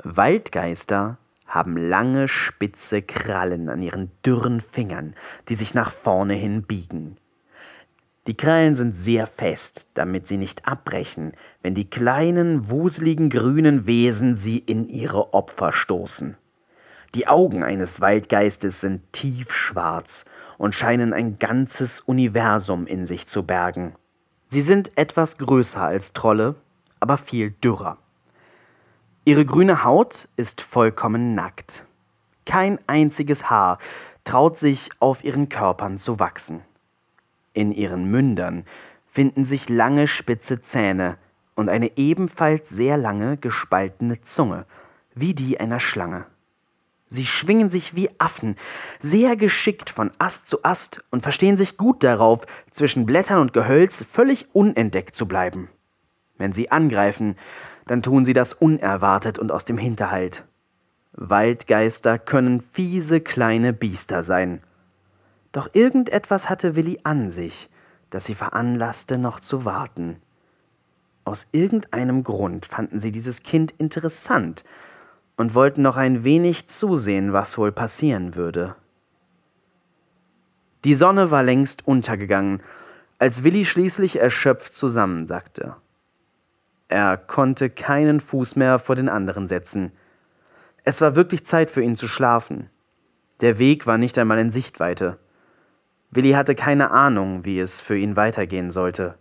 Waldgeister 0.02 1.18
haben 1.46 1.76
lange, 1.76 2.26
spitze 2.26 3.00
Krallen 3.00 3.68
an 3.68 3.80
ihren 3.80 4.10
dürren 4.26 4.60
Fingern, 4.60 5.14
die 5.48 5.54
sich 5.54 5.72
nach 5.72 5.92
vorne 5.92 6.34
hin 6.34 6.64
biegen. 6.64 7.16
Die 8.26 8.36
Krallen 8.36 8.74
sind 8.74 8.92
sehr 8.92 9.28
fest, 9.28 9.86
damit 9.94 10.26
sie 10.26 10.36
nicht 10.36 10.66
abbrechen, 10.66 11.32
wenn 11.62 11.74
die 11.74 11.88
kleinen, 11.88 12.68
wuseligen 12.68 13.30
grünen 13.30 13.86
Wesen 13.86 14.34
sie 14.34 14.58
in 14.58 14.88
ihre 14.88 15.32
Opfer 15.32 15.72
stoßen. 15.72 16.36
Die 17.14 17.28
Augen 17.28 17.62
eines 17.62 18.00
Waldgeistes 18.00 18.80
sind 18.80 19.12
tiefschwarz 19.12 20.24
und 20.58 20.74
scheinen 20.74 21.12
ein 21.12 21.38
ganzes 21.38 22.00
Universum 22.00 22.86
in 22.86 23.06
sich 23.06 23.28
zu 23.28 23.44
bergen. 23.44 23.94
Sie 24.48 24.62
sind 24.62 24.98
etwas 24.98 25.38
größer 25.38 25.82
als 25.82 26.12
Trolle, 26.12 26.56
aber 26.98 27.18
viel 27.18 27.52
dürrer. 27.52 27.98
Ihre 29.24 29.44
grüne 29.44 29.84
Haut 29.84 30.28
ist 30.36 30.60
vollkommen 30.60 31.34
nackt. 31.34 31.84
Kein 32.44 32.78
einziges 32.86 33.50
Haar 33.50 33.78
traut 34.24 34.58
sich 34.58 34.90
auf 34.98 35.22
ihren 35.22 35.48
Körpern 35.48 35.98
zu 35.98 36.18
wachsen. 36.18 36.62
In 37.56 37.72
ihren 37.72 38.10
Mündern 38.10 38.64
finden 39.10 39.46
sich 39.46 39.70
lange 39.70 40.08
spitze 40.08 40.60
Zähne 40.60 41.16
und 41.54 41.70
eine 41.70 41.96
ebenfalls 41.96 42.68
sehr 42.68 42.98
lange 42.98 43.38
gespaltene 43.38 44.20
Zunge, 44.20 44.66
wie 45.14 45.32
die 45.32 45.58
einer 45.58 45.80
Schlange. 45.80 46.26
Sie 47.08 47.24
schwingen 47.24 47.70
sich 47.70 47.96
wie 47.96 48.10
Affen, 48.18 48.56
sehr 49.00 49.36
geschickt 49.36 49.88
von 49.88 50.10
Ast 50.18 50.48
zu 50.48 50.64
Ast 50.64 51.02
und 51.10 51.22
verstehen 51.22 51.56
sich 51.56 51.78
gut 51.78 52.04
darauf, 52.04 52.44
zwischen 52.72 53.06
Blättern 53.06 53.40
und 53.40 53.54
Gehölz 53.54 54.04
völlig 54.06 54.48
unentdeckt 54.52 55.14
zu 55.14 55.26
bleiben. 55.26 55.70
Wenn 56.36 56.52
sie 56.52 56.70
angreifen, 56.70 57.36
dann 57.86 58.02
tun 58.02 58.26
sie 58.26 58.34
das 58.34 58.52
unerwartet 58.52 59.38
und 59.38 59.50
aus 59.50 59.64
dem 59.64 59.78
Hinterhalt. 59.78 60.44
Waldgeister 61.12 62.18
können 62.18 62.60
fiese 62.60 63.22
kleine 63.22 63.72
Biester 63.72 64.22
sein. 64.22 64.62
Doch 65.56 65.70
irgendetwas 65.72 66.50
hatte 66.50 66.76
Willi 66.76 67.00
an 67.02 67.30
sich, 67.30 67.70
das 68.10 68.26
sie 68.26 68.34
veranlasste, 68.34 69.16
noch 69.16 69.40
zu 69.40 69.64
warten. 69.64 70.20
Aus 71.24 71.46
irgendeinem 71.50 72.24
Grund 72.24 72.66
fanden 72.66 73.00
sie 73.00 73.10
dieses 73.10 73.42
Kind 73.42 73.72
interessant 73.78 74.66
und 75.38 75.54
wollten 75.54 75.80
noch 75.80 75.96
ein 75.96 76.24
wenig 76.24 76.66
zusehen, 76.66 77.32
was 77.32 77.56
wohl 77.56 77.72
passieren 77.72 78.34
würde. 78.34 78.76
Die 80.84 80.94
Sonne 80.94 81.30
war 81.30 81.42
längst 81.42 81.88
untergegangen, 81.88 82.62
als 83.18 83.42
Willi 83.42 83.64
schließlich 83.64 84.20
erschöpft 84.20 84.76
zusammensackte. 84.76 85.74
Er 86.88 87.16
konnte 87.16 87.70
keinen 87.70 88.20
Fuß 88.20 88.56
mehr 88.56 88.78
vor 88.78 88.94
den 88.94 89.08
anderen 89.08 89.48
setzen. 89.48 89.92
Es 90.84 91.00
war 91.00 91.16
wirklich 91.16 91.46
Zeit 91.46 91.70
für 91.70 91.82
ihn 91.82 91.96
zu 91.96 92.08
schlafen. 92.08 92.68
Der 93.40 93.58
Weg 93.58 93.86
war 93.86 93.96
nicht 93.96 94.18
einmal 94.18 94.38
in 94.38 94.50
Sichtweite. 94.50 95.18
Willi 96.16 96.32
hatte 96.32 96.56
keine 96.56 96.90
Ahnung, 96.90 97.44
wie 97.44 97.60
es 97.60 97.80
für 97.80 97.96
ihn 97.96 98.16
weitergehen 98.16 98.72
sollte. 98.72 99.14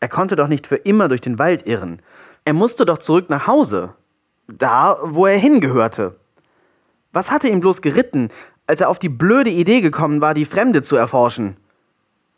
Er 0.00 0.08
konnte 0.08 0.34
doch 0.34 0.48
nicht 0.48 0.66
für 0.66 0.76
immer 0.76 1.08
durch 1.08 1.20
den 1.20 1.38
Wald 1.38 1.66
irren. 1.66 2.02
Er 2.44 2.52
musste 2.52 2.84
doch 2.84 2.98
zurück 2.98 3.30
nach 3.30 3.46
Hause. 3.46 3.94
Da, 4.48 4.98
wo 5.02 5.26
er 5.26 5.38
hingehörte. 5.38 6.16
Was 7.12 7.30
hatte 7.30 7.48
ihn 7.48 7.60
bloß 7.60 7.80
geritten, 7.80 8.30
als 8.66 8.80
er 8.80 8.88
auf 8.88 8.98
die 8.98 9.08
blöde 9.08 9.50
Idee 9.50 9.80
gekommen 9.80 10.20
war, 10.20 10.34
die 10.34 10.44
Fremde 10.44 10.82
zu 10.82 10.96
erforschen? 10.96 11.56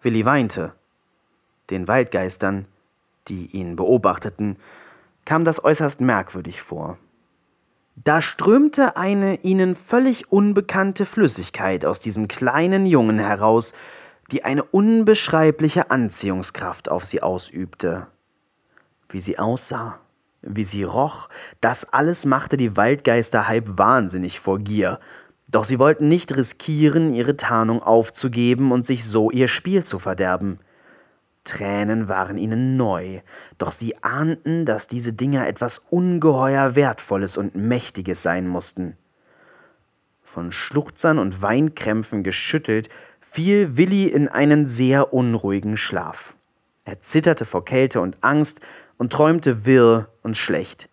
Willi 0.02 0.24
weinte. 0.26 0.74
Den 1.70 1.88
Waldgeistern 1.88 2.66
die 3.28 3.46
ihn 3.52 3.76
beobachteten, 3.76 4.56
kam 5.24 5.44
das 5.44 5.62
äußerst 5.62 6.00
merkwürdig 6.00 6.62
vor. 6.62 6.98
Da 8.04 8.20
strömte 8.20 8.96
eine 8.96 9.40
ihnen 9.42 9.74
völlig 9.74 10.30
unbekannte 10.30 11.06
Flüssigkeit 11.06 11.86
aus 11.86 11.98
diesem 11.98 12.28
kleinen 12.28 12.86
Jungen 12.86 13.18
heraus, 13.18 13.72
die 14.30 14.44
eine 14.44 14.64
unbeschreibliche 14.64 15.90
Anziehungskraft 15.90 16.90
auf 16.90 17.04
sie 17.04 17.22
ausübte. 17.22 18.06
Wie 19.08 19.20
sie 19.20 19.38
aussah, 19.38 19.98
wie 20.42 20.64
sie 20.64 20.82
roch, 20.82 21.28
das 21.60 21.92
alles 21.92 22.26
machte 22.26 22.56
die 22.56 22.76
Waldgeister 22.76 23.48
halb 23.48 23.78
wahnsinnig 23.78 24.40
vor 24.40 24.58
Gier, 24.58 25.00
doch 25.48 25.64
sie 25.64 25.78
wollten 25.78 26.08
nicht 26.08 26.36
riskieren, 26.36 27.14
ihre 27.14 27.36
Tarnung 27.36 27.82
aufzugeben 27.82 28.72
und 28.72 28.84
sich 28.84 29.06
so 29.06 29.30
ihr 29.30 29.48
Spiel 29.48 29.84
zu 29.84 29.98
verderben. 29.98 30.58
Tränen 31.46 32.08
waren 32.10 32.36
ihnen 32.36 32.76
neu, 32.76 33.20
doch 33.56 33.72
sie 33.72 33.96
ahnten, 34.02 34.66
dass 34.66 34.88
diese 34.88 35.14
Dinger 35.14 35.46
etwas 35.46 35.80
ungeheuer 35.88 36.74
Wertvolles 36.74 37.38
und 37.38 37.54
Mächtiges 37.54 38.22
sein 38.22 38.46
mussten. 38.46 38.98
von 40.24 40.52
Schluchzern 40.52 41.18
und 41.18 41.40
Weinkrämpfen 41.40 42.22
geschüttelt, 42.22 42.90
fiel 43.30 43.78
Willi 43.78 44.06
in 44.06 44.28
einen 44.28 44.66
sehr 44.66 45.14
unruhigen 45.14 45.78
Schlaf. 45.78 46.36
Er 46.84 47.00
zitterte 47.00 47.46
vor 47.46 47.64
Kälte 47.64 48.02
und 48.02 48.18
Angst 48.20 48.60
und 48.98 49.12
träumte 49.12 49.64
wirr 49.64 50.10
und 50.22 50.36
schlecht. 50.36 50.90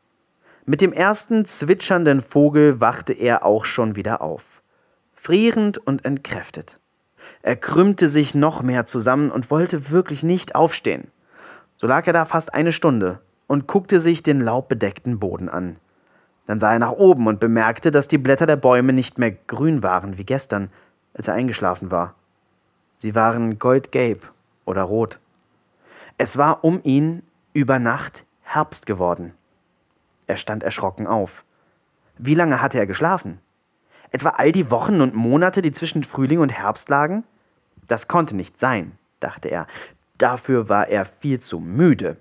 Mit 0.65 0.79
dem 0.79 0.93
ersten 0.93 1.43
zwitschernden 1.43 2.21
Vogel 2.21 2.79
wachte 2.79 3.11
er 3.11 3.45
auch 3.45 3.65
schon 3.65 3.97
wieder 3.97 4.21
auf, 4.21 4.61
frierend 5.13 5.77
und 5.77 6.05
entkräftet. 6.05 6.79
Er 7.43 7.57
krümmte 7.57 8.07
sich 8.07 8.35
noch 8.35 8.63
mehr 8.63 8.85
zusammen 8.85 9.29
und 9.29 9.51
wollte 9.51 9.91
wirklich 9.91 10.23
nicht 10.23 10.55
aufstehen. 10.55 11.11
So 11.75 11.87
lag 11.87 12.07
er 12.07 12.13
da 12.13 12.23
fast 12.23 12.53
eine 12.53 12.71
Stunde 12.71 13.19
und 13.47 13.67
guckte 13.67 13.99
sich 13.99 14.23
den 14.23 14.39
laubbedeckten 14.39 15.19
Boden 15.19 15.49
an. 15.49 15.75
Dann 16.47 16.61
sah 16.61 16.71
er 16.71 16.79
nach 16.79 16.93
oben 16.93 17.27
und 17.27 17.41
bemerkte, 17.41 17.91
dass 17.91 18.07
die 18.07 18.17
Blätter 18.17 18.45
der 18.45 18.55
Bäume 18.55 18.93
nicht 18.93 19.17
mehr 19.17 19.31
grün 19.31 19.83
waren 19.83 20.17
wie 20.17 20.23
gestern, 20.23 20.71
als 21.13 21.27
er 21.27 21.33
eingeschlafen 21.33 21.91
war. 21.91 22.15
Sie 22.95 23.13
waren 23.13 23.59
goldgelb 23.59 24.31
oder 24.63 24.83
rot. 24.83 25.19
Es 26.17 26.37
war 26.37 26.63
um 26.63 26.79
ihn 26.83 27.23
über 27.51 27.77
Nacht 27.77 28.23
Herbst 28.43 28.85
geworden. 28.85 29.33
Er 30.27 30.37
stand 30.37 30.63
erschrocken 30.63 31.07
auf. 31.07 31.43
Wie 32.17 32.35
lange 32.35 32.61
hatte 32.61 32.79
er 32.79 32.87
geschlafen? 32.87 33.39
Etwa 34.11 34.29
all 34.29 34.53
die 34.53 34.71
Wochen 34.71 35.01
und 35.01 35.13
Monate, 35.13 35.61
die 35.61 35.73
zwischen 35.73 36.05
Frühling 36.05 36.39
und 36.39 36.53
Herbst 36.53 36.87
lagen? 36.87 37.25
Das 37.88 38.07
konnte 38.07 38.36
nicht 38.36 38.59
sein, 38.59 38.97
dachte 39.19 39.49
er. 39.49 39.67
Dafür 40.17 40.69
war 40.69 40.88
er 40.88 41.05
viel 41.05 41.39
zu 41.39 41.59
müde. 41.59 42.17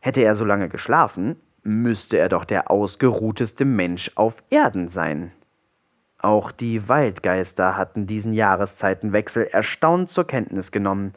Hätte 0.00 0.22
er 0.22 0.34
so 0.34 0.44
lange 0.44 0.68
geschlafen, 0.68 1.36
müsste 1.62 2.18
er 2.18 2.28
doch 2.28 2.44
der 2.44 2.70
ausgeruhteste 2.70 3.64
Mensch 3.64 4.12
auf 4.14 4.42
Erden 4.50 4.88
sein. 4.88 5.32
Auch 6.18 6.50
die 6.50 6.88
Waldgeister 6.88 7.76
hatten 7.76 8.06
diesen 8.06 8.32
Jahreszeitenwechsel 8.32 9.44
erstaunt 9.44 10.10
zur 10.10 10.26
Kenntnis 10.26 10.72
genommen. 10.72 11.14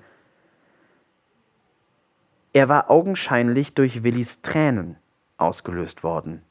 Er 2.53 2.69
war 2.69 2.91
augenscheinlich 2.91 3.73
durch 3.73 4.03
Willis 4.03 4.41
Tränen 4.41 4.97
ausgelöst 5.37 6.03
worden. 6.03 6.43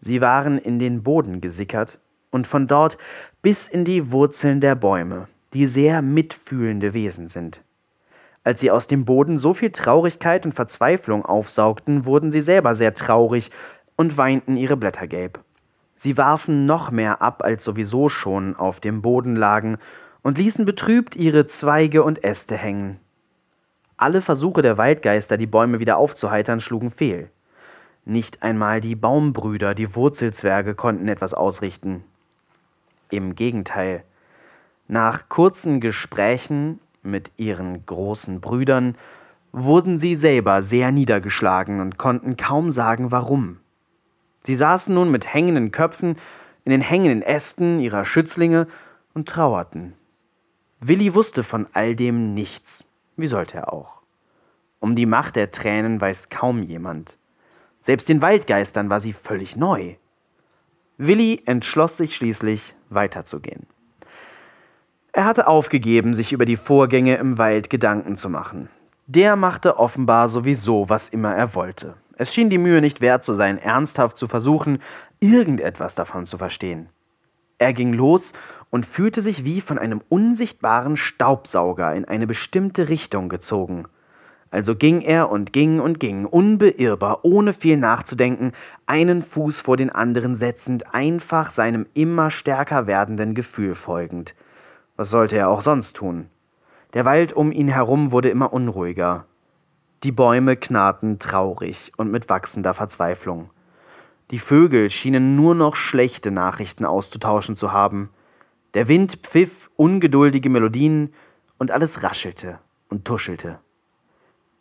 Sie 0.00 0.20
waren 0.20 0.58
in 0.58 0.78
den 0.78 1.02
Boden 1.02 1.40
gesickert 1.40 1.98
und 2.30 2.46
von 2.46 2.66
dort 2.66 2.98
bis 3.42 3.66
in 3.66 3.84
die 3.84 4.12
Wurzeln 4.12 4.60
der 4.60 4.74
Bäume, 4.74 5.28
die 5.56 5.66
sehr 5.66 6.02
mitfühlende 6.02 6.92
Wesen 6.92 7.30
sind. 7.30 7.62
Als 8.44 8.60
sie 8.60 8.70
aus 8.70 8.88
dem 8.88 9.06
Boden 9.06 9.38
so 9.38 9.54
viel 9.54 9.70
Traurigkeit 9.70 10.44
und 10.44 10.52
Verzweiflung 10.52 11.24
aufsaugten, 11.24 12.04
wurden 12.04 12.30
sie 12.30 12.42
selber 12.42 12.74
sehr 12.74 12.92
traurig 12.92 13.50
und 13.96 14.18
weinten 14.18 14.58
ihre 14.58 14.76
Blätter 14.76 15.06
gelb. 15.06 15.40
Sie 15.96 16.18
warfen 16.18 16.66
noch 16.66 16.90
mehr 16.90 17.22
ab, 17.22 17.42
als 17.42 17.64
sowieso 17.64 18.10
schon 18.10 18.54
auf 18.54 18.80
dem 18.80 19.00
Boden 19.00 19.34
lagen, 19.34 19.78
und 20.20 20.36
ließen 20.36 20.66
betrübt 20.66 21.16
ihre 21.16 21.46
Zweige 21.46 22.02
und 22.04 22.22
Äste 22.22 22.58
hängen. 22.58 23.00
Alle 23.96 24.20
Versuche 24.20 24.60
der 24.60 24.76
Waldgeister, 24.76 25.38
die 25.38 25.46
Bäume 25.46 25.78
wieder 25.78 25.96
aufzuheitern, 25.96 26.60
schlugen 26.60 26.90
fehl. 26.90 27.30
Nicht 28.04 28.42
einmal 28.42 28.82
die 28.82 28.94
Baumbrüder, 28.94 29.74
die 29.74 29.94
Wurzelzwerge, 29.94 30.74
konnten 30.74 31.08
etwas 31.08 31.32
ausrichten. 31.32 32.04
Im 33.08 33.34
Gegenteil. 33.34 34.04
Nach 34.88 35.28
kurzen 35.28 35.80
Gesprächen 35.80 36.80
mit 37.02 37.32
ihren 37.36 37.84
großen 37.86 38.40
Brüdern, 38.40 38.96
wurden 39.52 39.98
sie 39.98 40.16
selber 40.16 40.62
sehr 40.62 40.92
niedergeschlagen 40.92 41.80
und 41.80 41.96
konnten 41.96 42.36
kaum 42.36 42.72
sagen, 42.72 43.10
warum. 43.10 43.58
Sie 44.44 44.54
saßen 44.54 44.94
nun 44.94 45.10
mit 45.10 45.32
hängenden 45.32 45.72
Köpfen 45.72 46.16
in 46.64 46.70
den 46.70 46.82
hängenden 46.82 47.22
Ästen 47.22 47.80
ihrer 47.80 48.04
Schützlinge 48.04 48.68
und 49.14 49.28
trauerten. 49.28 49.94
Willi 50.80 51.14
wusste 51.14 51.42
von 51.42 51.66
all 51.72 51.96
dem 51.96 52.34
nichts. 52.34 52.84
Wie 53.16 53.26
sollte 53.26 53.56
er 53.56 53.72
auch? 53.72 54.02
Um 54.78 54.94
die 54.94 55.06
Macht 55.06 55.36
der 55.36 55.50
Tränen 55.50 56.00
weiß 56.00 56.28
kaum 56.28 56.62
jemand. 56.62 57.16
Selbst 57.80 58.08
den 58.08 58.20
Waldgeistern 58.20 58.90
war 58.90 59.00
sie 59.00 59.14
völlig 59.14 59.56
neu. 59.56 59.94
Willi 60.98 61.42
entschloss 61.46 61.96
sich 61.96 62.14
schließlich, 62.14 62.74
weiterzugehen. 62.90 63.66
Er 65.16 65.24
hatte 65.24 65.46
aufgegeben, 65.46 66.12
sich 66.12 66.34
über 66.34 66.44
die 66.44 66.58
Vorgänge 66.58 67.16
im 67.16 67.38
Wald 67.38 67.70
Gedanken 67.70 68.16
zu 68.16 68.28
machen. 68.28 68.68
Der 69.06 69.34
machte 69.34 69.78
offenbar 69.78 70.28
sowieso, 70.28 70.90
was 70.90 71.08
immer 71.08 71.34
er 71.34 71.54
wollte. 71.54 71.94
Es 72.18 72.34
schien 72.34 72.50
die 72.50 72.58
Mühe 72.58 72.82
nicht 72.82 73.00
wert 73.00 73.24
zu 73.24 73.32
sein, 73.32 73.56
ernsthaft 73.56 74.18
zu 74.18 74.28
versuchen, 74.28 74.78
irgendetwas 75.18 75.94
davon 75.94 76.26
zu 76.26 76.36
verstehen. 76.36 76.90
Er 77.56 77.72
ging 77.72 77.94
los 77.94 78.34
und 78.68 78.84
fühlte 78.84 79.22
sich 79.22 79.42
wie 79.42 79.62
von 79.62 79.78
einem 79.78 80.02
unsichtbaren 80.10 80.98
Staubsauger 80.98 81.94
in 81.94 82.04
eine 82.04 82.26
bestimmte 82.26 82.90
Richtung 82.90 83.30
gezogen. 83.30 83.86
Also 84.50 84.76
ging 84.76 85.00
er 85.00 85.30
und 85.30 85.50
ging 85.54 85.80
und 85.80 85.98
ging, 85.98 86.26
unbeirrbar, 86.26 87.20
ohne 87.22 87.54
viel 87.54 87.78
nachzudenken, 87.78 88.52
einen 88.84 89.22
Fuß 89.22 89.62
vor 89.62 89.78
den 89.78 89.88
anderen 89.88 90.34
setzend, 90.34 90.94
einfach 90.94 91.52
seinem 91.52 91.86
immer 91.94 92.30
stärker 92.30 92.86
werdenden 92.86 93.34
Gefühl 93.34 93.74
folgend. 93.74 94.34
Was 94.96 95.10
sollte 95.10 95.36
er 95.36 95.48
auch 95.48 95.60
sonst 95.60 95.96
tun? 95.96 96.28
Der 96.94 97.04
Wald 97.04 97.32
um 97.32 97.52
ihn 97.52 97.68
herum 97.68 98.12
wurde 98.12 98.30
immer 98.30 98.52
unruhiger. 98.52 99.26
Die 100.02 100.12
Bäume 100.12 100.56
knarrten 100.56 101.18
traurig 101.18 101.92
und 101.96 102.10
mit 102.10 102.28
wachsender 102.28 102.74
Verzweiflung. 102.74 103.50
Die 104.30 104.38
Vögel 104.38 104.90
schienen 104.90 105.36
nur 105.36 105.54
noch 105.54 105.76
schlechte 105.76 106.30
Nachrichten 106.30 106.84
auszutauschen 106.84 107.56
zu 107.56 107.72
haben. 107.72 108.10
Der 108.74 108.88
Wind 108.88 109.20
pfiff 109.22 109.70
ungeduldige 109.76 110.50
Melodien 110.50 111.12
und 111.58 111.70
alles 111.70 112.02
raschelte 112.02 112.58
und 112.88 113.04
tuschelte. 113.04 113.60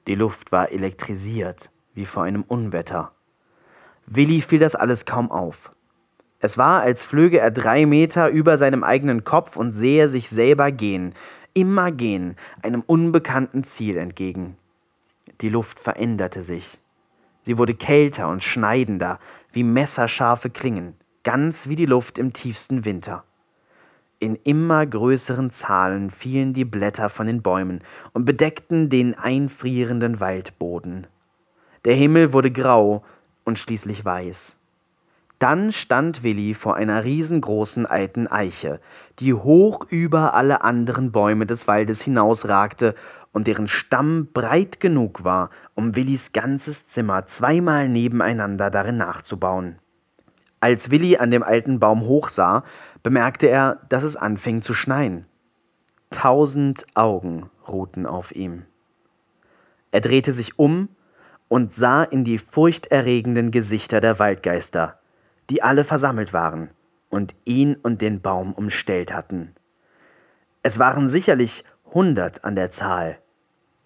Die 0.07 0.15
Luft 0.15 0.51
war 0.51 0.71
elektrisiert 0.71 1.71
wie 1.93 2.05
vor 2.05 2.23
einem 2.23 2.43
Unwetter. 2.43 3.13
Willi 4.05 4.41
fiel 4.41 4.59
das 4.59 4.75
alles 4.75 5.05
kaum 5.05 5.31
auf. 5.31 5.71
Es 6.39 6.57
war, 6.57 6.81
als 6.81 7.03
flöge 7.03 7.39
er 7.39 7.51
drei 7.51 7.85
Meter 7.85 8.29
über 8.29 8.57
seinem 8.57 8.83
eigenen 8.83 9.23
Kopf 9.23 9.55
und 9.55 9.71
sehe 9.71 10.09
sich 10.09 10.29
selber 10.29 10.71
gehen, 10.71 11.13
immer 11.53 11.91
gehen, 11.91 12.35
einem 12.61 12.83
unbekannten 12.85 13.63
Ziel 13.63 13.97
entgegen. 13.97 14.57
Die 15.41 15.49
Luft 15.49 15.79
veränderte 15.79 16.43
sich. 16.43 16.77
Sie 17.41 17.57
wurde 17.57 17.73
kälter 17.73 18.27
und 18.27 18.43
schneidender, 18.43 19.19
wie 19.51 19.63
messerscharfe 19.63 20.49
Klingen, 20.49 20.95
ganz 21.23 21.67
wie 21.67 21.75
die 21.75 21.85
Luft 21.85 22.19
im 22.19 22.33
tiefsten 22.33 22.85
Winter. 22.85 23.23
In 24.19 24.35
immer 24.43 24.85
größeren 24.85 25.51
Zahlen 25.51 26.09
fielen 26.09 26.53
die 26.53 26.65
Blätter 26.65 27.09
von 27.09 27.27
den 27.27 27.41
Bäumen 27.41 27.81
und 28.13 28.25
bedeckten 28.25 28.89
den 28.89 29.13
einfrierenden 29.13 30.19
Waldboden. 30.19 31.07
Der 31.83 31.93
Himmel 31.93 32.33
wurde 32.33 32.51
grau 32.51 33.03
und 33.43 33.59
schließlich 33.59 34.03
weiß. 34.03 34.57
Dann 35.39 35.71
stand 35.71 36.23
Willi 36.23 36.53
vor 36.53 36.75
einer 36.75 37.03
riesengroßen 37.03 37.85
alten 37.85 38.27
Eiche, 38.27 38.79
die 39.19 39.33
hoch 39.33 39.85
über 39.89 40.33
alle 40.33 40.63
anderen 40.63 41.11
Bäume 41.11 41.45
des 41.45 41.67
Waldes 41.67 42.01
hinausragte 42.01 42.95
und 43.33 43.47
deren 43.47 43.67
Stamm 43.67 44.29
breit 44.33 44.79
genug 44.79 45.25
war, 45.25 45.49
um 45.73 45.95
Willis 45.95 46.31
ganzes 46.31 46.87
Zimmer 46.87 47.25
zweimal 47.25 47.89
nebeneinander 47.89 48.69
darin 48.69 48.97
nachzubauen. 48.97 49.77
Als 50.61 50.89
Willi 50.89 51.17
an 51.17 51.31
dem 51.31 51.43
alten 51.43 51.79
Baum 51.79 52.01
hochsah, 52.03 52.63
bemerkte 53.03 53.47
er, 53.47 53.81
dass 53.89 54.03
es 54.03 54.15
anfing 54.15 54.61
zu 54.61 54.73
schneien. 54.73 55.25
Tausend 56.11 56.85
Augen 56.95 57.49
ruhten 57.67 58.05
auf 58.05 58.33
ihm. 58.33 58.63
Er 59.91 60.01
drehte 60.01 60.31
sich 60.31 60.57
um 60.57 60.87
und 61.49 61.73
sah 61.73 62.03
in 62.03 62.23
die 62.23 62.37
furchterregenden 62.37 63.51
Gesichter 63.51 64.01
der 64.01 64.17
Waldgeister, 64.17 64.97
die 65.49 65.61
alle 65.63 65.83
versammelt 65.83 66.33
waren 66.33 66.69
und 67.09 67.35
ihn 67.45 67.75
und 67.75 68.01
den 68.01 68.21
Baum 68.21 68.53
umstellt 68.53 69.13
hatten. 69.13 69.55
Es 70.63 70.79
waren 70.79 71.07
sicherlich 71.07 71.63
hundert 71.93 72.43
an 72.43 72.55
der 72.55 72.71
Zahl, 72.71 73.19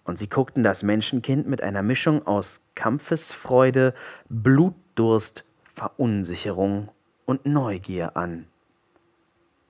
und 0.04 0.18
sie 0.18 0.28
guckten 0.28 0.62
das 0.62 0.82
Menschenkind 0.82 1.46
mit 1.46 1.62
einer 1.62 1.82
Mischung 1.82 2.26
aus 2.26 2.62
Kampfesfreude, 2.74 3.94
Blutdurst, 4.28 5.44
Verunsicherung 5.74 6.90
und 7.26 7.46
Neugier 7.46 8.16
an. 8.16 8.46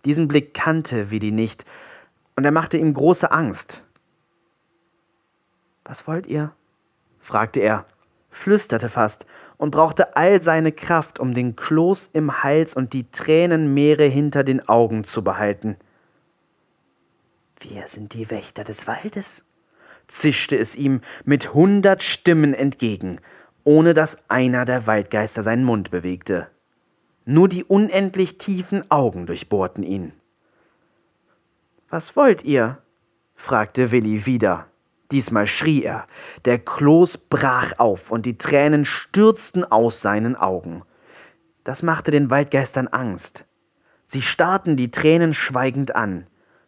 Diesen 0.04 0.28
Blick 0.28 0.54
kannte 0.54 1.10
Willi 1.10 1.32
nicht, 1.32 1.64
und 2.36 2.44
er 2.44 2.52
machte 2.52 2.78
ihm 2.78 2.94
große 2.94 3.30
Angst. 3.30 3.82
Was 5.84 6.06
wollt 6.06 6.26
ihr? 6.26 6.52
fragte 7.18 7.60
er, 7.60 7.84
flüsterte 8.30 8.88
fast 8.88 9.26
und 9.60 9.72
brauchte 9.72 10.16
all 10.16 10.40
seine 10.40 10.72
Kraft, 10.72 11.20
um 11.20 11.34
den 11.34 11.54
Kloß 11.54 12.08
im 12.14 12.42
Hals 12.42 12.72
und 12.72 12.94
die 12.94 13.10
Tränenmeere 13.10 14.04
hinter 14.04 14.42
den 14.42 14.66
Augen 14.66 15.04
zu 15.04 15.22
behalten. 15.22 15.76
Wir 17.58 17.86
sind 17.86 18.14
die 18.14 18.30
Wächter 18.30 18.64
des 18.64 18.86
Waldes, 18.86 19.44
zischte 20.06 20.56
es 20.56 20.76
ihm 20.76 21.02
mit 21.26 21.52
hundert 21.52 22.02
Stimmen 22.02 22.54
entgegen, 22.54 23.20
ohne 23.62 23.92
dass 23.92 24.16
einer 24.30 24.64
der 24.64 24.86
Waldgeister 24.86 25.42
seinen 25.42 25.64
Mund 25.64 25.90
bewegte. 25.90 26.48
Nur 27.26 27.46
die 27.46 27.62
unendlich 27.62 28.38
tiefen 28.38 28.90
Augen 28.90 29.26
durchbohrten 29.26 29.84
ihn. 29.84 30.14
Was 31.90 32.16
wollt 32.16 32.44
ihr? 32.44 32.78
fragte 33.34 33.90
Willi 33.90 34.24
wieder. 34.24 34.69
Diesmal 35.10 35.46
schrie 35.46 35.82
er. 35.82 36.06
Der 36.44 36.58
Kloß 36.58 37.18
brach 37.18 37.78
auf 37.78 38.10
und 38.10 38.26
die 38.26 38.38
Tränen 38.38 38.84
stürzten 38.84 39.64
aus 39.64 40.00
seinen 40.00 40.36
Augen. 40.36 40.82
Das 41.64 41.82
machte 41.82 42.10
den 42.10 42.30
Waldgeistern 42.30 42.88
Angst. 42.88 43.46
Sie 44.06 44.22
starrten 44.22 44.76
die 44.76 44.90
Tränen 44.90 45.34
schweigend 45.34 45.94
an. 45.94 46.26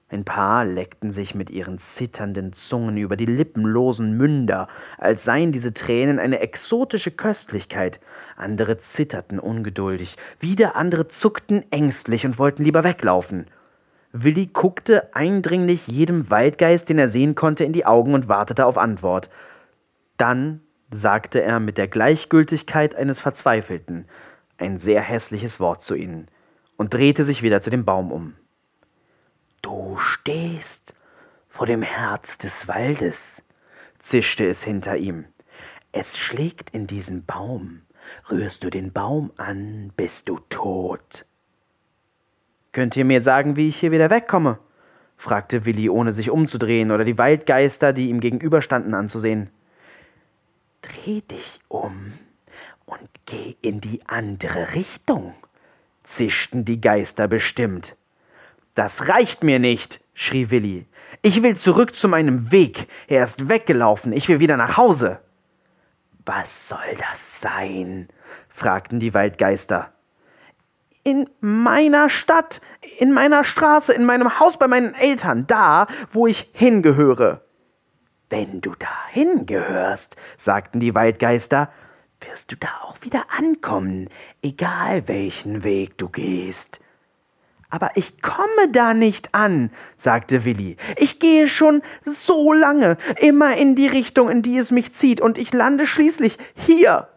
Ein 0.09 0.24
paar 0.24 0.66
leckten 0.66 1.11
sich 1.11 1.34
mit 1.34 1.49
ihren 1.49 1.78
zitternden 1.78 2.53
Zungen 2.53 2.99
über 2.99 3.16
die 3.16 3.24
lippenlosen 3.24 4.14
Münder, 4.16 4.68
als 4.99 5.24
seien 5.24 5.53
diese 5.53 5.72
Tränen 5.72 6.18
eine 6.18 6.40
exotische 6.40 7.11
Köstlichkeit. 7.11 7.99
Andere 8.36 8.76
zitterten 8.76 9.38
ungeduldig, 9.38 10.16
wieder 10.38 10.76
andere 10.76 11.09
zuckten 11.09 11.64
ängstlich 11.72 12.26
und 12.26 12.38
wollten 12.38 12.62
lieber 12.62 12.84
weglaufen. 12.84 13.47
Willi 14.12 14.46
guckte 14.46 15.14
eindringlich 15.14 15.86
jedem 15.86 16.28
Waldgeist, 16.28 16.88
den 16.88 16.98
er 16.98 17.08
sehen 17.08 17.34
konnte, 17.34 17.64
in 17.64 17.72
die 17.72 17.86
Augen 17.86 18.14
und 18.14 18.28
wartete 18.28 18.66
auf 18.66 18.76
Antwort. 18.76 19.30
Dann 20.18 20.60
sagte 20.90 21.40
er 21.40 21.60
mit 21.60 21.78
der 21.78 21.88
Gleichgültigkeit 21.88 22.94
eines 22.94 23.20
Verzweifelten 23.20 24.06
ein 24.58 24.76
sehr 24.78 25.00
hässliches 25.00 25.58
Wort 25.60 25.82
zu 25.82 25.94
ihnen 25.94 26.28
und 26.76 26.92
drehte 26.92 27.24
sich 27.24 27.42
wieder 27.42 27.60
zu 27.62 27.70
dem 27.70 27.84
Baum 27.84 28.12
um. 28.12 28.34
Du 29.62 29.96
stehst 29.96 30.94
vor 31.48 31.66
dem 31.66 31.82
Herz 31.82 32.36
des 32.38 32.68
Waldes, 32.68 33.42
zischte 33.98 34.46
es 34.46 34.62
hinter 34.62 34.96
ihm. 34.96 35.24
Es 35.92 36.18
schlägt 36.18 36.70
in 36.70 36.86
diesem 36.86 37.24
Baum. 37.24 37.82
Rührst 38.30 38.64
du 38.64 38.70
den 38.70 38.92
Baum 38.92 39.32
an, 39.36 39.92
bist 39.96 40.28
du 40.28 40.38
tot. 40.48 41.24
Könnt 42.72 42.96
ihr 42.96 43.04
mir 43.04 43.20
sagen, 43.20 43.56
wie 43.56 43.68
ich 43.68 43.76
hier 43.76 43.92
wieder 43.92 44.10
wegkomme? 44.10 44.58
fragte 45.16 45.64
Willi, 45.64 45.88
ohne 45.88 46.12
sich 46.12 46.30
umzudrehen 46.30 46.90
oder 46.90 47.04
die 47.04 47.18
Waldgeister, 47.18 47.92
die 47.92 48.08
ihm 48.08 48.20
gegenüberstanden, 48.20 48.94
anzusehen. 48.94 49.50
Dreh 50.80 51.20
dich 51.20 51.60
um 51.68 52.14
und 52.86 53.08
geh 53.26 53.54
in 53.62 53.80
die 53.80 54.00
andere 54.08 54.74
Richtung, 54.74 55.34
zischten 56.02 56.64
die 56.64 56.80
Geister 56.80 57.28
bestimmt. 57.28 57.94
Das 58.74 59.08
reicht 59.08 59.44
mir 59.44 59.58
nicht, 59.58 60.00
schrie 60.14 60.50
Willi. 60.50 60.86
Ich 61.20 61.42
will 61.42 61.56
zurück 61.56 61.94
zu 61.94 62.08
meinem 62.08 62.50
Weg. 62.50 62.88
Er 63.06 63.22
ist 63.22 63.48
weggelaufen. 63.48 64.12
Ich 64.12 64.28
will 64.28 64.40
wieder 64.40 64.56
nach 64.56 64.76
Hause. 64.76 65.20
Was 66.24 66.68
soll 66.68 66.96
das 66.98 67.40
sein? 67.40 68.08
fragten 68.48 68.98
die 68.98 69.14
Waldgeister. 69.14 69.92
In 71.05 71.28
meiner 71.40 72.09
Stadt, 72.09 72.61
in 72.98 73.12
meiner 73.12 73.44
Straße, 73.44 73.92
in 73.92 74.05
meinem 74.05 74.38
Haus 74.38 74.57
bei 74.57 74.68
meinen 74.68 74.94
Eltern, 74.94 75.46
da, 75.46 75.86
wo 76.11 76.26
ich 76.26 76.50
hingehöre. 76.53 77.44
Wenn 78.30 78.61
du 78.61 78.72
dahin 78.74 79.46
gehörst, 79.46 80.16
sagten 80.36 80.80
die 80.80 80.94
Waldgeister, 80.94 81.70
wirst 82.20 82.53
du 82.53 82.57
da 82.57 82.68
auch 82.84 82.96
wieder 83.03 83.24
ankommen, 83.36 84.09
egal 84.42 85.09
welchen 85.09 85.64
Weg 85.64 85.98
du 85.98 86.09
gehst. 86.09 86.80
Aber 87.68 87.90
ich 87.94 88.20
komme 88.20 88.68
da 88.70 88.94
nicht 88.94 89.34
an, 89.34 89.70
sagte 89.96 90.44
Willi. 90.44 90.76
Ich 90.98 91.20
gehe 91.20 91.48
schon 91.48 91.82
so 92.05 92.53
lange, 92.53 92.98
immer 93.18 93.57
in 93.57 93.74
die 93.74 93.86
Richtung, 93.86 94.28
in 94.28 94.42
die 94.42 94.59
es 94.59 94.70
mich 94.70 94.92
zieht, 94.92 95.20
und 95.20 95.38
ich 95.38 95.53
lande 95.55 95.86
schließlich 95.86 96.36
hier. 96.55 97.09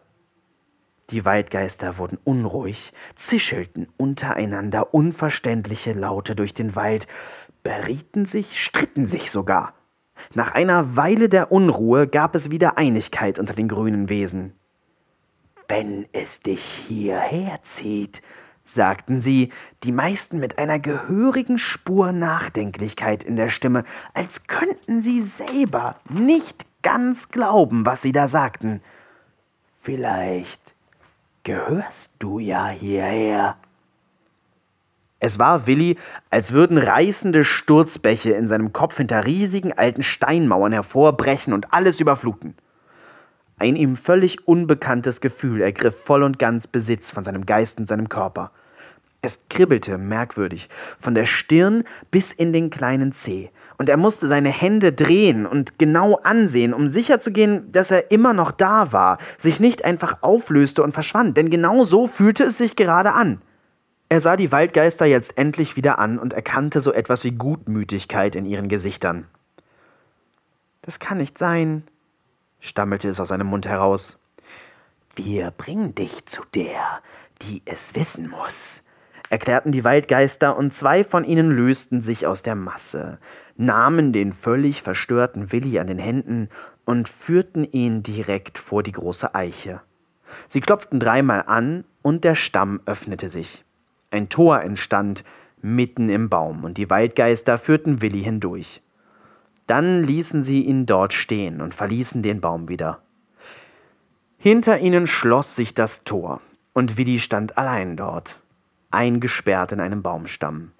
Die 1.11 1.23
Waldgeister 1.23 1.97
wurden 1.97 2.17
unruhig, 2.23 2.91
zischelten 3.15 3.87
untereinander 3.97 4.93
unverständliche 4.93 5.93
Laute 5.93 6.35
durch 6.35 6.53
den 6.53 6.75
Wald, 6.75 7.07
berieten 7.63 8.25
sich, 8.25 8.63
stritten 8.63 9.05
sich 9.05 9.29
sogar. 9.29 9.73
Nach 10.33 10.53
einer 10.53 10.95
Weile 10.95 11.29
der 11.29 11.51
Unruhe 11.51 12.07
gab 12.07 12.35
es 12.35 12.49
wieder 12.49 12.77
Einigkeit 12.77 13.37
unter 13.37 13.53
den 13.53 13.67
grünen 13.67 14.09
Wesen. 14.09 14.53
Wenn 15.67 16.07
es 16.11 16.41
dich 16.41 16.63
hierher 16.87 17.59
zieht, 17.63 18.21
sagten 18.63 19.21
sie, 19.21 19.51
die 19.83 19.91
meisten 19.91 20.39
mit 20.39 20.57
einer 20.57 20.79
gehörigen 20.79 21.59
Spur 21.59 22.11
Nachdenklichkeit 22.11 23.23
in 23.23 23.35
der 23.35 23.49
Stimme, 23.49 23.83
als 24.13 24.47
könnten 24.47 25.01
sie 25.01 25.21
selber 25.21 25.97
nicht 26.09 26.65
ganz 26.81 27.29
glauben, 27.29 27.85
was 27.85 28.01
sie 28.01 28.11
da 28.11 28.27
sagten. 28.27 28.81
Vielleicht 29.81 30.74
gehörst 31.45 32.15
du 32.19 32.39
ja 32.39 32.67
hierher. 32.67 33.55
Es 35.19 35.39
war 35.39 35.65
Willi, 35.65 35.97
als 36.29 36.51
würden 36.51 36.77
reißende 36.77 37.45
Sturzbäche 37.45 38.31
in 38.31 38.49
seinem 38.49 38.73
Kopf 38.73 38.97
hinter 38.97 39.25
riesigen 39.25 39.71
alten 39.71 40.03
Steinmauern 40.03 40.73
hervorbrechen 40.73 41.53
und 41.53 41.73
alles 41.73 42.01
überfluten. 42.01 42.55
Ein 43.57 43.77
ihm 43.77 43.95
völlig 43.95 44.45
unbekanntes 44.47 45.21
Gefühl 45.21 45.61
ergriff 45.61 46.03
voll 46.03 46.23
und 46.23 46.37
ganz 46.37 46.67
Besitz 46.67 47.09
von 47.09 47.23
seinem 47.23 47.45
Geist 47.45 47.79
und 47.79 47.87
seinem 47.87 48.09
Körper. 48.09 48.51
Es 49.21 49.39
kribbelte 49.49 49.97
merkwürdig, 49.97 50.67
von 50.99 51.15
der 51.15 51.25
Stirn 51.25 51.85
bis 52.11 52.33
in 52.33 52.51
den 52.53 52.69
kleinen 52.69 53.13
Zeh, 53.13 53.49
und 53.77 53.89
er 53.89 53.97
musste 53.97 54.27
seine 54.27 54.49
Hände 54.49 54.93
drehen 54.93 55.45
und 55.45 55.77
genau 55.79 56.15
ansehen, 56.23 56.73
um 56.73 56.89
sicherzugehen, 56.89 57.71
dass 57.71 57.91
er 57.91 58.11
immer 58.11 58.33
noch 58.33 58.51
da 58.51 58.91
war, 58.91 59.17
sich 59.37 59.59
nicht 59.59 59.85
einfach 59.85 60.17
auflöste 60.21 60.83
und 60.83 60.93
verschwand, 60.93 61.37
denn 61.37 61.49
genau 61.49 61.83
so 61.83 62.07
fühlte 62.07 62.43
es 62.45 62.57
sich 62.57 62.75
gerade 62.75 63.13
an. 63.13 63.41
Er 64.07 64.21
sah 64.21 64.35
die 64.35 64.51
Waldgeister 64.51 65.05
jetzt 65.05 65.37
endlich 65.37 65.75
wieder 65.75 65.99
an 65.99 66.19
und 66.19 66.33
erkannte 66.33 66.79
so 66.79 66.93
etwas 66.93 67.23
wie 67.23 67.31
Gutmütigkeit 67.31 68.35
in 68.35 68.45
ihren 68.45 68.69
Gesichtern. 68.69 69.25
Das 70.83 70.99
kann 70.99 71.17
nicht 71.17 71.37
sein, 71.37 71.83
stammelte 72.59 73.09
es 73.09 73.19
aus 73.19 73.29
seinem 73.29 73.47
Mund 73.47 73.67
heraus. 73.67 74.19
Wir 75.15 75.51
bringen 75.51 75.95
dich 75.95 76.25
zu 76.27 76.43
der, 76.53 77.01
die 77.41 77.63
es 77.65 77.95
wissen 77.95 78.29
muss, 78.29 78.83
erklärten 79.29 79.71
die 79.71 79.83
Waldgeister, 79.83 80.55
und 80.55 80.73
zwei 80.73 81.03
von 81.03 81.23
ihnen 81.23 81.49
lösten 81.49 82.01
sich 82.01 82.27
aus 82.27 82.43
der 82.43 82.55
Masse, 82.55 83.17
nahmen 83.57 84.13
den 84.13 84.33
völlig 84.33 84.81
verstörten 84.81 85.51
Willi 85.51 85.79
an 85.79 85.87
den 85.87 85.99
Händen 85.99 86.49
und 86.85 87.09
führten 87.09 87.63
ihn 87.63 88.03
direkt 88.03 88.57
vor 88.57 88.83
die 88.83 88.91
große 88.91 89.33
Eiche. 89.33 89.81
Sie 90.47 90.61
klopften 90.61 90.99
dreimal 90.99 91.43
an, 91.47 91.85
und 92.01 92.23
der 92.23 92.35
Stamm 92.35 92.81
öffnete 92.85 93.29
sich. 93.29 93.63
Ein 94.11 94.29
Tor 94.29 94.61
entstand 94.61 95.23
mitten 95.61 96.09
im 96.09 96.29
Baum, 96.29 96.63
und 96.63 96.77
die 96.77 96.89
Waldgeister 96.89 97.57
führten 97.57 98.01
Willi 98.01 98.21
hindurch. 98.21 98.81
Dann 99.65 100.03
ließen 100.03 100.43
sie 100.43 100.61
ihn 100.61 100.85
dort 100.85 101.13
stehen 101.13 101.61
und 101.61 101.73
verließen 101.73 102.21
den 102.21 102.41
Baum 102.41 102.69
wieder. 102.69 103.01
Hinter 104.37 104.77
ihnen 104.77 105.07
schloss 105.07 105.55
sich 105.55 105.73
das 105.73 106.03
Tor, 106.03 106.41
und 106.73 106.97
Willi 106.97 107.19
stand 107.19 107.57
allein 107.57 107.97
dort, 107.97 108.39
eingesperrt 108.91 109.71
in 109.71 109.79
einem 109.79 110.03
Baumstamm. 110.03 110.71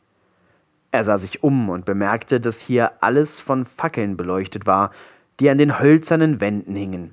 Er 0.96 1.04
sah 1.04 1.18
sich 1.18 1.44
um 1.44 1.68
und 1.68 1.84
bemerkte, 1.84 2.40
dass 2.40 2.62
hier 2.62 3.04
alles 3.04 3.42
von 3.42 3.66
Fackeln 3.66 4.16
beleuchtet 4.16 4.66
war, 4.66 4.92
die 5.42 5.50
an 5.50 5.58
den 5.58 5.78
hölzernen 5.78 6.40
Wänden 6.40 6.74
hingen. 6.74 7.12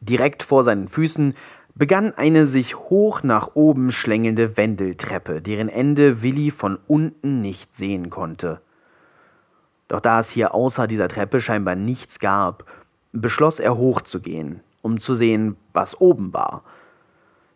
Direkt 0.00 0.42
vor 0.42 0.64
seinen 0.64 0.88
Füßen 0.88 1.34
begann 1.76 2.14
eine 2.14 2.46
sich 2.46 2.74
hoch 2.74 3.22
nach 3.22 3.54
oben 3.54 3.92
schlängelnde 3.92 4.56
Wendeltreppe, 4.56 5.40
deren 5.40 5.68
Ende 5.68 6.20
Willi 6.20 6.50
von 6.50 6.80
unten 6.88 7.42
nicht 7.42 7.76
sehen 7.76 8.10
konnte. 8.10 8.60
Doch 9.86 10.00
da 10.00 10.18
es 10.18 10.28
hier 10.28 10.52
außer 10.52 10.88
dieser 10.88 11.06
Treppe 11.06 11.40
scheinbar 11.40 11.76
nichts 11.76 12.18
gab, 12.18 12.64
beschloss 13.12 13.60
er 13.60 13.76
hochzugehen, 13.76 14.64
um 14.82 14.98
zu 14.98 15.14
sehen, 15.14 15.56
was 15.72 16.00
oben 16.00 16.34
war. 16.34 16.64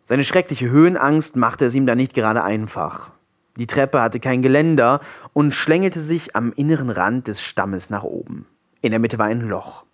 Seine 0.05 0.23
schreckliche 0.23 0.69
Höhenangst 0.69 1.35
machte 1.35 1.65
es 1.65 1.75
ihm 1.75 1.85
da 1.85 1.93
nicht 1.93 2.13
gerade 2.13 2.41
einfach. 2.41 3.11
Die 3.57 3.67
Treppe 3.67 4.01
hatte 4.01 4.19
kein 4.19 4.41
Geländer 4.41 4.99
und 5.33 5.53
schlängelte 5.53 5.99
sich 5.99 6.35
am 6.35 6.51
inneren 6.53 6.89
Rand 6.89 7.27
des 7.27 7.41
Stammes 7.41 7.89
nach 7.89 8.03
oben. 8.03 8.47
In 8.81 8.91
der 8.91 8.99
Mitte 8.99 9.19
war 9.19 9.27
ein 9.27 9.41
Loch. 9.41 9.85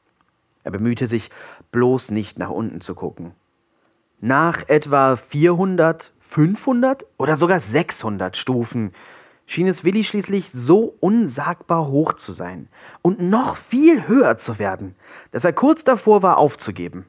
Er 0.64 0.72
bemühte 0.72 1.07
sich, 1.07 1.30
bloß 1.72 2.12
nicht 2.12 2.39
nach 2.39 2.49
unten 2.49 2.82
zu 2.82 2.95
gucken. 2.95 3.34
Nach 4.22 4.68
etwa 4.68 5.16
400, 5.16 6.14
500 6.20 7.05
oder 7.18 7.36
sogar 7.36 7.60
600 7.60 8.36
Stufen 8.38 8.91
schien 9.45 9.68
es 9.68 9.84
Willi 9.84 10.03
schließlich 10.03 10.51
so 10.51 10.95
unsagbar 10.99 11.88
hoch 11.88 12.14
zu 12.14 12.32
sein 12.32 12.68
und 13.01 13.20
noch 13.20 13.57
viel 13.57 14.07
höher 14.07 14.38
zu 14.38 14.60
werden, 14.60 14.95
dass 15.32 15.43
er 15.43 15.53
kurz 15.53 15.84
davor 15.84 16.22
war 16.22 16.38
aufzugeben. 16.38 17.05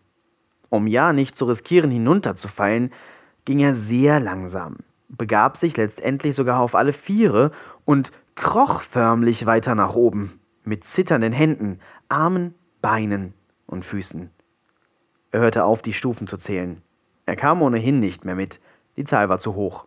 Um 0.68 0.86
ja 0.86 1.12
nicht 1.12 1.36
zu 1.36 1.44
riskieren, 1.44 1.90
hinunterzufallen, 1.90 2.92
ging 3.44 3.58
er 3.58 3.74
sehr 3.74 4.20
langsam, 4.20 4.76
begab 5.16 5.56
sich 5.56 5.76
letztendlich 5.76 6.34
sogar 6.34 6.60
auf 6.60 6.74
alle 6.74 6.92
Viere 6.92 7.50
und 7.84 8.12
kroch 8.34 8.80
förmlich 8.80 9.44
weiter 9.46 9.74
nach 9.74 9.94
oben, 9.94 10.40
mit 10.64 10.84
zitternden 10.84 11.32
Händen, 11.32 11.80
Armen, 12.08 12.54
Beinen 12.80 13.34
und 13.66 13.84
Füßen. 13.84 14.30
Er 15.32 15.40
hörte 15.40 15.64
auf, 15.64 15.82
die 15.82 15.92
Stufen 15.92 16.26
zu 16.26 16.36
zählen. 16.36 16.82
Er 17.26 17.36
kam 17.36 17.62
ohnehin 17.62 18.00
nicht 18.00 18.24
mehr 18.24 18.34
mit, 18.34 18.60
Die 18.96 19.04
Zahl 19.04 19.28
war 19.28 19.38
zu 19.38 19.54
hoch. 19.54 19.86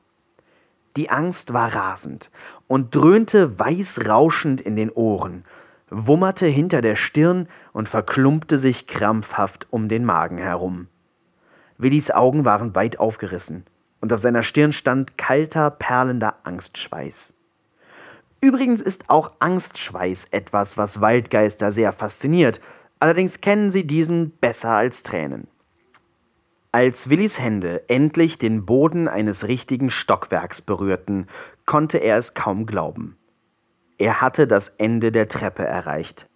Die 0.95 1.09
Angst 1.09 1.53
war 1.53 1.73
rasend 1.73 2.31
und 2.67 2.95
dröhnte 2.95 3.59
weißrauschend 3.59 4.61
in 4.61 4.75
den 4.75 4.91
Ohren, 4.91 5.43
wummerte 5.89 6.45
hinter 6.47 6.81
der 6.81 6.95
Stirn 6.95 7.47
und 7.73 7.89
verklumpte 7.89 8.57
sich 8.57 8.87
krampfhaft 8.87 9.67
um 9.71 9.89
den 9.89 10.05
Magen 10.05 10.37
herum. 10.37 10.87
Willis 11.77 12.11
Augen 12.11 12.45
waren 12.45 12.75
weit 12.75 12.99
aufgerissen 12.99 13.65
und 14.03 14.11
auf 14.11 14.19
seiner 14.19 14.43
Stirn 14.43 14.73
stand 14.73 15.17
kalter, 15.17 15.71
perlender 15.71 16.35
Angstschweiß. 16.43 17.33
Übrigens 18.41 18.81
ist 18.81 19.09
auch 19.09 19.31
Angstschweiß 19.39 20.25
etwas, 20.31 20.77
was 20.77 20.99
Waldgeister 20.99 21.71
sehr 21.71 21.93
fasziniert, 21.93 22.59
allerdings 22.99 23.39
kennen 23.39 23.71
sie 23.71 23.87
diesen 23.87 24.31
besser 24.31 24.71
als 24.71 25.03
Tränen. 25.03 25.47
Als 26.73 27.07
Willis 27.07 27.39
Hände 27.39 27.87
endlich 27.87 28.37
den 28.37 28.65
Boden 28.65 29.07
eines 29.07 29.47
richtigen 29.47 29.89
Stockwerks 29.89 30.61
berührten, 30.61 31.27
konnte 31.65 31.99
er 31.99 32.17
es 32.17 32.33
kaum 32.33 32.65
glauben. 32.65 33.15
Er 33.97 34.19
hatte 34.19 34.47
das 34.47 34.67
Ende 34.67 35.13
der 35.13 35.29
Treppe 35.29 35.63
erreicht. 35.63 36.27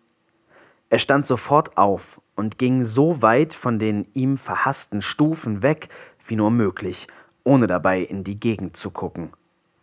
Er 0.90 1.00
stand 1.00 1.28
sofort 1.28 1.78
auf 1.78 2.22
und 2.34 2.58
ging 2.58 2.84
so 2.84 3.22
weit 3.22 3.54
von 3.54 3.78
den 3.78 4.08
ihm 4.14 4.38
verhassten 4.38 5.02
Stufen 5.02 5.64
weg 5.64 5.90
wie 6.28 6.38
nur 6.38 6.52
möglich, 6.52 7.08
ohne 7.48 7.66
dabei 7.66 8.02
in 8.02 8.24
die 8.24 8.40
Gegend 8.40 8.78
zu 8.78 8.92
gucken. 8.92 9.32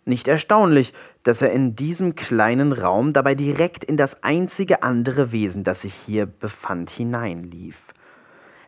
Nicht 0.05 0.29
erstaunlich, 0.29 0.93
dass 1.23 1.41
er 1.41 1.51
in 1.51 1.75
diesem 1.75 2.15
kleinen 2.15 2.73
Raum 2.73 3.15
dabei 3.15 3.35
direkt 3.35 3.85
in 3.85 3.97
das 3.97 4.23
einzige 4.23 4.83
andere 4.83 5.33
Wesen, 5.33 5.65
das 5.65 5.83
sich 5.83 5.95
hier 5.95 6.27
befand, 6.27 6.91
hineinlief. 6.91 7.95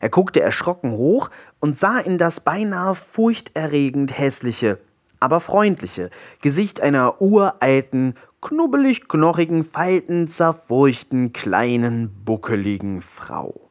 Er 0.00 0.08
guckte 0.08 0.40
erschrocken 0.40 0.92
hoch 0.92 1.30
und 1.60 1.76
sah 1.76 1.98
in 1.98 2.16
das 2.16 2.40
beinahe 2.40 2.94
furchterregend 2.94 4.18
hässliche, 4.18 4.78
aber 5.20 5.40
freundliche 5.40 6.10
Gesicht 6.40 6.80
einer 6.80 7.20
uralten, 7.20 8.14
knubbelig 8.40 9.08
knochigen, 9.08 9.64
faltenzerfurchten, 9.64 11.34
kleinen, 11.34 12.24
buckeligen 12.24 13.02
Frau. 13.02 13.68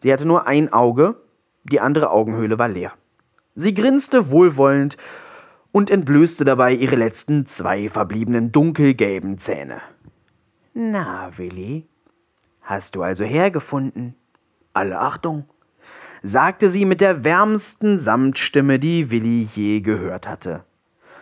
Sie 0.00 0.12
hatte 0.12 0.26
nur 0.26 0.46
ein 0.46 0.72
Auge, 0.72 1.16
die 1.64 1.80
andere 1.80 2.10
Augenhöhle 2.10 2.58
war 2.58 2.68
leer. 2.68 2.92
Sie 3.54 3.72
grinste 3.72 4.30
wohlwollend 4.30 4.96
und 5.70 5.90
entblößte 5.90 6.44
dabei 6.44 6.72
ihre 6.72 6.96
letzten 6.96 7.46
zwei 7.46 7.88
verbliebenen 7.88 8.50
dunkelgelben 8.50 9.38
Zähne. 9.38 9.80
Na, 10.72 11.30
Willi, 11.36 11.86
hast 12.62 12.96
du 12.96 13.02
also 13.02 13.24
hergefunden? 13.24 14.16
Alle 14.72 14.98
Achtung, 14.98 15.44
sagte 16.22 16.68
sie 16.68 16.84
mit 16.84 17.00
der 17.00 17.22
wärmsten 17.22 18.00
Samtstimme, 18.00 18.80
die 18.80 19.10
Willi 19.10 19.48
je 19.54 19.80
gehört 19.82 20.26
hatte. 20.26 20.64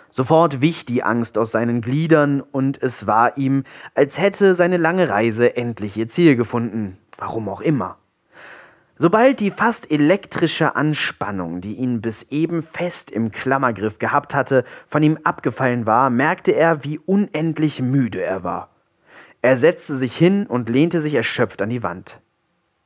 Sofort 0.09 0.61
wich 0.63 0.87
die 0.87 1.03
Angst 1.03 1.37
aus 1.37 1.53
seinen 1.53 1.81
Gliedern, 1.81 2.41
und 2.41 2.83
es 2.83 3.07
war 3.07 3.37
ihm, 3.37 3.65
als 3.95 4.19
hätte 4.19 4.55
seine 4.55 4.77
lange 4.79 5.09
Reise 5.09 5.57
endlich 5.57 5.97
ihr 5.97 6.09
Ziel 6.09 6.37
gefunden, 6.37 6.99
warum 7.19 7.49
auch 7.49 7.61
immer. 7.61 7.99
Sobald 9.03 9.41
die 9.41 9.51
fast 9.51 9.91
elektrische 9.91 10.77
Anspannung, 10.77 11.61
die 11.61 11.75
ihn 11.75 12.01
bis 12.01 12.23
eben 12.31 12.63
fest 12.63 13.11
im 13.11 13.33
Klammergriff 13.33 13.99
gehabt 13.99 14.33
hatte, 14.33 14.63
von 14.87 15.03
ihm 15.03 15.19
abgefallen 15.25 15.87
war, 15.87 16.09
merkte 16.09 16.53
er, 16.53 16.85
wie 16.85 17.01
unendlich 17.01 17.83
müde 17.83 18.23
er 18.23 18.45
war. 18.45 18.71
Er 19.41 19.57
setzte 19.57 19.97
sich 19.97 20.17
hin 20.17 20.47
und 20.47 20.69
lehnte 20.69 21.01
sich 21.01 21.15
erschöpft 21.15 21.61
an 21.63 21.71
die 21.71 21.83
Wand. 21.83 22.21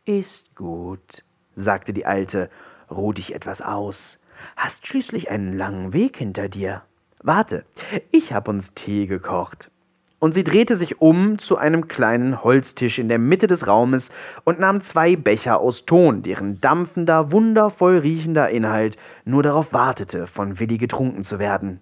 Ist 0.06 0.56
gut, 0.56 1.22
sagte 1.54 1.92
die 1.92 2.06
Alte, 2.06 2.48
ruh 2.90 3.12
dich 3.12 3.34
etwas 3.34 3.60
aus. 3.60 4.18
Hast 4.56 4.86
schließlich 4.86 5.30
einen 5.30 5.52
langen 5.52 5.92
Weg 5.92 6.16
hinter 6.16 6.48
dir. 6.48 6.80
Warte, 7.22 7.66
ich 8.10 8.32
hab 8.32 8.48
uns 8.48 8.72
Tee 8.72 9.06
gekocht. 9.06 9.70
Und 10.18 10.32
sie 10.32 10.44
drehte 10.44 10.76
sich 10.76 11.00
um 11.00 11.38
zu 11.38 11.58
einem 11.58 11.88
kleinen 11.88 12.42
Holztisch 12.42 12.98
in 12.98 13.08
der 13.08 13.18
Mitte 13.18 13.46
des 13.46 13.66
Raumes 13.66 14.10
und 14.44 14.58
nahm 14.58 14.80
zwei 14.80 15.14
Becher 15.14 15.60
aus 15.60 15.84
Ton, 15.84 16.22
deren 16.22 16.60
dampfender, 16.60 17.32
wundervoll 17.32 17.98
riechender 17.98 18.48
Inhalt 18.48 18.96
nur 19.26 19.42
darauf 19.42 19.74
wartete, 19.74 20.26
von 20.26 20.58
Willi 20.58 20.78
getrunken 20.78 21.22
zu 21.22 21.38
werden. 21.38 21.80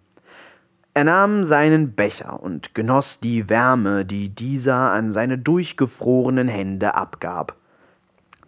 Er 0.94 1.04
nahm 1.04 1.44
seinen 1.44 1.94
Becher 1.94 2.40
und 2.42 2.74
genoss 2.74 3.20
die 3.20 3.48
Wärme, 3.48 4.04
die 4.04 4.28
dieser 4.28 4.92
an 4.92 5.12
seine 5.12 5.38
durchgefrorenen 5.38 6.48
Hände 6.48 6.94
abgab. 6.94 7.56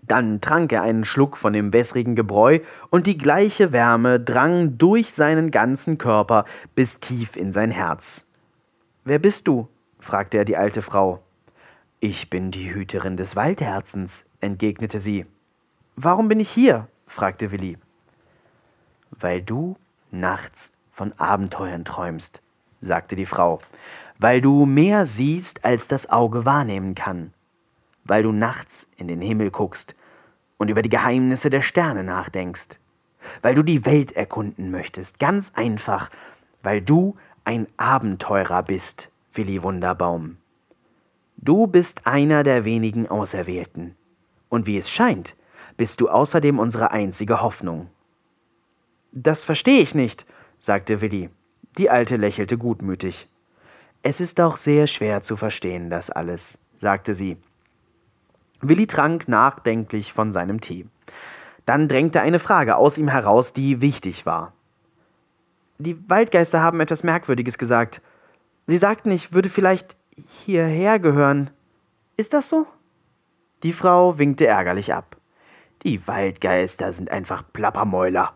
Dann 0.02 0.40
trank 0.40 0.72
er 0.72 0.82
einen 0.82 1.04
Schluck 1.04 1.36
von 1.36 1.52
dem 1.52 1.72
wässrigen 1.72 2.14
Gebräu, 2.14 2.60
und 2.90 3.08
die 3.08 3.18
gleiche 3.18 3.72
Wärme 3.72 4.20
drang 4.20 4.78
durch 4.78 5.12
seinen 5.12 5.50
ganzen 5.50 5.98
Körper 5.98 6.44
bis 6.76 7.00
tief 7.00 7.34
in 7.34 7.50
sein 7.50 7.72
Herz. 7.72 8.26
Wer 9.04 9.18
bist 9.18 9.48
du? 9.48 9.68
Fragte 10.06 10.38
er 10.38 10.44
die 10.44 10.56
alte 10.56 10.80
Frau. 10.82 11.22
Ich 12.00 12.30
bin 12.30 12.50
die 12.50 12.72
Hüterin 12.72 13.16
des 13.16 13.36
Waldherzens, 13.36 14.24
entgegnete 14.40 15.00
sie. 15.00 15.26
Warum 15.96 16.28
bin 16.28 16.40
ich 16.40 16.50
hier? 16.50 16.88
fragte 17.06 17.50
Willi. 17.50 17.76
Weil 19.10 19.42
du 19.42 19.76
nachts 20.10 20.72
von 20.92 21.12
Abenteuern 21.18 21.84
träumst, 21.84 22.40
sagte 22.80 23.16
die 23.16 23.26
Frau, 23.26 23.60
weil 24.18 24.40
du 24.40 24.64
mehr 24.64 25.04
siehst, 25.04 25.64
als 25.64 25.88
das 25.88 26.08
Auge 26.08 26.44
wahrnehmen 26.44 26.94
kann 26.94 27.32
weil 28.08 28.22
du 28.22 28.32
nachts 28.32 28.88
in 28.96 29.08
den 29.08 29.20
Himmel 29.20 29.50
guckst 29.50 29.94
und 30.58 30.70
über 30.70 30.82
die 30.82 30.88
Geheimnisse 30.88 31.50
der 31.50 31.62
Sterne 31.62 32.04
nachdenkst, 32.04 32.78
weil 33.42 33.54
du 33.54 33.62
die 33.62 33.84
Welt 33.84 34.12
erkunden 34.12 34.70
möchtest, 34.70 35.18
ganz 35.18 35.52
einfach, 35.54 36.10
weil 36.62 36.80
du 36.80 37.16
ein 37.44 37.66
Abenteurer 37.76 38.62
bist, 38.62 39.10
Willi 39.36 39.62
Wunderbaum. 39.62 40.38
Du 41.36 41.66
bist 41.66 42.06
einer 42.06 42.42
der 42.42 42.64
wenigen 42.64 43.08
Auserwählten, 43.08 43.94
und 44.48 44.66
wie 44.66 44.78
es 44.78 44.90
scheint, 44.90 45.36
bist 45.76 46.00
du 46.00 46.08
außerdem 46.08 46.58
unsere 46.58 46.90
einzige 46.90 47.42
Hoffnung. 47.42 47.90
Das 49.12 49.44
verstehe 49.44 49.80
ich 49.80 49.94
nicht, 49.94 50.26
sagte 50.58 51.00
Willi. 51.00 51.30
Die 51.78 51.90
Alte 51.90 52.16
lächelte 52.16 52.56
gutmütig. 52.56 53.28
Es 54.02 54.20
ist 54.20 54.38
doch 54.38 54.56
sehr 54.56 54.86
schwer 54.86 55.20
zu 55.20 55.36
verstehen, 55.36 55.90
das 55.90 56.10
alles, 56.10 56.58
sagte 56.76 57.14
sie 57.14 57.36
Willi 58.60 58.86
trank 58.86 59.28
nachdenklich 59.28 60.12
von 60.12 60.32
seinem 60.32 60.60
Tee. 60.60 60.86
Dann 61.66 61.88
drängte 61.88 62.20
eine 62.20 62.38
Frage 62.38 62.76
aus 62.76 62.96
ihm 62.96 63.08
heraus, 63.08 63.52
die 63.52 63.80
wichtig 63.80 64.24
war. 64.24 64.52
Die 65.78 66.08
Waldgeister 66.08 66.62
haben 66.62 66.80
etwas 66.80 67.02
Merkwürdiges 67.02 67.58
gesagt. 67.58 68.00
Sie 68.66 68.78
sagten, 68.78 69.10
ich 69.10 69.32
würde 69.32 69.48
vielleicht 69.48 69.96
hierher 70.16 70.98
gehören. 70.98 71.50
Ist 72.16 72.34
das 72.34 72.48
so? 72.48 72.66
Die 73.62 73.72
Frau 73.72 74.18
winkte 74.18 74.46
ärgerlich 74.46 74.92
ab. 74.92 75.16
Die 75.82 76.06
Waldgeister 76.06 76.92
sind 76.92 77.10
einfach 77.10 77.42
Plappermäuler. 77.52 78.32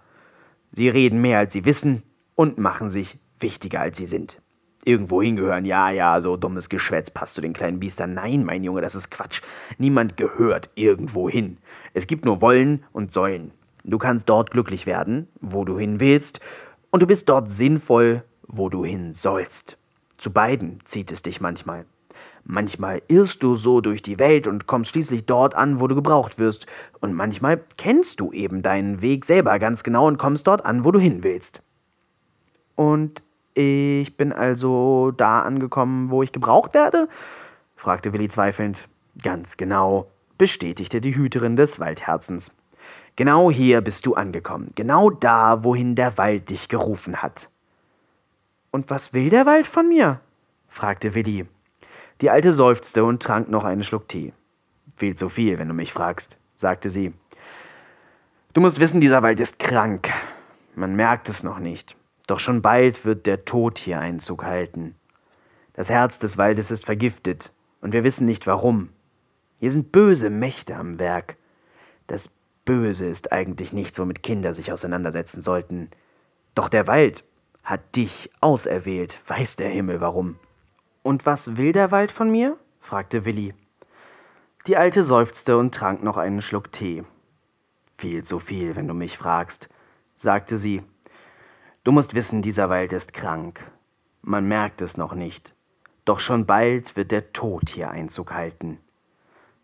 Sie 0.72 0.88
reden 0.88 1.20
mehr, 1.20 1.38
als 1.38 1.52
sie 1.52 1.64
wissen 1.64 2.02
und 2.36 2.58
machen 2.58 2.90
sich 2.90 3.18
wichtiger, 3.38 3.80
als 3.80 3.98
sie 3.98 4.06
sind 4.06 4.40
irgendwo 4.84 5.22
hingehören. 5.22 5.64
Ja, 5.64 5.90
ja, 5.90 6.20
so 6.20 6.36
dummes 6.36 6.68
Geschwätz 6.68 7.10
passt 7.10 7.34
zu 7.34 7.40
den 7.40 7.52
kleinen 7.52 7.80
Biestern. 7.80 8.14
Nein, 8.14 8.44
mein 8.44 8.64
Junge, 8.64 8.80
das 8.80 8.94
ist 8.94 9.10
Quatsch. 9.10 9.42
Niemand 9.78 10.16
gehört 10.16 10.70
irgendwo 10.74 11.28
hin. 11.28 11.58
Es 11.94 12.06
gibt 12.06 12.24
nur 12.24 12.40
Wollen 12.40 12.84
und 12.92 13.12
Sollen. 13.12 13.52
Du 13.84 13.98
kannst 13.98 14.28
dort 14.28 14.50
glücklich 14.50 14.86
werden, 14.86 15.28
wo 15.40 15.64
du 15.64 15.78
hin 15.78 16.00
willst, 16.00 16.40
und 16.90 17.02
du 17.02 17.06
bist 17.06 17.28
dort 17.28 17.50
sinnvoll, 17.50 18.24
wo 18.46 18.68
du 18.68 18.84
hin 18.84 19.14
sollst. 19.14 19.78
Zu 20.20 20.30
beiden 20.30 20.80
zieht 20.84 21.10
es 21.12 21.22
dich 21.22 21.40
manchmal. 21.40 21.86
Manchmal 22.44 23.00
irrst 23.08 23.42
du 23.42 23.56
so 23.56 23.80
durch 23.80 24.02
die 24.02 24.18
Welt 24.18 24.46
und 24.46 24.66
kommst 24.66 24.90
schließlich 24.90 25.24
dort 25.24 25.54
an, 25.56 25.80
wo 25.80 25.86
du 25.86 25.94
gebraucht 25.94 26.38
wirst, 26.38 26.66
und 27.00 27.14
manchmal 27.14 27.58
kennst 27.78 28.20
du 28.20 28.30
eben 28.30 28.60
deinen 28.60 29.00
Weg 29.00 29.24
selber 29.24 29.58
ganz 29.58 29.82
genau 29.82 30.06
und 30.06 30.18
kommst 30.18 30.46
dort 30.46 30.66
an, 30.66 30.84
wo 30.84 30.90
du 30.90 30.98
hin 30.98 31.22
willst. 31.22 31.62
Und 32.76 33.22
ich 33.54 34.14
bin 34.18 34.34
also 34.34 35.10
da 35.10 35.40
angekommen, 35.40 36.10
wo 36.10 36.22
ich 36.22 36.32
gebraucht 36.32 36.74
werde? 36.74 37.08
fragte 37.74 38.12
Willi 38.12 38.28
zweifelnd. 38.28 38.90
Ganz 39.22 39.56
genau, 39.56 40.10
bestätigte 40.36 41.00
die 41.00 41.16
Hüterin 41.16 41.56
des 41.56 41.80
Waldherzens. 41.80 42.54
Genau 43.16 43.50
hier 43.50 43.80
bist 43.80 44.04
du 44.04 44.16
angekommen, 44.16 44.68
genau 44.74 45.08
da, 45.08 45.64
wohin 45.64 45.94
der 45.94 46.18
Wald 46.18 46.50
dich 46.50 46.68
gerufen 46.68 47.22
hat. 47.22 47.48
Und 48.70 48.90
was 48.90 49.12
will 49.12 49.30
der 49.30 49.46
Wald 49.46 49.66
von 49.66 49.88
mir? 49.88 50.20
fragte 50.68 51.14
Willi. 51.14 51.46
Die 52.20 52.30
Alte 52.30 52.52
seufzte 52.52 53.04
und 53.04 53.22
trank 53.22 53.48
noch 53.48 53.64
einen 53.64 53.82
Schluck 53.82 54.08
Tee. 54.08 54.32
Viel 54.96 55.16
zu 55.16 55.28
viel, 55.28 55.58
wenn 55.58 55.68
du 55.68 55.74
mich 55.74 55.92
fragst, 55.92 56.36
sagte 56.54 56.90
sie. 56.90 57.12
Du 58.52 58.60
musst 58.60 58.80
wissen, 58.80 59.00
dieser 59.00 59.22
Wald 59.22 59.40
ist 59.40 59.58
krank. 59.58 60.10
Man 60.74 60.94
merkt 60.94 61.28
es 61.28 61.42
noch 61.42 61.58
nicht. 61.58 61.96
Doch 62.26 62.38
schon 62.38 62.62
bald 62.62 63.04
wird 63.04 63.26
der 63.26 63.44
Tod 63.44 63.78
hier 63.78 63.98
Einzug 63.98 64.44
halten. 64.44 64.94
Das 65.72 65.88
Herz 65.88 66.18
des 66.18 66.36
Waldes 66.36 66.70
ist 66.70 66.84
vergiftet, 66.84 67.52
und 67.80 67.92
wir 67.92 68.04
wissen 68.04 68.26
nicht 68.26 68.46
warum. 68.46 68.90
Hier 69.58 69.70
sind 69.70 69.92
böse 69.92 70.30
Mächte 70.30 70.76
am 70.76 70.98
Werk. 70.98 71.36
Das 72.06 72.30
Böse 72.64 73.06
ist 73.06 73.32
eigentlich 73.32 73.72
nichts, 73.72 73.98
womit 73.98 74.22
Kinder 74.22 74.52
sich 74.52 74.72
auseinandersetzen 74.72 75.42
sollten. 75.42 75.90
Doch 76.54 76.68
der 76.68 76.86
Wald 76.86 77.24
hat 77.62 77.96
dich 77.96 78.30
auserwählt, 78.40 79.20
weiß 79.26 79.56
der 79.56 79.68
Himmel 79.68 80.00
warum. 80.00 80.38
Und 81.02 81.26
was 81.26 81.56
will 81.56 81.72
der 81.72 81.90
Wald 81.90 82.12
von 82.12 82.30
mir? 82.30 82.56
fragte 82.80 83.24
Willi. 83.24 83.54
Die 84.66 84.76
Alte 84.76 85.04
seufzte 85.04 85.56
und 85.56 85.74
trank 85.74 86.02
noch 86.02 86.16
einen 86.16 86.42
Schluck 86.42 86.72
Tee. 86.72 87.04
Viel 87.96 88.24
zu 88.24 88.38
viel, 88.38 88.76
wenn 88.76 88.88
du 88.88 88.94
mich 88.94 89.16
fragst, 89.16 89.68
sagte 90.16 90.58
sie. 90.58 90.82
Du 91.84 91.92
musst 91.92 92.14
wissen, 92.14 92.42
dieser 92.42 92.68
Wald 92.68 92.92
ist 92.92 93.14
krank. 93.14 93.70
Man 94.22 94.46
merkt 94.48 94.82
es 94.82 94.96
noch 94.96 95.14
nicht. 95.14 95.54
Doch 96.04 96.20
schon 96.20 96.44
bald 96.44 96.96
wird 96.96 97.10
der 97.10 97.32
Tod 97.32 97.70
hier 97.70 97.90
Einzug 97.90 98.32
halten. 98.32 98.78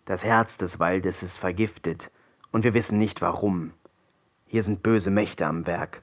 Das 0.06 0.24
Herz 0.24 0.56
des 0.56 0.78
Waldes 0.78 1.22
ist 1.22 1.36
vergiftet, 1.36 2.10
und 2.52 2.62
wir 2.62 2.72
wissen 2.72 2.96
nicht 2.96 3.20
warum. 3.20 3.72
Hier 4.46 4.62
sind 4.62 4.82
böse 4.82 5.10
Mächte 5.10 5.46
am 5.46 5.66
Werk. 5.66 6.02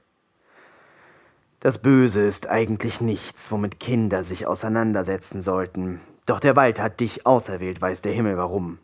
Das 1.64 1.78
Böse 1.78 2.20
ist 2.20 2.50
eigentlich 2.50 3.00
nichts, 3.00 3.50
womit 3.50 3.80
Kinder 3.80 4.22
sich 4.22 4.46
auseinandersetzen 4.46 5.40
sollten. 5.40 5.98
Doch 6.26 6.38
der 6.38 6.56
Wald 6.56 6.78
hat 6.78 7.00
dich 7.00 7.24
auserwählt, 7.24 7.80
weiß 7.80 8.02
der 8.02 8.12
Himmel 8.12 8.36
warum. 8.36 8.78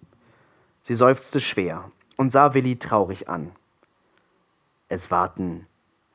Sie 0.83 0.95
seufzte 0.95 1.41
schwer 1.41 1.91
und 2.16 2.33
sah 2.33 2.55
Willi 2.55 2.78
traurig 2.78 3.28
an. 3.28 3.53
Es 4.89 5.11
warten 5.11 5.66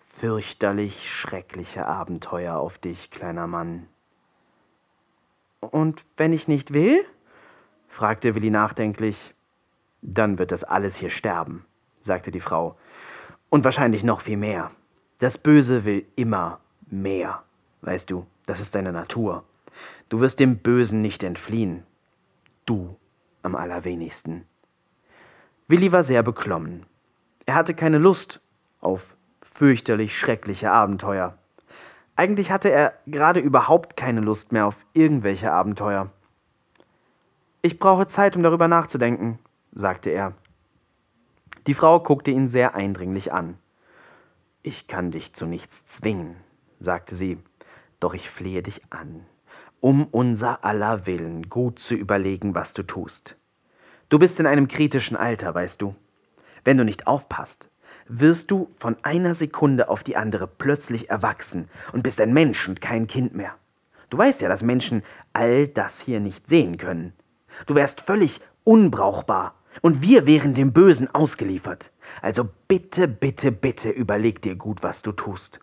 fürchterlich 0.10 1.08
schreckliche 1.08 1.86
Abenteuer 1.86 2.56
auf 2.58 2.80
dich, 2.80 3.12
kleiner 3.12 3.46
Mann. 3.46 3.86
Und 5.60 6.04
wenn 6.18 6.34
ich 6.34 6.48
nicht 6.48 6.74
will? 6.74 7.06
fragte 7.90 8.34
Willi 8.34 8.50
nachdenklich. 8.50 9.36
Dann 10.02 10.40
wird 10.40 10.52
das 10.52 10.64
alles 10.64 10.96
hier 10.96 11.12
sterben, 11.12 11.64
sagte 12.02 12.32
die 12.32 12.40
Frau. 12.40 12.76
Und 13.52 13.66
wahrscheinlich 13.66 14.04
noch 14.04 14.22
viel 14.22 14.38
mehr. 14.38 14.72
Das 15.20 15.38
Böse 15.38 15.86
will 15.86 16.06
immer 16.16 16.60
mehr. 16.88 17.44
Weißt 17.82 18.12
du, 18.12 18.26
das 18.46 18.60
ist 18.60 18.76
deine 18.76 18.92
Natur. 18.92 19.44
Du 20.10 20.20
wirst 20.20 20.40
dem 20.40 20.58
Bösen 20.58 21.02
nicht 21.02 21.24
entfliehen. 21.24 21.84
Du 22.66 22.98
am 23.42 23.56
allerwenigsten. 23.56 24.46
Willi 25.68 25.92
war 25.92 26.04
sehr 26.04 26.24
beklommen. 26.24 26.86
Er 27.46 27.56
hatte 27.56 27.74
keine 27.74 27.98
Lust 27.98 28.42
auf 28.82 29.16
fürchterlich 29.42 30.18
schreckliche 30.18 30.72
Abenteuer. 30.72 31.38
Eigentlich 32.16 32.52
hatte 32.52 32.70
er 32.70 32.94
gerade 33.08 33.40
überhaupt 33.40 33.98
keine 33.98 34.22
Lust 34.22 34.52
mehr 34.52 34.66
auf 34.66 34.86
irgendwelche 34.94 35.52
Abenteuer. 35.52 36.12
Ich 37.62 37.80
brauche 37.80 38.08
Zeit, 38.08 38.36
um 38.36 38.44
darüber 38.44 38.68
nachzudenken, 38.68 39.40
sagte 39.74 40.10
er. 40.10 40.34
Die 41.68 41.74
Frau 41.74 42.00
guckte 42.00 42.32
ihn 42.32 42.48
sehr 42.48 42.76
eindringlich 42.76 43.34
an. 43.34 43.58
Ich 44.68 44.88
kann 44.88 45.12
dich 45.12 45.32
zu 45.34 45.46
nichts 45.46 45.86
zwingen, 45.86 46.38
sagte 46.80 47.14
sie, 47.14 47.38
doch 48.00 48.16
ich 48.16 48.32
flehe 48.32 48.64
dich 48.64 48.82
an, 48.90 49.24
um 49.80 50.08
unser 50.08 50.66
aller 50.66 51.06
Willen 51.06 51.52
gut 51.52 51.78
zu 51.78 51.94
überlegen, 51.94 52.56
was 52.56 52.74
du 52.74 52.82
tust. 52.82 53.38
Du 54.10 54.18
bist 54.18 54.40
in 54.40 54.48
einem 54.48 54.68
kritischen 54.68 55.18
Alter, 55.18 55.54
weißt 55.54 55.84
du. 55.84 55.94
Wenn 56.64 56.78
du 56.78 56.84
nicht 56.84 57.06
aufpasst, 57.06 57.70
wirst 58.08 58.50
du 58.50 58.72
von 58.74 58.98
einer 59.04 59.36
Sekunde 59.36 59.88
auf 59.88 60.02
die 60.02 60.18
andere 60.18 60.48
plötzlich 60.48 61.12
erwachsen 61.12 61.70
und 61.94 62.02
bist 62.02 62.20
ein 62.20 62.34
Mensch 62.34 62.68
und 62.68 62.82
kein 62.82 63.06
Kind 63.06 63.36
mehr. 63.36 63.54
Du 64.10 64.18
weißt 64.18 64.42
ja, 64.42 64.50
dass 64.50 64.64
Menschen 64.64 65.04
all 65.32 65.68
das 65.68 66.00
hier 66.00 66.20
nicht 66.20 66.48
sehen 66.48 66.78
können. 66.78 67.14
Du 67.68 67.76
wärst 67.76 68.02
völlig 68.02 68.42
unbrauchbar 68.64 69.54
und 69.82 70.02
wir 70.02 70.26
wären 70.26 70.54
dem 70.54 70.74
Bösen 70.74 71.14
ausgeliefert. 71.14 71.92
Also 72.22 72.48
bitte, 72.68 73.08
bitte, 73.08 73.52
bitte 73.52 73.90
überleg 73.90 74.42
dir 74.42 74.56
gut, 74.56 74.84
was 74.84 75.02
du 75.02 75.12
tust. 75.12 75.60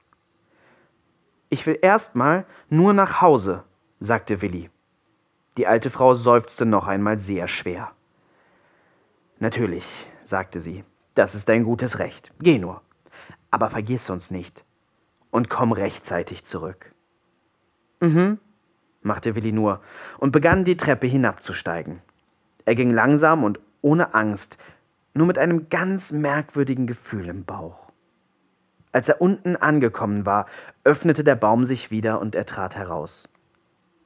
Ich 1.49 1.67
will 1.67 1.79
erstmal 1.83 2.47
nur 2.71 2.93
nach 2.93 3.21
Hause, 3.21 3.65
sagte 4.01 4.41
Willi. 4.41 4.71
Die 5.59 5.67
alte 5.67 5.91
Frau 5.91 6.15
seufzte 6.15 6.65
noch 6.65 6.87
einmal 6.87 7.19
sehr 7.19 7.47
schwer. 7.47 7.93
Natürlich, 9.39 10.07
sagte 10.25 10.61
sie, 10.61 10.85
das 11.15 11.35
ist 11.35 11.49
dein 11.49 11.65
gutes 11.65 11.99
Recht. 11.99 12.33
Geh 12.39 12.59
nur. 12.59 12.81
Aber 13.51 13.69
vergiss 13.69 14.09
uns 14.09 14.31
nicht. 14.31 14.65
Und 15.31 15.51
komm 15.51 15.73
rechtzeitig 15.73 16.45
zurück. 16.45 16.95
Mhm, 18.01 18.39
machte 19.03 19.35
Willi 19.35 19.53
nur 19.53 19.81
und 20.19 20.33
begann 20.33 20.65
die 20.65 20.77
Treppe 20.77 21.07
hinabzusteigen. 21.07 22.01
Er 22.65 22.75
ging 22.75 22.91
langsam 22.91 23.45
und 23.45 23.61
ohne 23.83 24.15
Angst, 24.15 24.57
nur 25.15 25.27
mit 25.27 25.39
einem 25.39 25.69
ganz 25.69 26.13
merkwürdigen 26.13 26.87
Gefühl 26.87 27.29
im 27.29 27.45
Bauch. 27.45 27.93
Als 28.93 29.09
er 29.09 29.21
unten 29.21 29.57
angekommen 29.57 30.27
war, 30.27 30.47
öffnete 30.85 31.25
der 31.25 31.37
Baum 31.37 31.65
sich 31.65 31.91
wieder 31.91 32.21
und 32.21 32.35
er 32.35 32.47
trat 32.47 32.77
heraus. 32.77 33.29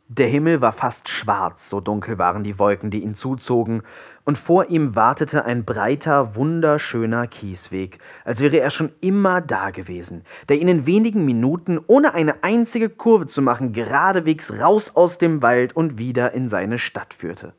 Der 0.09 0.29
Himmel 0.29 0.61
war 0.61 0.71
fast 0.71 1.09
schwarz, 1.09 1.69
so 1.69 1.81
dunkel 1.81 2.17
waren 2.17 2.45
die 2.45 2.61
Wolken, 2.61 2.93
die 2.93 3.03
ihn 3.03 3.17
zuzogen, 3.17 3.83
und 4.25 4.39
vor 4.39 4.71
ihm 4.71 4.95
wartete 4.95 5.45
ein 5.45 5.65
breiter, 5.65 6.37
wunderschöner 6.37 7.27
Kiesweg, 7.27 7.99
als 8.25 8.39
wäre 8.39 8.59
er 8.59 8.71
schon 8.71 8.93
immer 9.01 9.41
da 9.41 9.71
gewesen, 9.71 10.23
der 10.49 10.59
ihn 10.59 10.69
in 10.69 10.87
wenigen 10.87 11.25
Minuten, 11.25 11.81
ohne 11.89 12.15
eine 12.15 12.45
einzige 12.45 12.89
Kurve 12.89 13.27
zu 13.27 13.43
machen, 13.43 13.73
geradewegs 13.73 14.53
raus 14.61 14.93
aus 14.95 15.19
dem 15.19 15.43
Wald 15.43 15.75
und 15.75 15.99
wieder 15.99 16.33
in 16.33 16.49
seine 16.49 16.79
Stadt 16.79 17.13
führte. 17.13 17.55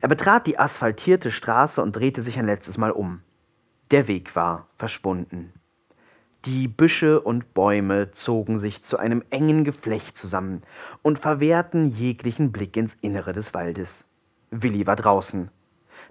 Er 0.00 0.08
betrat 0.08 0.46
die 0.46 0.58
asphaltierte 0.58 1.30
Straße 1.30 1.82
und 1.82 1.96
drehte 1.96 2.22
sich 2.22 2.38
ein 2.38 2.46
letztes 2.46 2.78
Mal 2.78 2.92
um. 2.92 3.22
Der 3.90 4.06
Weg 4.06 4.36
war 4.36 4.68
verschwunden. 4.76 5.52
Die 6.46 6.68
Büsche 6.68 7.20
und 7.20 7.52
Bäume 7.52 8.12
zogen 8.12 8.56
sich 8.56 8.82
zu 8.82 8.96
einem 8.96 9.22
engen 9.28 9.62
Geflecht 9.64 10.16
zusammen 10.16 10.62
und 11.02 11.18
verwehrten 11.18 11.84
jeglichen 11.84 12.50
Blick 12.50 12.78
ins 12.78 12.96
Innere 13.02 13.34
des 13.34 13.52
Waldes. 13.52 14.06
Willi 14.50 14.86
war 14.86 14.96
draußen. 14.96 15.50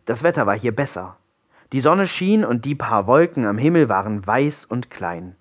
Das 0.05 0.21
Wetter 0.21 0.45
war 0.45 0.57
hier 0.57 0.75
besser. 0.75 1.17
Die 1.71 1.81
Sonne 1.81 2.05
schien 2.05 2.45
und 2.45 2.65
die 2.65 2.75
paar 2.75 3.07
Wolken 3.07 3.45
am 3.45 3.57
Himmel 3.57 3.89
waren 3.89 4.25
weiß 4.25 4.65
und 4.65 4.91
klein. 4.91 5.35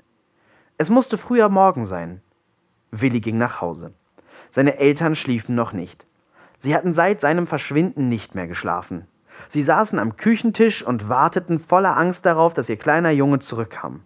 Es 0.79 0.89
musste 0.89 1.19
früher 1.19 1.51
Morgen 1.51 1.85
sein. 1.85 2.23
Willi 2.91 3.21
ging 3.21 3.37
nach 3.37 3.61
Hause. 3.61 3.93
Seine 4.51 4.79
Eltern 4.79 5.17
schliefen 5.17 5.55
noch 5.55 5.75
nicht. 5.75 6.07
Sie 6.59 6.75
hatten 6.75 6.93
seit 6.93 7.21
seinem 7.21 7.47
Verschwinden 7.47 8.09
nicht 8.09 8.35
mehr 8.35 8.47
geschlafen. 8.47 9.07
Sie 9.49 9.63
saßen 9.63 9.99
am 9.99 10.17
Küchentisch 10.17 10.83
und 10.83 11.09
warteten 11.09 11.61
voller 11.61 11.97
Angst 11.97 12.27
darauf, 12.27 12.53
dass 12.55 12.69
ihr 12.69 12.77
kleiner 12.77 13.11
Junge 13.11 13.39
zurückkam. 13.39 14.03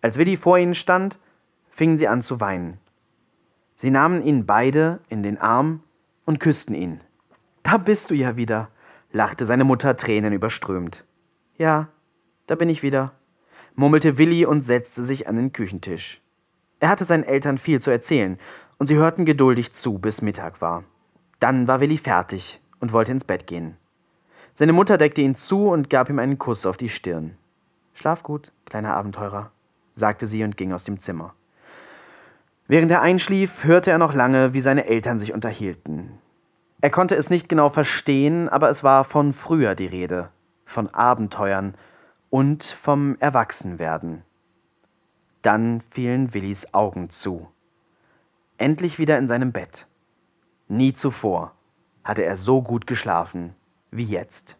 Als 0.00 0.16
Willi 0.16 0.36
vor 0.36 0.58
ihnen 0.58 0.74
stand, 0.74 1.18
fingen 1.70 1.98
sie 1.98 2.08
an 2.08 2.22
zu 2.22 2.40
weinen. 2.40 2.78
Sie 3.74 3.90
nahmen 3.90 4.22
ihn 4.22 4.46
beide 4.46 5.00
in 5.08 5.22
den 5.22 5.38
Arm 5.38 5.82
und 6.24 6.40
küssten 6.40 6.74
ihn. 6.74 7.00
Da 7.64 7.76
bist 7.76 8.10
du 8.10 8.14
ja 8.14 8.36
wieder, 8.36 8.68
lachte 9.12 9.44
seine 9.44 9.64
Mutter 9.64 9.96
Tränen 9.96 10.32
überströmt. 10.32 11.04
Ja, 11.56 11.88
da 12.46 12.54
bin 12.54 12.68
ich 12.68 12.82
wieder, 12.82 13.12
murmelte 13.74 14.18
Willi 14.18 14.46
und 14.46 14.62
setzte 14.62 15.02
sich 15.04 15.28
an 15.28 15.36
den 15.36 15.52
Küchentisch. 15.52 16.22
Er 16.80 16.88
hatte 16.88 17.04
seinen 17.04 17.24
Eltern 17.24 17.58
viel 17.58 17.80
zu 17.80 17.90
erzählen, 17.90 18.38
und 18.78 18.86
sie 18.86 18.96
hörten 18.96 19.24
geduldig 19.24 19.72
zu, 19.72 19.98
bis 19.98 20.22
Mittag 20.22 20.60
war. 20.60 20.84
Dann 21.40 21.68
war 21.68 21.80
Willi 21.80 21.98
fertig 21.98 22.60
und 22.80 22.92
wollte 22.92 23.12
ins 23.12 23.24
Bett 23.24 23.46
gehen. 23.46 23.76
Seine 24.54 24.72
Mutter 24.72 24.98
deckte 24.98 25.20
ihn 25.20 25.36
zu 25.36 25.68
und 25.68 25.88
gab 25.88 26.10
ihm 26.10 26.18
einen 26.18 26.38
Kuss 26.38 26.66
auf 26.66 26.76
die 26.76 26.88
Stirn. 26.88 27.36
Schlaf 27.94 28.22
gut, 28.22 28.52
kleiner 28.64 28.94
Abenteurer, 28.94 29.52
sagte 29.94 30.26
sie 30.26 30.42
und 30.42 30.56
ging 30.56 30.72
aus 30.72 30.84
dem 30.84 30.98
Zimmer. 30.98 31.34
Während 32.66 32.90
er 32.90 33.00
einschlief, 33.00 33.64
hörte 33.64 33.90
er 33.90 33.98
noch 33.98 34.14
lange, 34.14 34.52
wie 34.52 34.60
seine 34.60 34.86
Eltern 34.86 35.18
sich 35.18 35.32
unterhielten. 35.32 36.18
Er 36.80 36.90
konnte 36.90 37.16
es 37.16 37.30
nicht 37.30 37.48
genau 37.48 37.70
verstehen, 37.70 38.48
aber 38.48 38.68
es 38.68 38.84
war 38.84 39.04
von 39.04 39.32
früher 39.32 39.74
die 39.74 39.86
Rede, 39.86 40.30
von 40.64 40.88
Abenteuern 40.92 41.74
und 42.30 42.62
vom 42.62 43.16
Erwachsenwerden. 43.20 44.22
Dann 45.42 45.82
fielen 45.90 46.34
Willis 46.34 46.74
Augen 46.74 47.10
zu. 47.10 47.48
Endlich 48.58 48.98
wieder 48.98 49.18
in 49.18 49.28
seinem 49.28 49.52
Bett. 49.52 49.86
Nie 50.68 50.92
zuvor 50.92 51.52
hatte 52.04 52.24
er 52.24 52.36
so 52.36 52.60
gut 52.60 52.86
geschlafen 52.86 53.54
wie 53.90 54.04
jetzt. 54.04 54.58